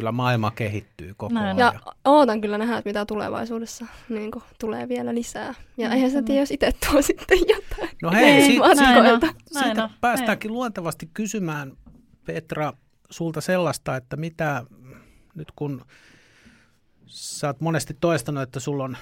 Kyllä 0.00 0.12
maailma 0.12 0.50
kehittyy 0.50 1.14
koko 1.16 1.34
Näin. 1.34 1.46
ajan. 1.46 1.58
Ja 1.58 1.80
ootan 2.04 2.40
kyllä 2.40 2.58
nähdä, 2.58 2.78
että 2.78 2.88
mitä 2.88 3.06
tulevaisuudessa 3.06 3.86
niin 4.08 4.30
tulee 4.60 4.88
vielä 4.88 5.14
lisää. 5.14 5.54
Ja 5.76 5.88
mm, 5.88 5.94
eihän 5.94 6.10
sä 6.10 6.22
tiedä, 6.22 6.40
jos 6.40 6.50
itse 6.50 6.72
tuo 6.90 7.02
sitten 7.12 7.38
jotain. 7.38 7.90
No 8.02 8.10
hei, 8.10 8.58
näin 8.58 8.62
on, 8.62 9.20
siitä 9.50 9.80
näin 9.80 9.90
päästäänkin 10.00 10.48
näin. 10.48 10.54
luontevasti 10.54 11.10
kysymään, 11.14 11.72
Petra, 12.24 12.72
sulta 13.10 13.40
sellaista, 13.40 13.96
että 13.96 14.16
mitä 14.16 14.64
nyt 15.34 15.48
kun 15.56 15.84
sä 17.06 17.46
oot 17.46 17.60
monesti 17.60 17.96
toistanut, 18.00 18.42
että 18.42 18.60
sulla 18.60 18.84
on 18.84 18.96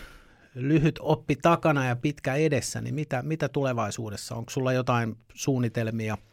lyhyt 0.55 0.99
oppi 1.03 1.37
takana 1.43 1.87
ja 1.87 1.97
pitkä 1.97 2.35
edessä, 2.35 2.81
niin 2.81 2.95
mitä, 2.95 3.23
mitä 3.23 3.49
tulevaisuudessa? 3.49 4.35
Onko 4.35 4.51
sulla 4.51 4.73
jotain 4.73 5.17
suunnitelmia– 5.35 6.19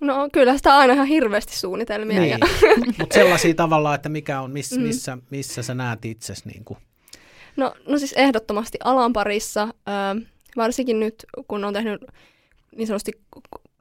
No 0.00 0.28
kyllä 0.32 0.56
sitä 0.56 0.76
aina 0.76 0.92
ihan 0.92 1.06
hirveästi 1.06 1.56
suunnitelmia. 1.56 2.20
Niin. 2.20 2.38
Mutta 2.98 3.14
sellaisia 3.14 3.54
tavalla, 3.54 3.94
että 3.94 4.08
mikä 4.08 4.40
on, 4.40 4.50
miss, 4.50 4.72
mm. 4.72 4.82
missä, 4.82 5.18
missä 5.30 5.62
sä 5.62 5.74
näet 5.74 6.04
itsesi? 6.04 6.48
Niin 6.48 6.64
kuin? 6.64 6.78
No, 7.56 7.74
no 7.88 7.98
siis 7.98 8.12
ehdottomasti 8.12 8.78
alan 8.84 9.12
parissa, 9.12 9.62
äh, 9.62 10.32
varsinkin 10.56 11.00
nyt 11.00 11.26
kun 11.48 11.64
on 11.64 11.74
tehnyt 11.74 12.04
niin 12.76 12.86
sanotusti 12.86 13.12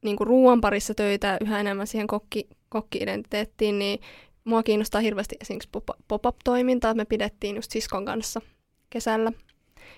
niin 0.01 0.17
kuin 0.17 0.27
ruoan 0.27 0.61
parissa 0.61 0.93
töitä 0.93 1.37
yhä 1.41 1.59
enemmän 1.59 1.87
siihen 1.87 2.07
kokki, 2.07 2.47
kokki-identiteettiin, 2.69 3.79
niin 3.79 3.99
mua 4.43 4.63
kiinnostaa 4.63 5.01
hirveästi 5.01 5.35
esimerkiksi 5.41 5.69
pop-up-toimintaa. 6.07 6.93
Me 6.93 7.05
pidettiin 7.05 7.55
just 7.55 7.71
siskon 7.71 8.05
kanssa 8.05 8.41
kesällä. 8.89 9.31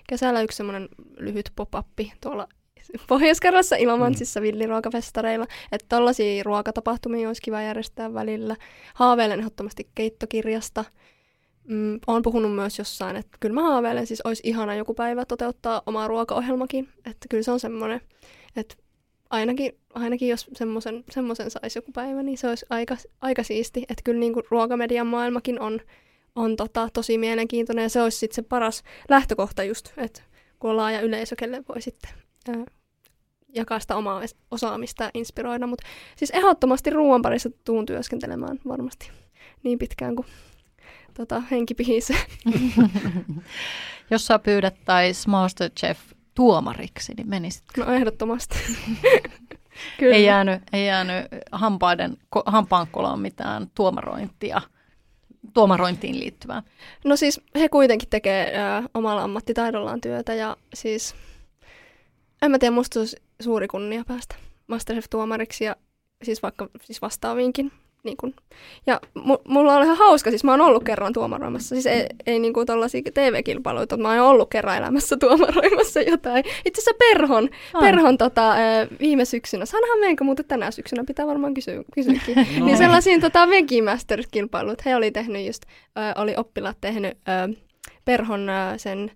Kesällä 0.08 0.42
yksi 0.42 0.56
semmoinen 0.56 0.88
lyhyt 1.18 1.52
pop-up 1.56 1.86
tuolla 2.20 2.48
Pohjois-Karjalassa 3.08 3.76
Ilomantsissa 3.76 4.40
mm. 4.40 4.44
villiruokafestareilla. 4.44 5.46
Että 5.72 5.86
tollaisia 5.88 6.42
ruokatapahtumia 6.42 7.28
olisi 7.28 7.42
kiva 7.42 7.62
järjestää 7.62 8.14
välillä. 8.14 8.56
Haaveilen 8.94 9.38
ehdottomasti 9.38 9.88
keittokirjasta. 9.94 10.84
Mm, 11.64 12.00
olen 12.06 12.22
puhunut 12.22 12.54
myös 12.54 12.78
jossain, 12.78 13.16
että 13.16 13.36
kyllä 13.40 13.54
mä 13.54 13.62
haaveilen, 13.62 14.06
siis 14.06 14.20
olisi 14.20 14.42
ihana 14.46 14.74
joku 14.74 14.94
päivä 14.94 15.24
toteuttaa 15.24 15.82
oma 15.86 16.08
ruokaohjelmakin. 16.08 16.88
Että 16.98 17.26
kyllä 17.30 17.42
se 17.42 17.50
on 17.50 17.60
semmoinen, 17.60 18.00
että 18.56 18.74
ainakin, 19.30 19.78
ainakin 19.94 20.28
jos 20.28 20.46
semmoisen, 20.52 21.04
semmoisen 21.10 21.50
saisi 21.50 21.78
joku 21.78 21.92
päivä, 21.92 22.22
niin 22.22 22.38
se 22.38 22.48
olisi 22.48 22.66
aika, 22.70 22.96
aika 23.20 23.42
siisti. 23.42 23.82
Että 23.82 24.02
kyllä 24.04 24.20
niin 24.20 24.32
kuin 24.32 24.44
ruokamedian 24.50 25.06
maailmakin 25.06 25.60
on, 25.60 25.80
on 26.34 26.56
tota, 26.56 26.88
tosi 26.92 27.18
mielenkiintoinen 27.18 27.82
ja 27.82 27.88
se 27.88 28.02
olisi 28.02 28.18
sitten 28.18 28.34
se 28.34 28.42
paras 28.42 28.82
lähtökohta 29.08 29.64
just, 29.64 29.92
että 29.96 30.22
kun 30.58 30.70
on 30.70 30.76
laaja 30.76 31.00
yleisö, 31.00 31.36
kelle 31.36 31.64
voi 31.68 31.82
sitten 31.82 32.10
ää, 32.48 32.64
jakaa 33.54 33.80
sitä 33.80 33.96
omaa 33.96 34.22
osaamista 34.50 35.04
ja 35.04 35.10
inspiroida. 35.14 35.66
Mutta 35.66 35.86
siis 36.16 36.30
ehdottomasti 36.30 36.90
ruoan 36.90 37.22
parissa 37.22 37.50
tuun 37.64 37.86
työskentelemään 37.86 38.60
varmasti 38.68 39.10
niin 39.62 39.78
pitkään 39.78 40.16
kuin 40.16 40.26
tota, 41.14 41.42
henki 41.50 41.74
pihisee. 41.74 42.26
Jos 44.10 44.26
sä 44.26 44.38
pyydettäisiin 44.38 45.30
Masterchef 45.30 45.98
tuomariksi, 46.34 47.14
niin 47.16 47.28
menisitkö? 47.28 47.84
No 47.84 47.92
ehdottomasti. 47.92 48.58
Kyllä. 49.98 50.16
Ei 50.16 50.24
jäänyt, 50.24 50.62
ei 50.72 50.86
jäänyt 50.86 51.26
hampaiden, 51.52 52.16
hampaankolaan 52.46 53.20
mitään 53.20 53.70
tuomarointia, 53.74 54.60
tuomarointiin 55.54 56.20
liittyvää. 56.20 56.62
No 57.04 57.16
siis 57.16 57.40
he 57.58 57.68
kuitenkin 57.68 58.08
tekee 58.08 58.58
äh, 58.58 58.84
omalla 58.94 59.22
ammattitaidollaan 59.22 60.00
työtä 60.00 60.34
ja 60.34 60.56
siis 60.74 61.14
en 62.42 62.50
mä 62.50 62.58
tiedä, 62.58 62.74
musta 62.74 63.00
olisi 63.00 63.16
suuri 63.40 63.68
kunnia 63.68 64.04
päästä 64.08 64.34
Masterchef-tuomariksi 64.66 65.64
ja 65.64 65.76
siis 66.22 66.42
vaikka 66.42 66.68
siis 66.84 67.02
vastaaviinkin 67.02 67.72
niin 68.04 68.16
kun, 68.16 68.34
ja 68.86 69.00
m- 69.14 69.52
mulla 69.52 69.74
on 69.74 69.82
ihan 69.82 69.96
hauska, 69.96 70.30
siis 70.30 70.44
mä 70.44 70.50
oon 70.50 70.60
ollut 70.60 70.84
kerran 70.84 71.12
tuomaroimassa, 71.12 71.74
siis 71.74 71.86
ei, 71.86 72.06
ei 72.26 72.38
niin 72.38 72.52
kuin 72.52 72.66
tollaisia 72.66 73.02
TV-kilpailuita, 73.14 73.96
mä 73.96 74.08
oon 74.08 74.30
ollut 74.30 74.50
kerran 74.50 74.76
elämässä 74.76 75.16
tuomaroimassa 75.16 76.00
jotain. 76.00 76.44
Itse 76.64 76.80
asiassa 76.80 76.98
Perhon, 76.98 77.48
Ai. 77.74 77.80
Perhon 77.80 78.18
tota, 78.18 78.54
viime 79.00 79.24
syksynä, 79.24 79.66
sanahan 79.66 79.98
meinkö 80.00 80.24
muuten 80.24 80.44
tänä 80.44 80.70
syksynä, 80.70 81.04
pitää 81.04 81.26
varmaan 81.26 81.54
kysyä, 81.54 81.84
kysyäkin, 81.94 82.36
no. 82.58 82.66
niin 82.66 82.78
sellaisiin 82.78 83.20
tota, 83.20 83.46
Vegimasters-kilpailut, 83.46 84.84
he 84.84 84.96
oli 84.96 85.10
tehnyt 85.10 85.46
just, 85.46 85.62
ö, 85.98 86.20
oli 86.20 86.34
oppilaat 86.36 86.76
tehnyt 86.80 87.18
ö, 87.28 87.54
Perhon 88.04 88.48
ö, 88.48 88.52
sen 88.76 89.10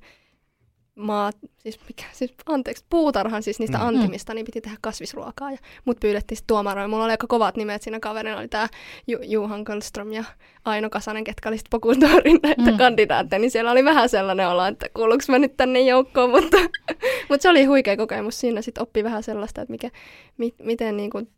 maat, 0.94 1.36
siis, 1.58 1.80
mikä, 1.88 2.04
siis 2.12 2.34
anteeksi, 2.46 2.84
puutarhan 2.90 3.42
siis 3.42 3.58
niistä 3.58 3.78
mm. 3.78 3.84
antimista, 3.86 4.34
niin 4.34 4.46
piti 4.46 4.60
tehdä 4.60 4.76
kasvisruokaa. 4.80 5.50
Ja 5.50 5.58
mut 5.84 6.00
pyydettiin 6.00 6.36
sitten 6.36 6.46
tuomaroin. 6.46 6.90
Mulla 6.90 7.04
oli 7.04 7.10
aika 7.10 7.26
kovat 7.26 7.56
nimet 7.56 7.82
siinä 7.82 8.00
kaverina, 8.00 8.38
oli 8.38 8.48
tämä 8.48 8.68
Ju- 9.06 9.22
Juhan 9.22 9.64
Kölström 9.64 10.12
ja 10.12 10.24
Aino 10.64 10.90
Kasanen, 10.90 11.24
ketkä 11.24 11.48
oli 11.48 11.58
sitten 11.58 11.70
Pokultoorin 11.70 12.38
näitä 12.42 12.70
mm. 12.70 12.78
kandidaatteja, 12.78 13.40
niin 13.40 13.50
siellä 13.50 13.70
oli 13.70 13.84
vähän 13.84 14.08
sellainen 14.08 14.48
olo, 14.48 14.66
että 14.66 14.86
kuuluuko 14.94 15.24
mä 15.28 15.38
nyt 15.38 15.56
tänne 15.56 15.80
joukkoon, 15.80 16.30
mutta, 16.30 16.56
mutta 17.28 17.42
se 17.42 17.48
oli 17.48 17.64
huikea 17.64 17.96
kokemus. 17.96 18.40
Siinä 18.40 18.62
sitten 18.62 18.82
oppi 18.82 19.04
vähän 19.04 19.22
sellaista, 19.22 19.62
että 19.62 19.72
mikä, 19.72 19.90
mi, 20.38 20.54
miten 20.58 20.96
niin 20.96 21.10
kuin 21.10 21.28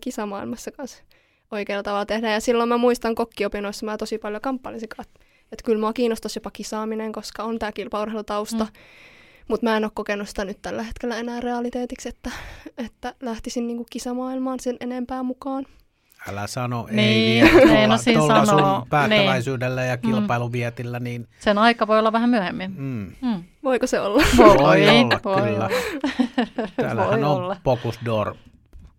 kisamaailmassa 0.00 0.70
kanssa 0.70 1.02
oikealla 1.50 1.82
tavalla 1.82 2.06
tehdään. 2.06 2.32
Ja 2.32 2.40
silloin 2.40 2.68
mä 2.68 2.76
muistan 2.76 3.14
kokkiopinnoissa, 3.14 3.86
mä 3.86 3.96
tosi 3.96 4.18
paljon 4.18 4.42
kamppailisin 4.42 4.88
että 5.52 5.64
kyllä 5.64 5.80
mua 5.80 5.92
kiinnostaisi 5.92 6.38
jopa 6.38 6.50
kisaaminen, 6.50 7.12
koska 7.12 7.44
on 7.44 7.58
tämä 7.58 7.72
kilpaurheilutausta. 7.72 8.64
Mm. 8.64 8.70
Mutta 9.48 9.66
mä 9.66 9.76
en 9.76 9.84
ole 9.84 9.90
kokenut 9.94 10.28
sitä 10.28 10.44
nyt 10.44 10.58
tällä 10.62 10.82
hetkellä 10.82 11.16
enää 11.16 11.40
realiteetiksi, 11.40 12.08
että, 12.08 12.30
että 12.78 13.14
lähtisin 13.20 13.66
niinku 13.66 13.86
kisamaailmaan 13.90 14.60
sen 14.60 14.76
enempää 14.80 15.22
mukaan. 15.22 15.66
Älä 16.28 16.46
sano 16.46 16.88
niin, 16.90 16.98
ei 17.08 17.42
vielä 17.42 17.50
tuolla, 17.50 17.98
niin, 18.06 18.18
no 18.18 18.26
tuolla 18.26 18.46
sun 18.46 18.88
päättäväisyydellä 18.88 19.80
niin. 19.80 19.90
ja 19.90 19.96
kilpailuvietillä. 19.96 21.00
Niin... 21.00 21.28
Sen 21.38 21.58
aika 21.58 21.86
voi 21.86 21.98
olla 21.98 22.12
vähän 22.12 22.30
myöhemmin. 22.30 22.74
Mm. 22.76 23.12
Mm. 23.22 23.44
Voiko 23.64 23.86
se 23.86 24.00
olla? 24.00 24.22
Voi, 24.36 24.58
voi 24.58 24.88
olla, 24.88 25.20
voi 25.24 25.42
kyllä. 25.42 25.64
Olla. 25.64 25.70
Täällähän 26.76 27.20
voi 27.20 27.24
on 27.24 27.36
olla. 27.36 27.56
Pocus 27.64 27.98
Door 28.04 28.34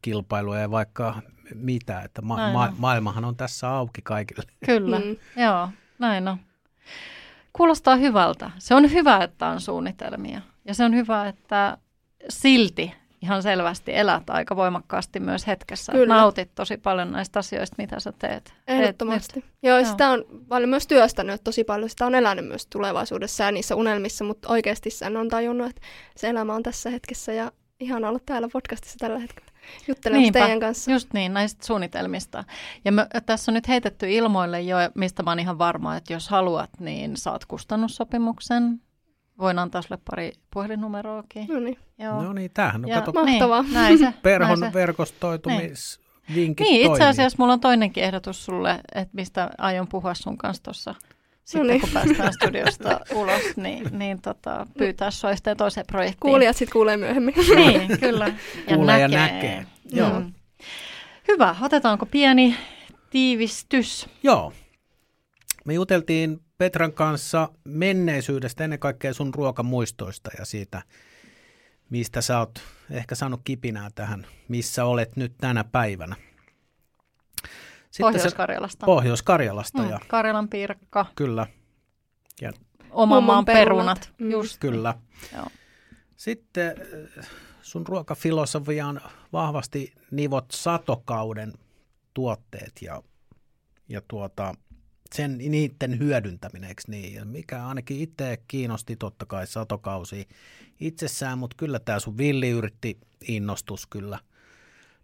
kilpailuja 0.02 0.60
ja 0.60 0.72
vaikka 0.72 1.22
mitä, 1.56 2.02
että 2.02 2.22
ma- 2.22 2.52
ma- 2.54 2.74
maailmahan 2.78 3.26
on 3.26 3.36
tässä 3.36 3.70
auki 3.70 4.02
kaikille. 4.02 4.44
Kyllä, 4.66 5.00
mm. 5.00 5.42
joo. 5.44 5.70
Näin 6.00 6.28
on. 6.28 6.38
Kuulostaa 7.54 7.96
hyvältä. 7.96 8.52
Se 8.58 8.76
on 8.76 8.92
hyvä, 8.92 9.24
että 9.24 9.48
on 9.48 9.62
suunnitelmia. 9.62 10.42
Ja 10.66 10.74
se 10.74 10.84
on 10.84 10.96
hyvä, 10.96 11.28
että 11.28 11.78
silti 12.30 12.94
ihan 13.22 13.44
selvästi 13.44 13.96
elät 13.96 14.30
aika 14.30 14.56
voimakkaasti 14.56 15.20
myös 15.20 15.48
hetkessä. 15.48 15.92
Kyllä. 15.92 16.16
Nautit 16.16 16.56
tosi 16.56 16.78
paljon 16.78 17.12
näistä 17.12 17.40
asioista, 17.40 17.76
mitä 17.78 18.00
sä 18.00 18.14
teet. 18.20 18.54
Ehdottomasti. 18.68 19.46
Joo, 19.64 19.78
Joo, 19.78 19.86
sitä 19.86 20.10
on 20.10 20.26
paljon 20.48 20.70
myös 20.70 20.88
työstänyt 20.88 21.44
tosi 21.44 21.64
paljon. 21.64 21.90
Sitä 21.90 22.06
on 22.06 22.16
elänyt 22.16 22.48
myös 22.48 22.68
tulevaisuudessa 22.68 23.44
ja 23.44 23.52
niissä 23.52 23.76
unelmissa, 23.76 24.26
mutta 24.26 24.50
oikeasti 24.50 24.90
sen 24.90 25.18
on 25.18 25.30
tajunnut, 25.30 25.70
että 25.70 25.82
se 26.16 26.30
elämä 26.30 26.56
on 26.56 26.64
tässä 26.64 26.90
hetkessä 26.90 27.34
ja 27.34 27.52
ihan 27.80 28.06
olla 28.06 28.20
täällä 28.26 28.48
podcastissa 28.54 29.00
tällä 29.00 29.20
hetkellä 29.20 29.49
juttelemassa 29.88 30.22
Niinpä, 30.22 30.40
teidän 30.40 30.60
kanssa. 30.60 30.92
just 30.92 31.14
niin, 31.14 31.34
näistä 31.34 31.66
suunnitelmista. 31.66 32.44
Ja 32.86 32.92
me, 32.92 33.08
tässä 33.26 33.52
on 33.52 33.54
nyt 33.54 33.68
heitetty 33.68 34.12
ilmoille 34.12 34.62
jo, 34.62 34.78
mistä 34.96 35.24
mä 35.24 35.32
oon 35.32 35.40
ihan 35.40 35.58
varma, 35.58 35.96
että 35.96 36.14
jos 36.14 36.30
haluat, 36.30 36.70
niin 36.80 37.18
saat 37.18 37.46
kustannussopimuksen. 37.46 38.82
Voin 39.40 39.60
antaa 39.60 39.82
sulle 39.82 40.02
pari 40.10 40.32
puhelinnumeroakin. 40.54 41.48
No 41.48 41.60
niin. 41.60 41.78
Joo. 41.98 42.24
No 42.24 42.34
niin, 42.34 42.52
tämähän 42.54 42.86
on, 42.86 42.92
kato, 42.92 43.12
Mahtavaa. 43.12 43.62
Niin, 43.62 43.74
näin 43.74 43.98
se, 44.00 44.14
Perhon 44.24 44.60
näin 44.60 44.72
se. 44.72 44.80
verkostoitumis... 44.80 46.00
Niin. 46.00 46.10
Vinkit 46.36 46.68
niin, 46.68 46.92
itse 46.92 47.06
asiassa 47.06 47.36
mulla 47.40 47.54
on 47.54 47.60
toinenkin 47.60 48.04
ehdotus 48.04 48.46
sulle, 48.46 48.80
että 48.96 49.16
mistä 49.16 49.50
aion 49.58 49.88
puhua 49.88 50.14
sun 50.14 50.38
kanssa 50.38 50.64
tuossa 50.64 50.96
sitten 51.50 51.68
no 51.68 51.74
niin. 51.74 51.82
kun 51.82 51.90
päästään 51.94 52.34
studiosta 52.34 53.00
ulos, 53.22 53.58
niin, 53.58 54.00
niin 54.00 54.22
tota, 54.22 54.68
pyytää 54.78 55.12
sua 55.12 55.36
sitten 55.36 55.58
toiseen 55.58 55.86
projektiin. 55.88 56.20
Kuulijat 56.20 56.58
sitten 56.58 56.74
kuulee 56.74 56.98
myöhemmin. 56.98 57.36
niin, 57.56 58.00
kyllä. 58.00 58.28
Ja 58.68 58.76
Kuulee 58.76 59.08
näkee. 59.08 59.18
ja 59.18 59.34
näkee. 59.34 59.66
Joo. 59.92 60.20
Mm. 60.20 60.34
Hyvä, 61.28 61.56
otetaanko 61.62 62.06
pieni 62.06 62.56
tiivistys? 63.10 64.10
Joo. 64.24 64.54
Me 65.66 65.74
juteltiin 65.74 66.40
Petran 66.58 66.94
kanssa 66.94 67.50
menneisyydestä, 67.64 68.64
ennen 68.64 68.80
kaikkea 68.80 69.14
sun 69.14 69.34
ruokamuistoista 69.34 70.32
ja 70.40 70.46
siitä, 70.46 70.82
mistä 71.90 72.22
sä 72.22 72.40
oot 72.40 72.62
ehkä 72.92 73.16
saanut 73.16 73.42
kipinää 73.44 73.90
tähän, 73.96 74.28
missä 74.48 74.86
olet 74.86 75.16
nyt 75.16 75.34
tänä 75.38 75.64
päivänä. 75.64 76.16
Pohjois-Karjalasta. 78.00 78.86
Pohjois-Karjalasta. 78.86 79.82
Mm, 79.82 79.90
ja, 79.90 80.00
Karjalan 80.08 80.50
piirakka. 80.50 81.06
Kyllä. 81.16 81.48
Ja, 82.42 82.52
Oman 82.92 83.24
maan 83.24 83.46
perunat. 83.46 84.00
perunat. 84.00 84.14
Mm. 84.20 84.32
Just. 84.32 84.58
Kyllä. 84.60 84.94
Joo. 85.36 85.48
Sitten 86.16 86.76
äh, 87.18 87.30
sun 87.62 87.88
ruokafilosofiaan 87.88 89.02
vahvasti 89.34 89.94
nivot 90.12 90.46
satokauden 90.52 91.54
tuotteet 92.14 92.74
ja, 92.82 93.04
ja 93.90 94.02
tuota, 94.08 94.54
sen, 95.16 95.38
niiden 95.38 96.00
hyödyntäminen, 96.00 96.70
eikö 96.70 96.82
niin? 96.88 97.28
Mikä 97.28 97.68
ainakin 97.68 98.00
itse 98.00 98.38
kiinnosti 98.48 98.96
totta 98.96 99.26
kai 99.26 99.48
satokausi 99.48 100.28
itsessään, 100.80 101.38
mutta 101.38 101.56
kyllä 101.58 101.80
tämä 101.80 102.00
sun 102.00 102.18
villiyritti 102.18 103.00
innostus 103.28 103.88
kyllä 103.88 104.20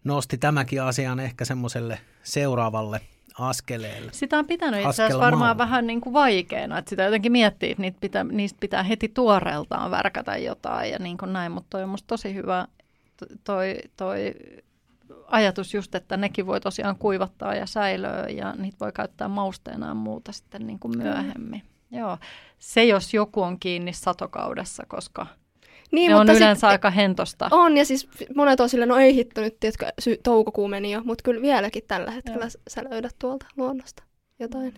nosti 0.06 0.38
tämäkin 0.38 0.82
asian 0.82 1.20
ehkä 1.20 1.46
semmoiselle 1.46 2.00
seuraavalle 2.24 3.02
askeleelle. 3.40 4.12
Sitä 4.14 4.38
on 4.38 4.48
pitänyt 4.48 4.80
itse 4.80 4.90
asiassa 4.90 5.20
varmaan 5.20 5.58
vähän 5.58 5.88
niin 5.88 6.02
kuin 6.02 6.14
vaikeana, 6.14 6.78
että 6.78 6.90
sitä 6.90 7.04
jotenkin 7.04 7.32
miettii, 7.32 7.72
että 7.72 7.82
niitä 7.82 7.98
pitää, 8.02 8.24
niistä 8.24 8.58
pitää 8.60 8.84
heti 8.84 9.10
tuoreeltaan 9.10 9.92
värkätä 9.92 10.38
jotain 10.38 10.92
ja 10.92 11.00
niin 11.00 11.18
kuin 11.18 11.34
näin, 11.34 11.52
mutta 11.52 11.68
toi 11.70 11.84
on 11.84 11.90
musta 11.90 12.08
tosi 12.08 12.34
hyvä 12.34 12.68
toi, 13.44 13.78
toi 13.98 14.34
ajatus 15.28 15.74
just, 15.74 15.96
että 15.96 16.18
nekin 16.18 16.46
voi 16.46 16.62
tosiaan 16.62 16.96
kuivattaa 16.96 17.56
ja 17.56 17.66
säilöä 17.66 18.28
ja 18.28 18.54
niitä 18.58 18.78
voi 18.80 18.92
käyttää 18.92 19.28
mausteena 19.28 19.88
ja 19.88 19.94
muuta 19.94 20.32
sitten 20.32 20.68
niin 20.68 20.80
kuin 20.80 20.98
myöhemmin. 20.98 21.62
Mm. 21.92 21.98
Joo. 21.98 22.18
Se 22.60 22.86
jos 22.86 23.14
joku 23.14 23.42
on 23.42 23.60
kiinni 23.60 23.94
satokaudessa, 23.94 24.84
koska– 24.88 25.28
niin, 25.92 26.12
ne 26.12 26.18
mutta 26.18 26.32
on 26.32 26.38
yleensä 26.38 26.60
sit, 26.60 26.64
aika 26.64 26.90
hentosta. 26.90 27.48
On, 27.52 27.78
ja 27.78 27.86
siis 27.86 28.08
monet 28.36 28.60
on 28.60 28.70
sillä, 28.70 28.86
no 28.86 28.96
ei 28.98 29.16
hitto 29.16 29.42
nyt, 29.42 29.60
tiedätkö, 29.60 29.86
sy- 30.00 30.20
toukokuu 30.24 30.68
meni 30.68 30.92
jo, 30.92 31.02
mutta 31.04 31.22
kyllä 31.24 31.42
vieläkin 31.42 31.84
tällä 31.88 32.12
hetkellä 32.12 32.46
Joo. 32.46 32.64
sä 32.68 32.84
löydät 32.90 33.16
tuolta 33.20 33.46
luonnosta 33.58 34.04
jotain. 34.40 34.74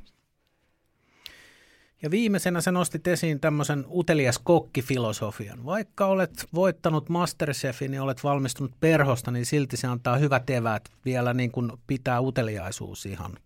Ja 2.02 2.12
viimeisenä 2.12 2.62
sä 2.62 2.72
nostit 2.72 3.08
esiin 3.08 3.40
tämmöisen 3.40 3.86
utelias 3.90 4.40
kokkifilosofian. 4.40 5.66
Vaikka 5.66 6.06
olet 6.06 6.48
voittanut 6.54 7.10
Masterchefin 7.10 7.94
ja 7.94 8.04
olet 8.04 8.24
valmistunut 8.24 8.72
perhosta, 8.80 9.32
niin 9.32 9.46
silti 9.46 9.78
se 9.78 9.88
antaa 9.88 10.18
hyvät 10.18 10.50
eväät 10.50 10.90
vielä 11.06 11.34
niin 11.34 11.52
kuin 11.52 11.72
pitää 11.88 12.22
uteliaisuus 12.22 13.06
ihan 13.06 13.38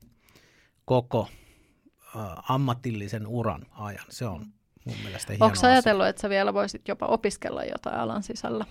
koko 0.85 1.27
äh, 2.15 2.21
ammatillisen 2.49 3.27
uran 3.27 3.65
ajan. 3.71 4.05
Se 4.09 4.25
on 4.25 4.45
mun 4.85 4.95
mielestä 5.03 5.33
hieno 5.33 5.45
Onko 5.45 5.57
ajatellut, 5.67 6.07
että 6.07 6.21
sä 6.21 6.29
vielä 6.29 6.53
voisit 6.53 6.87
jopa 6.87 7.05
opiskella 7.05 7.63
jotain 7.63 7.95
alan 7.95 8.23
sisällä? 8.23 8.65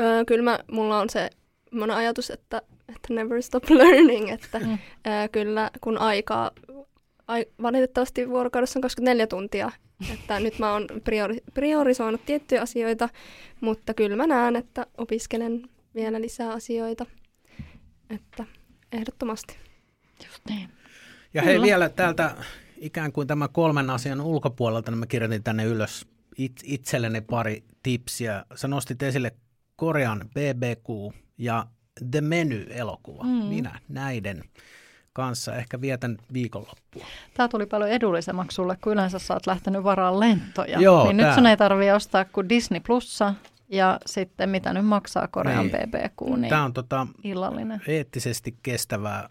Öö, 0.00 0.24
kyllä 0.24 0.42
mä, 0.42 0.58
mulla 0.72 0.98
on 1.00 1.10
se 1.10 1.30
semmoinen 1.70 1.96
ajatus, 1.96 2.30
että, 2.30 2.62
että 2.88 3.14
never 3.14 3.42
stop 3.42 3.70
learning, 3.80 4.30
että 4.30 4.58
Mm. 4.58 4.78
öö, 5.06 5.28
kyllä 5.32 5.70
kun 5.80 5.98
aikaa, 5.98 6.50
ai, 7.28 7.46
valitettavasti 7.62 8.28
vuorokaudessa 8.28 8.78
on 8.78 8.82
24 8.82 9.26
tuntia, 9.26 9.70
että 10.12 10.40
nyt 10.40 10.58
mä 10.58 10.72
oon 10.72 10.86
priori, 11.04 11.38
priorisoinut 11.54 12.24
tiettyjä 12.26 12.62
asioita, 12.62 13.08
mutta 13.60 13.94
kyllä 13.94 14.16
mä 14.16 14.26
näen, 14.26 14.56
että 14.56 14.86
opiskelen 14.98 15.62
vielä 15.94 16.20
lisää 16.20 16.52
asioita, 16.52 17.06
että 18.10 18.44
ehdottomasti. 18.92 19.56
Just 20.26 20.42
niin. 20.48 20.68
Ja 21.34 21.42
hei 21.42 21.54
Kyllä. 21.54 21.66
vielä 21.66 21.88
täältä 21.88 22.34
ikään 22.82 23.12
kuin 23.12 23.28
tämän 23.28 23.48
kolmen 23.52 23.90
asian 23.90 24.20
ulkopuolelta, 24.20 24.90
niin 24.90 24.98
mä 24.98 25.06
kirjoitin 25.06 25.42
tänne 25.42 25.64
ylös 25.64 26.06
it, 26.38 26.52
itselleni 26.64 27.20
pari 27.20 27.64
tipsiä. 27.82 28.44
Sä 28.54 28.68
nostit 28.68 29.02
esille 29.02 29.32
Korean 29.76 30.20
BBQ 30.34 31.14
ja 31.38 31.66
The 32.10 32.20
Menu-elokuva. 32.20 33.24
Mm. 33.24 33.30
Minä 33.30 33.80
näiden 33.88 34.44
kanssa 35.12 35.56
ehkä 35.56 35.80
vietän 35.80 36.18
viikonloppua. 36.32 37.06
Tämä 37.34 37.48
tuli 37.48 37.66
paljon 37.66 37.90
edullisemmaksi 37.90 38.54
sulle, 38.54 38.76
kun 38.84 38.92
yleensä 38.92 39.18
sä 39.18 39.34
oot 39.34 39.46
lähtenyt 39.46 39.84
varaan 39.84 40.20
lentoja. 40.20 40.80
Joo, 40.80 41.04
niin 41.04 41.16
nyt 41.16 41.26
tää. 41.26 41.34
sun 41.34 41.46
ei 41.46 41.56
tarvii 41.56 41.90
ostaa 41.90 42.24
kuin 42.24 42.48
Disney 42.48 42.80
Plussa 42.80 43.34
ja 43.68 43.98
sitten 44.06 44.48
mitä 44.50 44.72
nyt 44.72 44.86
maksaa 44.86 45.28
Korean 45.28 45.66
Niin. 45.66 45.70
BBQ, 45.90 46.36
niin 46.36 46.48
Tämä 46.50 46.64
on 46.64 46.72
tota, 46.72 47.06
illallinen. 47.24 47.82
eettisesti 47.86 48.56
kestävää 48.62 49.28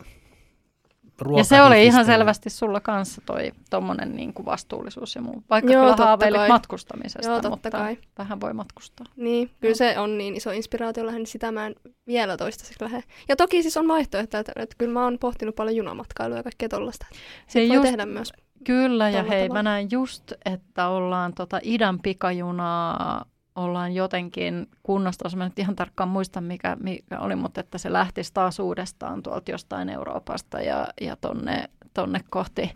Ja 1.37 1.43
se 1.43 1.61
oli 1.61 1.85
ihan 1.85 2.05
selvästi 2.05 2.49
sulla 2.49 2.79
kanssa 2.79 3.21
toi 3.25 3.51
tommonen 3.69 4.15
niin 4.15 4.33
kuin 4.33 4.45
vastuullisuus 4.45 5.15
ja 5.15 5.21
muu. 5.21 5.43
Vaikka 5.49 5.73
Joo, 5.73 5.83
kyllä 5.83 6.05
haaveilit 6.05 6.39
kai. 6.39 6.47
matkustamisesta, 6.47 7.27
Joo, 7.27 7.35
totta 7.35 7.49
mutta 7.49 7.71
kai. 7.71 7.97
vähän 8.17 8.41
voi 8.41 8.53
matkustaa. 8.53 9.05
Niin, 9.15 9.49
kyllä 9.59 9.71
Joo. 9.71 9.75
se 9.75 9.99
on 9.99 10.17
niin 10.17 10.35
iso 10.35 10.51
inspiraatio 10.51 11.05
lähde, 11.05 11.19
niin 11.19 11.27
sitä 11.27 11.51
mä 11.51 11.65
en 11.67 11.75
vielä 12.07 12.37
toistaiseksi 12.37 12.83
lähde. 12.83 13.03
Ja 13.29 13.35
toki 13.35 13.61
siis 13.61 13.77
on 13.77 13.87
vaihtoehto, 13.87 14.37
että, 14.37 14.51
että 14.55 14.75
kyllä 14.77 14.93
mä 14.93 15.03
oon 15.03 15.17
pohtinut 15.19 15.55
paljon 15.55 15.75
junamatkailua 15.75 16.37
ja 16.37 16.43
kaikkea 16.43 16.69
tollaista. 16.69 17.05
Se 17.47 17.59
voi 17.59 17.75
just- 17.75 17.81
tehdä 17.81 18.05
myös. 18.05 18.33
Kyllä, 18.63 19.09
ja 19.09 19.23
hei, 19.23 19.47
tavalla. 19.47 19.53
mä 19.53 19.63
näen 19.63 19.87
just, 19.91 20.33
että 20.45 20.87
ollaan 20.87 21.33
tota 21.33 21.59
idän 21.63 21.99
pikajunaa, 21.99 23.25
ollaan 23.55 23.93
jotenkin 23.93 24.69
kunnostamassa. 24.83 25.37
Mä 25.37 25.43
nyt 25.43 25.59
ihan 25.59 25.75
tarkkaan 25.75 26.09
muista, 26.09 26.41
mikä, 26.41 26.77
mikä 26.79 27.19
oli, 27.19 27.35
mutta 27.35 27.59
että 27.59 27.77
se 27.77 27.93
lähtisi 27.93 28.33
taas 28.33 28.59
uudestaan 28.59 29.23
tuolta 29.23 29.51
jostain 29.51 29.89
Euroopasta 29.89 30.61
ja, 30.61 30.87
ja 31.01 31.15
tonne, 31.15 31.69
tonne 31.93 32.19
kohti 32.29 32.71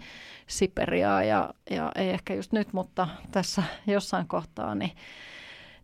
Siperiaa. 0.47 1.23
Ja, 1.23 1.53
ja 1.69 1.91
ei 1.95 2.09
ehkä 2.09 2.33
just 2.33 2.51
nyt, 2.51 2.73
mutta 2.73 3.07
tässä 3.31 3.63
jossain 3.87 4.27
kohtaa, 4.27 4.75
niin, 4.75 4.91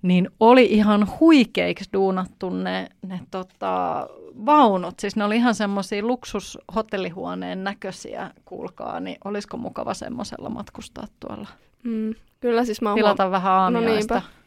niin 0.01 0.29
oli 0.39 0.65
ihan 0.65 1.07
huikeiksi 1.19 1.89
duunattu 1.93 2.49
ne, 2.49 2.89
ne 3.01 3.19
tota, 3.31 4.07
vaunut. 4.45 4.99
Siis 4.99 5.15
ne 5.15 5.23
oli 5.23 5.35
ihan 5.35 5.55
semmoisia 5.55 6.03
luksushotellihuoneen 6.03 7.63
näköisiä, 7.63 8.31
kuulkaa, 8.45 8.99
niin 8.99 9.17
olisiko 9.25 9.57
mukava 9.57 9.93
semmoisella 9.93 10.49
matkustaa 10.49 11.07
tuolla? 11.19 11.47
Mm, 11.83 12.13
kyllä 12.39 12.65
siis 12.65 12.81
mä 12.81 12.89
oon 12.89 12.95
Tilata 12.95 13.31
vähän 13.31 13.53
aamiaista. 13.53 14.13
No 14.13 14.19
niinpä. 14.19 14.40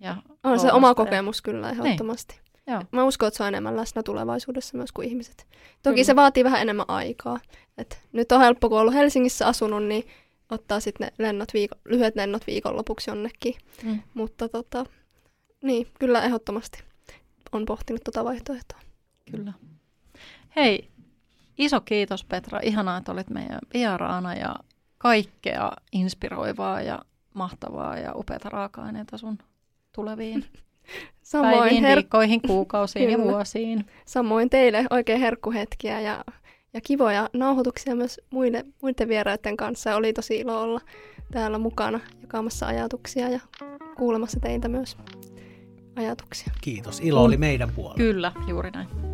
Ja 0.00 0.16
On 0.44 0.60
se 0.60 0.72
oma 0.72 0.94
kokemus 0.94 1.42
kyllä 1.42 1.70
ehdottomasti. 1.70 2.40
Joo. 2.66 2.82
Mä 2.92 3.04
uskon, 3.04 3.26
että 3.26 3.36
se 3.36 3.42
on 3.42 3.48
enemmän 3.48 3.76
läsnä 3.76 4.02
tulevaisuudessa 4.02 4.76
myös 4.76 4.92
kuin 4.92 5.08
ihmiset. 5.08 5.46
Toki 5.82 5.94
Kyllä. 5.94 6.04
se 6.04 6.16
vaatii 6.16 6.44
vähän 6.44 6.62
enemmän 6.62 6.86
aikaa. 6.88 7.40
Et 7.78 8.02
nyt 8.12 8.32
on 8.32 8.40
helppo, 8.40 8.68
kun 8.68 8.76
on 8.76 8.80
ollut 8.80 8.94
Helsingissä 8.94 9.46
asunut, 9.46 9.84
niin 9.84 10.04
ottaa 10.50 10.80
sitten 10.80 11.06
ne 11.06 11.24
lennot 11.24 11.48
viiko- 11.54 11.78
lyhyet 11.84 12.16
lennot 12.16 12.46
viikonlopuksi 12.46 13.10
jonnekin. 13.10 13.54
Mm. 13.82 14.02
Mutta 14.14 14.48
tota, 14.48 14.84
niin, 15.62 15.86
kyllä 15.98 16.22
ehdottomasti 16.22 16.82
on 17.52 17.64
pohtinut 17.64 18.04
tota 18.04 18.24
vaihtoehtoa. 18.24 18.80
Kyllä. 19.30 19.52
Hei, 20.56 20.90
iso 21.58 21.80
kiitos 21.80 22.24
Petra. 22.24 22.60
Ihanaa, 22.62 22.96
että 22.96 23.12
olit 23.12 23.30
meidän 23.30 23.58
vieraana 23.74 24.34
ja 24.34 24.56
kaikkea 24.98 25.72
inspiroivaa 25.92 26.82
ja 26.82 27.02
mahtavaa 27.34 27.98
ja 27.98 28.12
upeata 28.14 28.48
raaka-aineita 28.48 29.18
sun 29.18 29.38
tuleviin 29.94 30.44
Samoin, 31.22 31.58
päiviin, 31.58 31.84
her- 31.84 31.96
viikkoihin, 31.96 32.40
kuukausiin 32.42 33.10
ja 33.10 33.18
vuosiin. 33.32 33.86
samoin 34.04 34.50
teille 34.50 34.86
oikein 34.90 35.20
herkkuhetkiä 35.20 36.00
ja, 36.00 36.24
ja 36.74 36.80
kivoja 36.80 37.28
nauhoituksia 37.32 37.96
myös 37.96 38.20
muille, 38.30 38.64
muiden 38.82 39.08
vieraiden 39.08 39.56
kanssa. 39.56 39.96
Oli 39.96 40.12
tosi 40.12 40.36
ilo 40.36 40.62
olla 40.62 40.80
täällä 41.32 41.58
mukana 41.58 42.00
jakamassa 42.20 42.66
ajatuksia 42.66 43.28
ja 43.28 43.40
kuulemassa 43.96 44.40
teiltä 44.40 44.68
myös 44.68 44.96
ajatuksia. 45.96 46.52
Kiitos. 46.60 47.00
Ilo 47.00 47.22
oli 47.22 47.36
meidän 47.36 47.70
puolella. 47.74 47.96
Kyllä, 47.96 48.32
juuri 48.46 48.70
näin. 48.70 49.07